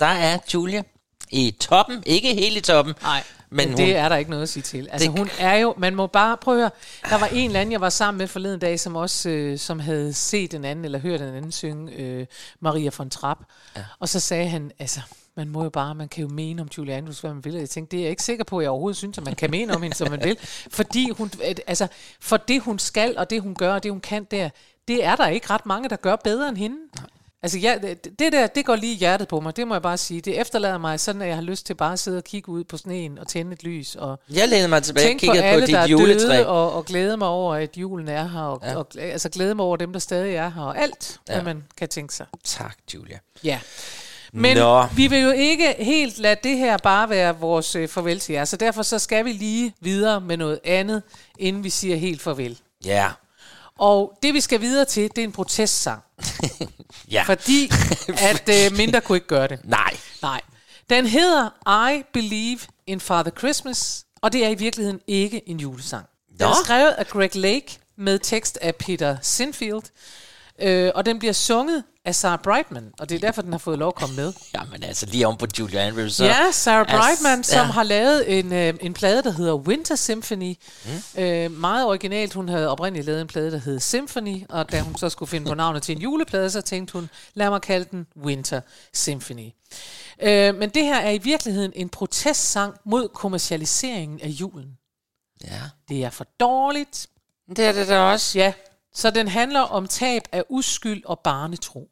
Der 0.00 0.06
er 0.06 0.38
Julia 0.54 0.82
i 1.30 1.56
toppen, 1.60 2.02
ikke 2.06 2.34
helt 2.34 2.56
i 2.56 2.60
toppen, 2.60 2.94
Nej, 3.02 3.22
men, 3.50 3.56
men 3.56 3.68
hun, 3.68 3.76
det 3.76 3.96
er 3.96 4.08
der 4.08 4.16
ikke 4.16 4.30
noget 4.30 4.42
at 4.42 4.48
sige 4.48 4.62
til. 4.62 4.88
Altså 4.92 5.10
Det- 5.10 5.18
hun 5.18 5.30
er 5.38 5.54
jo, 5.54 5.74
man 5.78 5.94
må 5.94 6.06
bare 6.06 6.36
prøve 6.36 6.56
at 6.56 6.60
høre, 7.02 7.10
der 7.10 7.18
var 7.18 7.26
en 7.26 7.46
eller 7.46 7.60
anden, 7.60 7.72
jeg 7.72 7.80
var 7.80 7.90
sammen 7.90 8.18
med 8.18 8.26
forleden 8.28 8.60
dag, 8.60 8.80
som 8.80 8.96
også 8.96 9.28
øh, 9.28 9.58
som 9.58 9.80
havde 9.80 10.12
set 10.14 10.54
en 10.54 10.64
anden, 10.64 10.84
eller 10.84 10.98
hørt 10.98 11.20
en 11.20 11.34
anden 11.34 11.52
synge, 11.52 11.92
øh, 11.92 12.26
Maria 12.60 12.90
von 12.98 13.10
Trapp. 13.10 13.40
Ja. 13.76 13.84
Og 13.98 14.08
så 14.08 14.20
sagde 14.20 14.48
han, 14.48 14.72
altså, 14.78 15.00
man 15.36 15.48
må 15.48 15.62
jo 15.62 15.70
bare, 15.70 15.94
man 15.94 16.08
kan 16.08 16.22
jo 16.22 16.28
mene 16.28 16.62
om 16.62 16.68
Julie 16.78 16.94
Andrews, 16.94 17.20
hvad 17.20 17.34
man 17.34 17.44
vil. 17.44 17.54
Jeg 17.54 17.70
tænkte, 17.70 17.96
det 17.96 18.00
er 18.00 18.04
jeg 18.04 18.10
ikke 18.10 18.22
sikker 18.22 18.44
på, 18.44 18.58
at 18.58 18.62
jeg 18.62 18.70
overhovedet 18.70 18.96
synes, 18.96 19.18
at 19.18 19.24
man 19.24 19.34
kan 19.34 19.50
mene 19.50 19.74
om 19.74 19.82
hende, 19.82 19.96
som 19.96 20.10
man 20.10 20.24
vil. 20.24 20.36
Fordi 20.70 21.10
hun, 21.10 21.30
altså, 21.66 21.86
for 22.20 22.36
det 22.36 22.60
hun 22.60 22.78
skal, 22.78 23.18
og 23.18 23.30
det 23.30 23.42
hun 23.42 23.54
gør, 23.54 23.74
og 23.74 23.82
det 23.82 23.90
hun 23.90 24.00
kan 24.00 24.24
der, 24.24 24.48
det 24.88 25.04
er 25.04 25.16
der 25.16 25.26
ikke 25.28 25.50
ret 25.50 25.66
mange, 25.66 25.88
der 25.88 25.96
gør 25.96 26.16
bedre 26.16 26.48
end 26.48 26.56
hende. 26.56 26.76
Altså, 27.42 27.58
ja, 27.58 27.78
det, 28.18 28.32
der, 28.32 28.46
det 28.46 28.64
går 28.64 28.76
lige 28.76 28.96
hjertet 28.96 29.28
på 29.28 29.40
mig, 29.40 29.56
det 29.56 29.68
må 29.68 29.74
jeg 29.74 29.82
bare 29.82 29.96
sige. 29.96 30.20
Det 30.20 30.40
efterlader 30.40 30.78
mig 30.78 31.00
sådan, 31.00 31.22
at 31.22 31.28
jeg 31.28 31.36
har 31.36 31.42
lyst 31.42 31.66
til 31.66 31.74
bare 31.74 31.92
at 31.92 31.98
sidde 31.98 32.18
og 32.18 32.24
kigge 32.24 32.48
ud 32.48 32.64
på 32.64 32.76
sneen 32.76 33.18
og 33.18 33.28
tænde 33.28 33.52
et 33.52 33.64
lys. 33.64 33.94
Og 33.94 34.20
Jeg 34.30 34.48
lænede 34.48 34.68
mig 34.68 34.82
tilbage 34.82 35.14
og 35.14 35.18
kiggede 35.20 35.42
på 35.42 35.46
alle, 35.46 35.66
dit 35.66 35.74
der 35.74 35.80
er 35.80 35.86
juletræ. 35.86 36.36
Døde, 36.36 36.46
og, 36.46 36.72
og 36.72 36.84
glæde 36.84 37.16
mig 37.16 37.28
over, 37.28 37.54
at 37.54 37.76
julen 37.76 38.08
er 38.08 38.28
her. 38.28 38.40
Og, 38.40 38.60
ja. 38.64 38.76
og, 38.76 38.86
altså 38.98 39.28
glæde 39.28 39.54
mig 39.54 39.64
over 39.64 39.76
dem, 39.76 39.92
der 39.92 40.00
stadig 40.00 40.34
er 40.34 40.48
her. 40.48 40.62
Og 40.62 40.78
alt. 40.78 41.20
Ja. 41.28 41.34
hvad 41.34 41.44
man 41.44 41.64
kan 41.76 41.88
tænke 41.88 42.14
sig. 42.14 42.26
Tak, 42.44 42.76
Julia. 42.94 43.18
Ja. 43.44 43.60
Men 44.36 44.56
Nå. 44.56 44.86
vi 44.86 45.06
vil 45.06 45.20
jo 45.20 45.30
ikke 45.30 45.74
helt 45.78 46.18
lade 46.18 46.36
det 46.44 46.58
her 46.58 46.76
bare 46.78 47.10
være 47.10 47.38
vores 47.38 47.74
øh, 47.74 47.88
farvel 47.88 48.20
til 48.20 48.32
jer, 48.32 48.44
så 48.44 48.56
derfor 48.56 48.82
så 48.82 48.98
skal 48.98 49.24
vi 49.24 49.32
lige 49.32 49.74
videre 49.80 50.20
med 50.20 50.36
noget 50.36 50.60
andet, 50.64 51.02
inden 51.38 51.64
vi 51.64 51.70
siger 51.70 51.96
helt 51.96 52.22
farvel. 52.22 52.58
Ja. 52.84 53.10
Og 53.78 54.18
det 54.22 54.34
vi 54.34 54.40
skal 54.40 54.60
videre 54.60 54.84
til, 54.84 55.02
det 55.02 55.18
er 55.18 55.24
en 55.24 55.32
protestsang. 55.32 56.02
Ja. 57.10 57.22
Fordi 57.26 57.70
at 58.30 58.48
øh, 58.48 58.76
mindre 58.76 59.00
kunne 59.00 59.16
ikke 59.16 59.26
gøre 59.26 59.48
det. 59.48 59.60
Nej. 59.64 59.96
Nej. 60.22 60.40
Den 60.90 61.06
hedder 61.06 61.90
I 61.90 62.02
Believe 62.12 62.58
in 62.86 63.00
Father 63.00 63.30
Christmas, 63.38 64.04
og 64.22 64.32
det 64.32 64.44
er 64.44 64.48
i 64.48 64.54
virkeligheden 64.54 65.00
ikke 65.06 65.48
en 65.48 65.60
julesang. 65.60 66.06
Den 66.28 66.42
er 66.42 66.48
Nå. 66.48 66.54
skrevet 66.64 66.90
af 66.90 67.06
Greg 67.06 67.36
Lake 67.36 67.78
med 67.96 68.18
tekst 68.18 68.58
af 68.62 68.76
Peter 68.76 69.16
Sinfield, 69.22 69.82
øh, 70.62 70.90
og 70.94 71.06
den 71.06 71.18
bliver 71.18 71.32
sunget 71.32 71.84
af 72.06 72.14
Sarah 72.14 72.38
Brightman, 72.38 72.92
og 72.98 73.08
det 73.08 73.14
er 73.14 73.18
derfor, 73.18 73.42
den 73.42 73.52
har 73.52 73.58
fået 73.58 73.78
lov 73.78 73.88
at 73.88 73.94
komme 73.94 74.16
med. 74.16 74.32
Jamen 74.54 74.82
altså, 74.82 75.06
lige 75.06 75.26
om 75.26 75.36
på 75.36 75.46
Julia 75.58 75.86
Andrews. 75.86 76.12
Så, 76.12 76.24
Ja, 76.24 76.50
Sarah 76.52 76.80
Altså, 76.80 76.96
Brightman, 76.96 77.44
som 77.44 77.66
ja. 77.66 77.72
har 77.72 77.82
lavet 77.82 78.38
en, 78.38 78.52
øh, 78.52 78.74
en 78.80 78.94
plade, 78.94 79.22
der 79.22 79.30
hedder 79.30 79.54
Winter 79.54 79.94
Symphony. 79.96 80.54
Mm. 80.84 81.22
Øh, 81.22 81.50
meget 81.50 81.86
originalt. 81.86 82.34
Hun 82.34 82.48
havde 82.48 82.68
oprindeligt 82.68 83.06
lavet 83.06 83.20
en 83.20 83.26
plade, 83.26 83.50
der 83.50 83.58
hed 83.58 83.80
Symphony, 83.80 84.42
og 84.48 84.72
da 84.72 84.80
hun 84.80 84.96
så 84.96 85.08
skulle 85.08 85.28
finde 85.28 85.48
på 85.48 85.54
navnet 85.54 85.82
til 85.82 85.96
en 85.96 86.02
juleplade, 86.02 86.50
så 86.50 86.60
tænkte 86.60 86.92
hun, 86.92 87.10
lad 87.34 87.50
mig 87.50 87.60
kalde 87.60 87.86
den 87.90 88.06
Winter 88.24 88.60
Symphony. 88.92 89.50
Øh, 90.22 90.54
men 90.54 90.70
det 90.70 90.84
her 90.84 90.96
er 90.96 91.10
i 91.10 91.18
virkeligheden 91.18 91.72
en 91.76 91.88
protestsang 91.88 92.74
mod 92.84 93.08
kommercialiseringen 93.08 94.20
af 94.20 94.28
julen. 94.28 94.78
Ja. 95.44 95.60
Det 95.88 96.04
er 96.04 96.10
for 96.10 96.26
dårligt. 96.40 97.06
Det 97.56 97.64
er 97.64 97.72
det 97.72 97.88
da 97.88 97.98
også. 97.98 98.38
Ja, 98.38 98.52
så 98.94 99.10
den 99.10 99.28
handler 99.28 99.60
om 99.60 99.86
tab 99.86 100.22
af 100.32 100.44
uskyld 100.48 101.02
og 101.04 101.18
barnetro. 101.18 101.88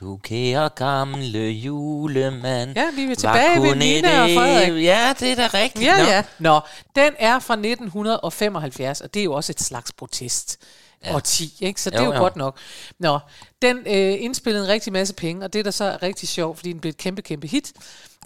Du 0.00 0.16
kære 0.16 0.68
gamle 0.68 1.38
julemand. 1.38 2.76
Ja, 2.76 2.90
vi 2.96 3.02
er 3.02 3.14
tilbage 3.14 3.62
ved 3.62 3.76
Nina 3.76 4.22
og 4.22 4.28
Frederik. 4.30 4.84
Ja, 4.84 5.14
det 5.20 5.32
er 5.32 5.34
da 5.34 5.46
rigtigt. 5.54 5.84
Ja, 5.84 5.98
Nå. 5.98 6.04
ja. 6.04 6.22
Nå, 6.38 6.60
den 6.96 7.12
er 7.18 7.38
fra 7.38 7.54
1975, 7.54 9.00
og 9.00 9.14
det 9.14 9.20
er 9.20 9.24
jo 9.24 9.32
også 9.32 9.52
et 9.52 9.60
slags 9.60 9.92
protest. 9.92 10.58
Ja. 11.04 11.14
Og 11.14 11.24
10, 11.24 11.54
ikke? 11.60 11.80
Så 11.82 11.90
det 11.90 11.96
Jo, 11.96 12.02
er 12.02 12.06
jo, 12.06 12.12
jo. 12.12 12.18
godt 12.18 12.36
nok. 12.36 12.58
Nå, 12.98 13.18
den 13.62 13.76
øh, 13.78 14.16
indspillede 14.22 14.64
en 14.64 14.68
rigtig 14.70 14.92
masse 14.92 15.14
penge, 15.14 15.44
og 15.44 15.52
det, 15.52 15.64
der 15.64 15.70
så 15.70 15.84
er 15.84 16.02
rigtig 16.02 16.28
sjovt, 16.28 16.56
fordi 16.56 16.72
den 16.72 16.80
blev 16.80 16.90
et 16.90 16.96
kæmpe, 16.96 17.22
kæmpe 17.22 17.46
hit, 17.46 17.72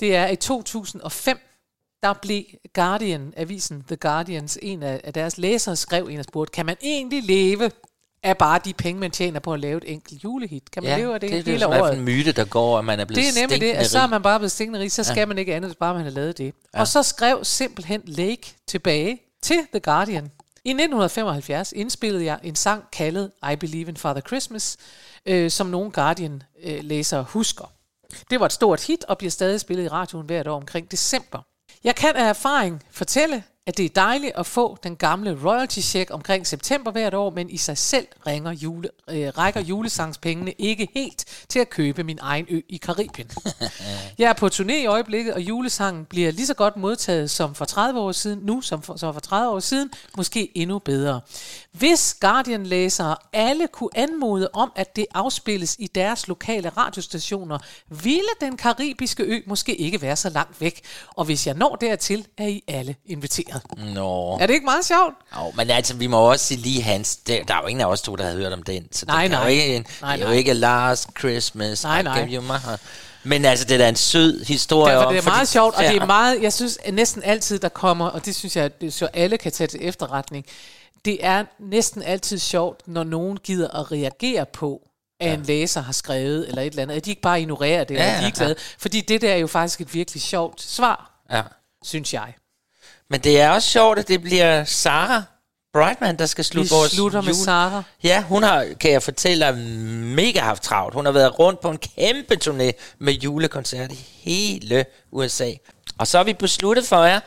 det 0.01 0.17
er 0.17 0.29
i 0.29 0.37
2005, 0.37 1.39
der 2.03 2.13
blev 2.13 2.43
Guardian, 2.75 3.33
avisen 3.37 3.85
The 3.87 3.97
Guardians, 3.97 4.59
en 4.63 4.83
af, 4.83 5.01
af 5.05 5.13
deres 5.13 5.39
læsere 5.39 5.77
skrev 5.77 6.09
en 6.11 6.19
og 6.19 6.25
spurgte, 6.25 6.51
kan 6.53 6.67
man 6.67 6.77
egentlig 6.83 7.23
leve 7.23 7.71
af 8.23 8.39
bare 8.39 8.61
de 8.65 8.73
penge, 8.75 9.01
man 9.01 9.11
tjener 9.11 9.41
på 9.41 9.53
at 9.53 9.61
lave 9.61 9.77
et 9.77 9.93
enkelt 9.93 10.25
julehit? 10.25 10.71
Kan 10.71 10.83
man 10.83 10.93
Ja, 10.93 10.99
leve 10.99 11.15
af 11.15 11.21
det, 11.21 11.31
det 11.31 11.39
er 11.39 11.43
hele 11.43 11.53
jo 11.53 11.59
sådan 11.61 11.81
året? 11.81 11.93
en 11.99 12.01
myte, 12.05 12.33
der 12.33 12.45
går, 12.45 12.79
at 12.79 12.85
man 12.85 13.01
er 13.01 13.05
blevet 13.05 13.17
Det 13.35 13.37
er 13.37 13.41
nemlig 13.41 13.61
det, 13.61 13.73
at 13.73 13.87
så 13.87 13.99
er 13.99 14.07
man 14.07 14.23
bare 14.23 14.39
blevet 14.39 14.53
stinkende 14.53 14.81
rig, 14.81 14.93
så 14.93 15.05
skal 15.05 15.17
Ja. 15.19 15.27
man 15.27 15.39
ikke 15.39 15.55
andet, 15.55 15.79
bare 15.79 15.95
man 15.95 16.03
har 16.05 16.11
lavet 16.11 16.39
det. 16.39 16.45
Ja. 16.45 16.51
Ja. 16.75 16.81
Og 16.81 16.89
så 16.89 17.03
skrev 17.03 17.45
simpelthen 17.45 18.03
Lake 18.05 18.55
tilbage 18.69 19.21
til 19.43 19.57
The 19.73 19.81
Guardian. 19.81 20.31
I 20.65 20.69
1975 20.71 21.73
indspillede 21.73 22.25
jeg 22.25 22.39
en 22.43 22.57
sang 22.57 22.85
kaldet 22.93 23.31
I 23.53 23.57
Believe 23.57 23.89
in 23.89 23.97
Father 23.97 24.21
Christmas, 24.21 24.77
øh, 25.27 25.51
som 25.51 25.67
nogle 25.67 25.91
Guardian-læsere 25.91 27.23
husker. 27.29 27.73
Det 28.31 28.41
var 28.41 28.47
et 28.47 28.53
stort 28.53 28.83
hit 28.87 29.05
og 29.05 29.19
bliver 29.19 29.31
stadig 29.31 29.61
spillet 29.61 29.85
i 29.85 29.89
radioen 29.89 30.27
hvert 30.27 30.47
år 30.49 30.57
omkring 30.57 30.91
december. 30.91 31.39
Jeg 31.85 31.95
kan 31.95 32.17
af 32.17 32.29
erfaring 32.29 32.83
fortælle, 32.91 33.43
at 33.67 33.77
det 33.77 33.85
er 33.85 33.89
dejligt 33.89 34.33
at 34.37 34.47
få 34.47 34.79
den 34.83 34.97
gamle 34.97 35.39
royalty 35.45 35.81
check 35.81 36.11
omkring 36.11 36.47
september 36.47 36.91
hvert 36.91 37.15
år, 37.15 37.31
men 37.31 37.51
i 37.51 37.57
sig 37.57 37.79
selv 37.79 38.07
ringer 38.27 38.53
jule, 38.53 38.89
øh, 39.11 39.29
rækker 39.39 39.61
julesangspengene 39.61 40.53
ikke 40.53 40.89
helt 40.95 41.25
til 41.49 41.59
at 41.59 41.71
købe 41.71 42.05
min 42.05 42.19
egen 42.23 42.47
ø 42.51 42.61
i 42.69 42.77
Karibien. 42.77 43.31
Jeg 44.19 44.29
er 44.29 44.33
på 44.33 44.47
turné 44.47 44.73
i 44.73 44.87
øjeblikket, 44.87 45.35
og 45.35 45.41
julesangen 45.41 46.05
bliver 46.05 46.33
lige 46.33 46.47
så 46.47 46.55
godt 46.55 46.77
modtaget 46.77 47.31
som 47.31 47.55
for 47.55 47.65
30 47.65 48.01
år 48.01 48.13
siden, 48.13 48.39
nu 48.43 48.61
som 48.61 48.83
for, 48.83 48.97
som 48.97 49.15
for 49.15 49.21
30 49.21 49.53
år 49.53 49.61
siden, 49.61 49.91
måske 50.17 50.53
endnu 50.55 50.79
bedre. 50.79 51.21
Hvis 51.73 52.17
Guardian-læsere 52.21 53.17
alle 53.33 53.69
kunne 53.69 53.91
anmode 53.95 54.51
om, 54.53 54.73
at 54.77 54.97
det 54.97 55.07
afspilles 55.15 55.77
i 55.79 55.87
deres 55.87 56.29
lokale 56.29 56.69
radiostationer, 56.69 57.59
ville 57.89 58.31
den 58.41 58.57
karibiske 58.57 59.23
ø 59.23 59.41
måske 59.47 59.77
ikke 59.77 60.03
være 60.03 60.17
så 60.17 60.29
langt 60.31 60.61
væk. 60.61 60.81
Og 61.09 61.25
hvis 61.25 61.47
jeg 61.47 61.55
når 61.55 61.77
dertil, 61.77 62.27
er 62.39 62.47
I 62.47 62.63
alle 62.69 62.97
inviteret. 63.07 63.52
Nå. 63.77 64.39
Er 64.41 64.47
det 64.47 64.55
ikke 64.55 64.65
meget 64.65 64.85
sjovt? 64.85 65.15
Jo, 65.37 65.53
men 65.55 65.71
altså, 65.71 65.95
vi 65.95 66.07
må 66.07 66.31
også 66.31 66.45
sige 66.47 66.59
lige 66.61 66.83
hans. 66.83 67.17
Der, 67.17 67.45
der 67.45 67.55
er 67.55 67.59
jo 67.63 67.67
ingen 67.67 67.81
af 67.81 67.87
os 67.91 68.03
to, 68.03 68.17
der 68.17 68.25
havde 68.25 68.37
hørt 68.37 68.53
om 68.53 68.63
den. 68.63 68.93
Så 68.93 69.07
Nej, 69.07 69.23
det 69.23 69.31
kan 69.31 69.39
nej. 69.39 69.45
Jo 69.45 69.51
ikke, 69.51 69.77
en, 69.77 69.87
Nej, 70.03 70.17
det 70.17 70.25
er 70.25 70.29
jo 70.29 70.35
ikke 70.35 70.53
Last 70.55 71.09
Christmas. 71.19 71.85
Nej, 71.85 72.03
nej. 72.03 72.19
gave 72.19 72.29
you 72.35 72.43
my 72.43 72.49
heart. 72.65 72.81
Men 73.25 73.45
altså, 73.45 73.65
det 73.65 73.75
er 73.75 73.79
da 73.79 73.89
en 73.89 73.97
sød 73.97 74.45
historie 74.45 74.93
Derfor 74.93 75.07
om... 75.07 75.13
det 75.13 75.19
er 75.19 75.23
fordi- 75.23 75.33
meget 75.35 75.49
sjovt, 75.49 75.75
og 75.75 75.83
Ja. 75.83 75.93
det 75.93 76.03
er 76.03 76.07
meget, 76.07 76.43
jeg 76.43 76.53
synes 76.53 76.79
at 76.85 76.95
næsten 76.95 77.23
altid, 77.25 77.59
der 77.59 77.69
kommer, 77.69 78.07
og 78.07 78.25
det 78.25 78.35
synes 78.37 78.57
jeg, 78.57 78.81
det, 78.81 78.93
så 78.93 79.07
alle 79.07 79.39
kan 79.39 79.53
tage 79.53 79.69
til 79.69 79.81
efterretning, 79.83 80.47
det 81.05 81.19
er 81.27 81.45
næsten 81.59 82.03
altid 82.03 82.39
sjovt, 82.39 82.89
når 82.89 83.05
nogen 83.05 83.37
gider 83.45 83.69
at 83.81 83.93
reagere 83.93 84.47
på, 84.53 84.81
at 85.21 85.27
ja. 85.29 85.35
en 85.35 85.43
læser 85.43 85.81
har 85.83 85.93
skrevet, 85.93 86.49
eller 86.49 86.63
et 86.63 86.67
eller 86.67 86.83
andet, 86.83 86.97
at 86.97 87.05
de 87.05 87.11
ikke 87.11 87.23
bare 87.23 87.41
ignorerer 87.41 87.85
det, 87.85 87.95
Ja, 87.95 88.15
og 88.17 88.23
de 88.23 88.27
er 88.27 88.31
glade. 88.31 88.51
ja. 88.59 88.63
Fordi 88.79 89.01
det 89.01 89.21
der 89.23 89.33
er 89.33 89.37
jo 89.37 89.47
faktisk 89.47 89.81
et 89.81 89.95
virkelig 89.95 90.23
sjovt 90.23 90.63
svar, 90.63 91.11
Ja. 91.33 91.43
synes 91.85 92.15
jeg. 92.15 92.35
Men 93.13 93.21
det 93.21 93.41
er 93.41 93.51
også 93.51 93.69
sjovt, 93.71 93.99
at 93.99 94.09
det 94.09 94.23
bliver 94.23 94.65
Sarah 94.65 95.23
Brightman, 95.75 96.19
der 96.19 96.27
skal 96.27 96.45
slutte 96.45 96.71
Vi 96.71 96.77
vores 96.77 96.93
slutter 96.93 97.21
med 97.21 97.29
jule. 97.33 97.45
Sarah. 97.45 97.83
Ja, 98.03 98.23
hun 98.23 98.43
har, 98.43 98.67
kan 98.81 98.91
jeg 98.93 99.03
fortælle 99.03 99.47
dig, 99.47 99.57
mega 100.17 100.41
haft 100.41 100.63
travlt. 100.63 100.95
Hun 100.95 101.05
har 101.05 101.13
været 101.13 101.39
rundt 101.39 101.61
på 101.61 101.71
en 101.71 101.79
kæmpe 101.79 102.37
turné 102.45 102.71
med 102.99 103.13
julekoncert 103.13 103.93
i 103.93 104.07
hele 104.23 104.85
USA. 105.13 105.51
Og 105.99 106.07
så 106.07 106.17
har 106.19 106.25
vi 106.25 106.33
besluttet 106.33 106.87
for 106.87 107.05
jer, 107.05 107.21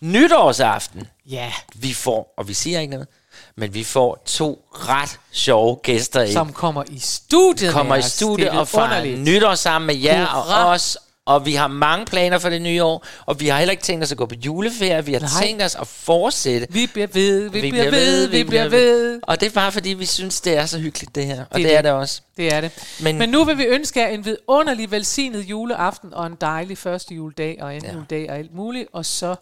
nytårsaften, 0.00 1.06
Ja. 1.28 1.52
vi 1.74 1.92
får, 1.94 2.34
og 2.38 2.48
vi 2.48 2.54
siger 2.54 2.80
ikke 2.80 2.90
noget, 2.90 3.08
men 3.56 3.74
vi 3.74 3.84
får 3.84 4.22
to 4.26 4.64
ret 4.72 5.20
sjove 5.32 5.76
gæster 5.82 6.22
ind. 6.22 6.32
Som 6.32 6.52
kommer 6.52 6.84
i 6.88 6.98
studiet 6.98 7.72
kommer 7.72 7.96
med 7.96 8.04
i 8.04 8.08
studiet 8.08 8.50
og 8.50 8.68
fejrer 8.68 9.16
nytår 9.16 9.54
sammen 9.54 9.86
med 9.86 9.94
jer 9.96 10.26
Hurra. 10.26 10.64
og 10.64 10.70
os. 10.70 10.98
Og 11.30 11.46
vi 11.46 11.54
har 11.54 11.68
mange 11.68 12.06
planer 12.06 12.38
for 12.38 12.48
det 12.50 12.62
nye 12.62 12.82
år, 12.84 13.06
og 13.26 13.40
vi 13.40 13.48
har 13.48 13.58
heller 13.58 13.70
ikke 13.70 13.82
tænkt 13.82 14.04
os 14.04 14.12
at 14.12 14.18
gå 14.18 14.26
på 14.26 14.34
juleferie. 14.34 15.04
Vi 15.04 15.12
har 15.12 15.20
Nej. 15.20 15.28
tænkt 15.46 15.62
os 15.62 15.74
at 15.74 15.86
fortsætte. 15.86 16.66
Vi 16.70 16.86
bliver 16.92 17.06
ved, 17.06 17.48
vi, 17.50 17.60
vi 17.60 17.70
bliver 17.70 17.90
ved, 17.90 18.26
vi 18.28 18.44
bliver 18.44 18.68
ved. 18.68 19.20
Og 19.22 19.40
det 19.40 19.46
er 19.46 19.50
bare 19.50 19.72
fordi, 19.72 19.88
vi 19.90 20.06
synes, 20.06 20.40
det 20.40 20.56
er 20.56 20.66
så 20.66 20.78
hyggeligt 20.78 21.14
det 21.14 21.26
her. 21.26 21.44
Og 21.50 21.58
det, 21.58 21.64
er 21.64 21.68
det 21.68 21.76
er 21.78 21.82
det 21.82 21.90
også. 21.90 22.20
Det 22.36 22.54
er 22.54 22.60
det. 22.60 22.70
Men- 23.02 23.18
Men, 23.18 23.28
nu 23.28 23.44
vil 23.44 23.58
vi 23.58 23.64
ønske 23.64 24.00
jer 24.00 24.06
en 24.08 24.24
vidunderlig 24.24 24.90
velsignet 24.90 25.40
juleaften 25.42 26.14
og 26.14 26.26
en 26.26 26.36
dejlig 26.40 26.78
første 26.78 27.14
juledag 27.14 27.58
og 27.60 27.74
anden 27.74 27.90
ja. 27.90 27.94
juledag 27.96 28.30
og 28.30 28.38
alt 28.38 28.54
muligt. 28.54 28.88
Og 28.92 29.06
så 29.06 29.34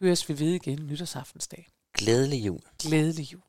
høres 0.00 0.28
vi 0.28 0.38
ved 0.40 0.48
igen 0.52 0.78
nytårsaftensdag. 0.90 1.68
Glædelig 1.98 2.46
jul. 2.46 2.60
Glædelig 2.82 3.32
jul. 3.32 3.40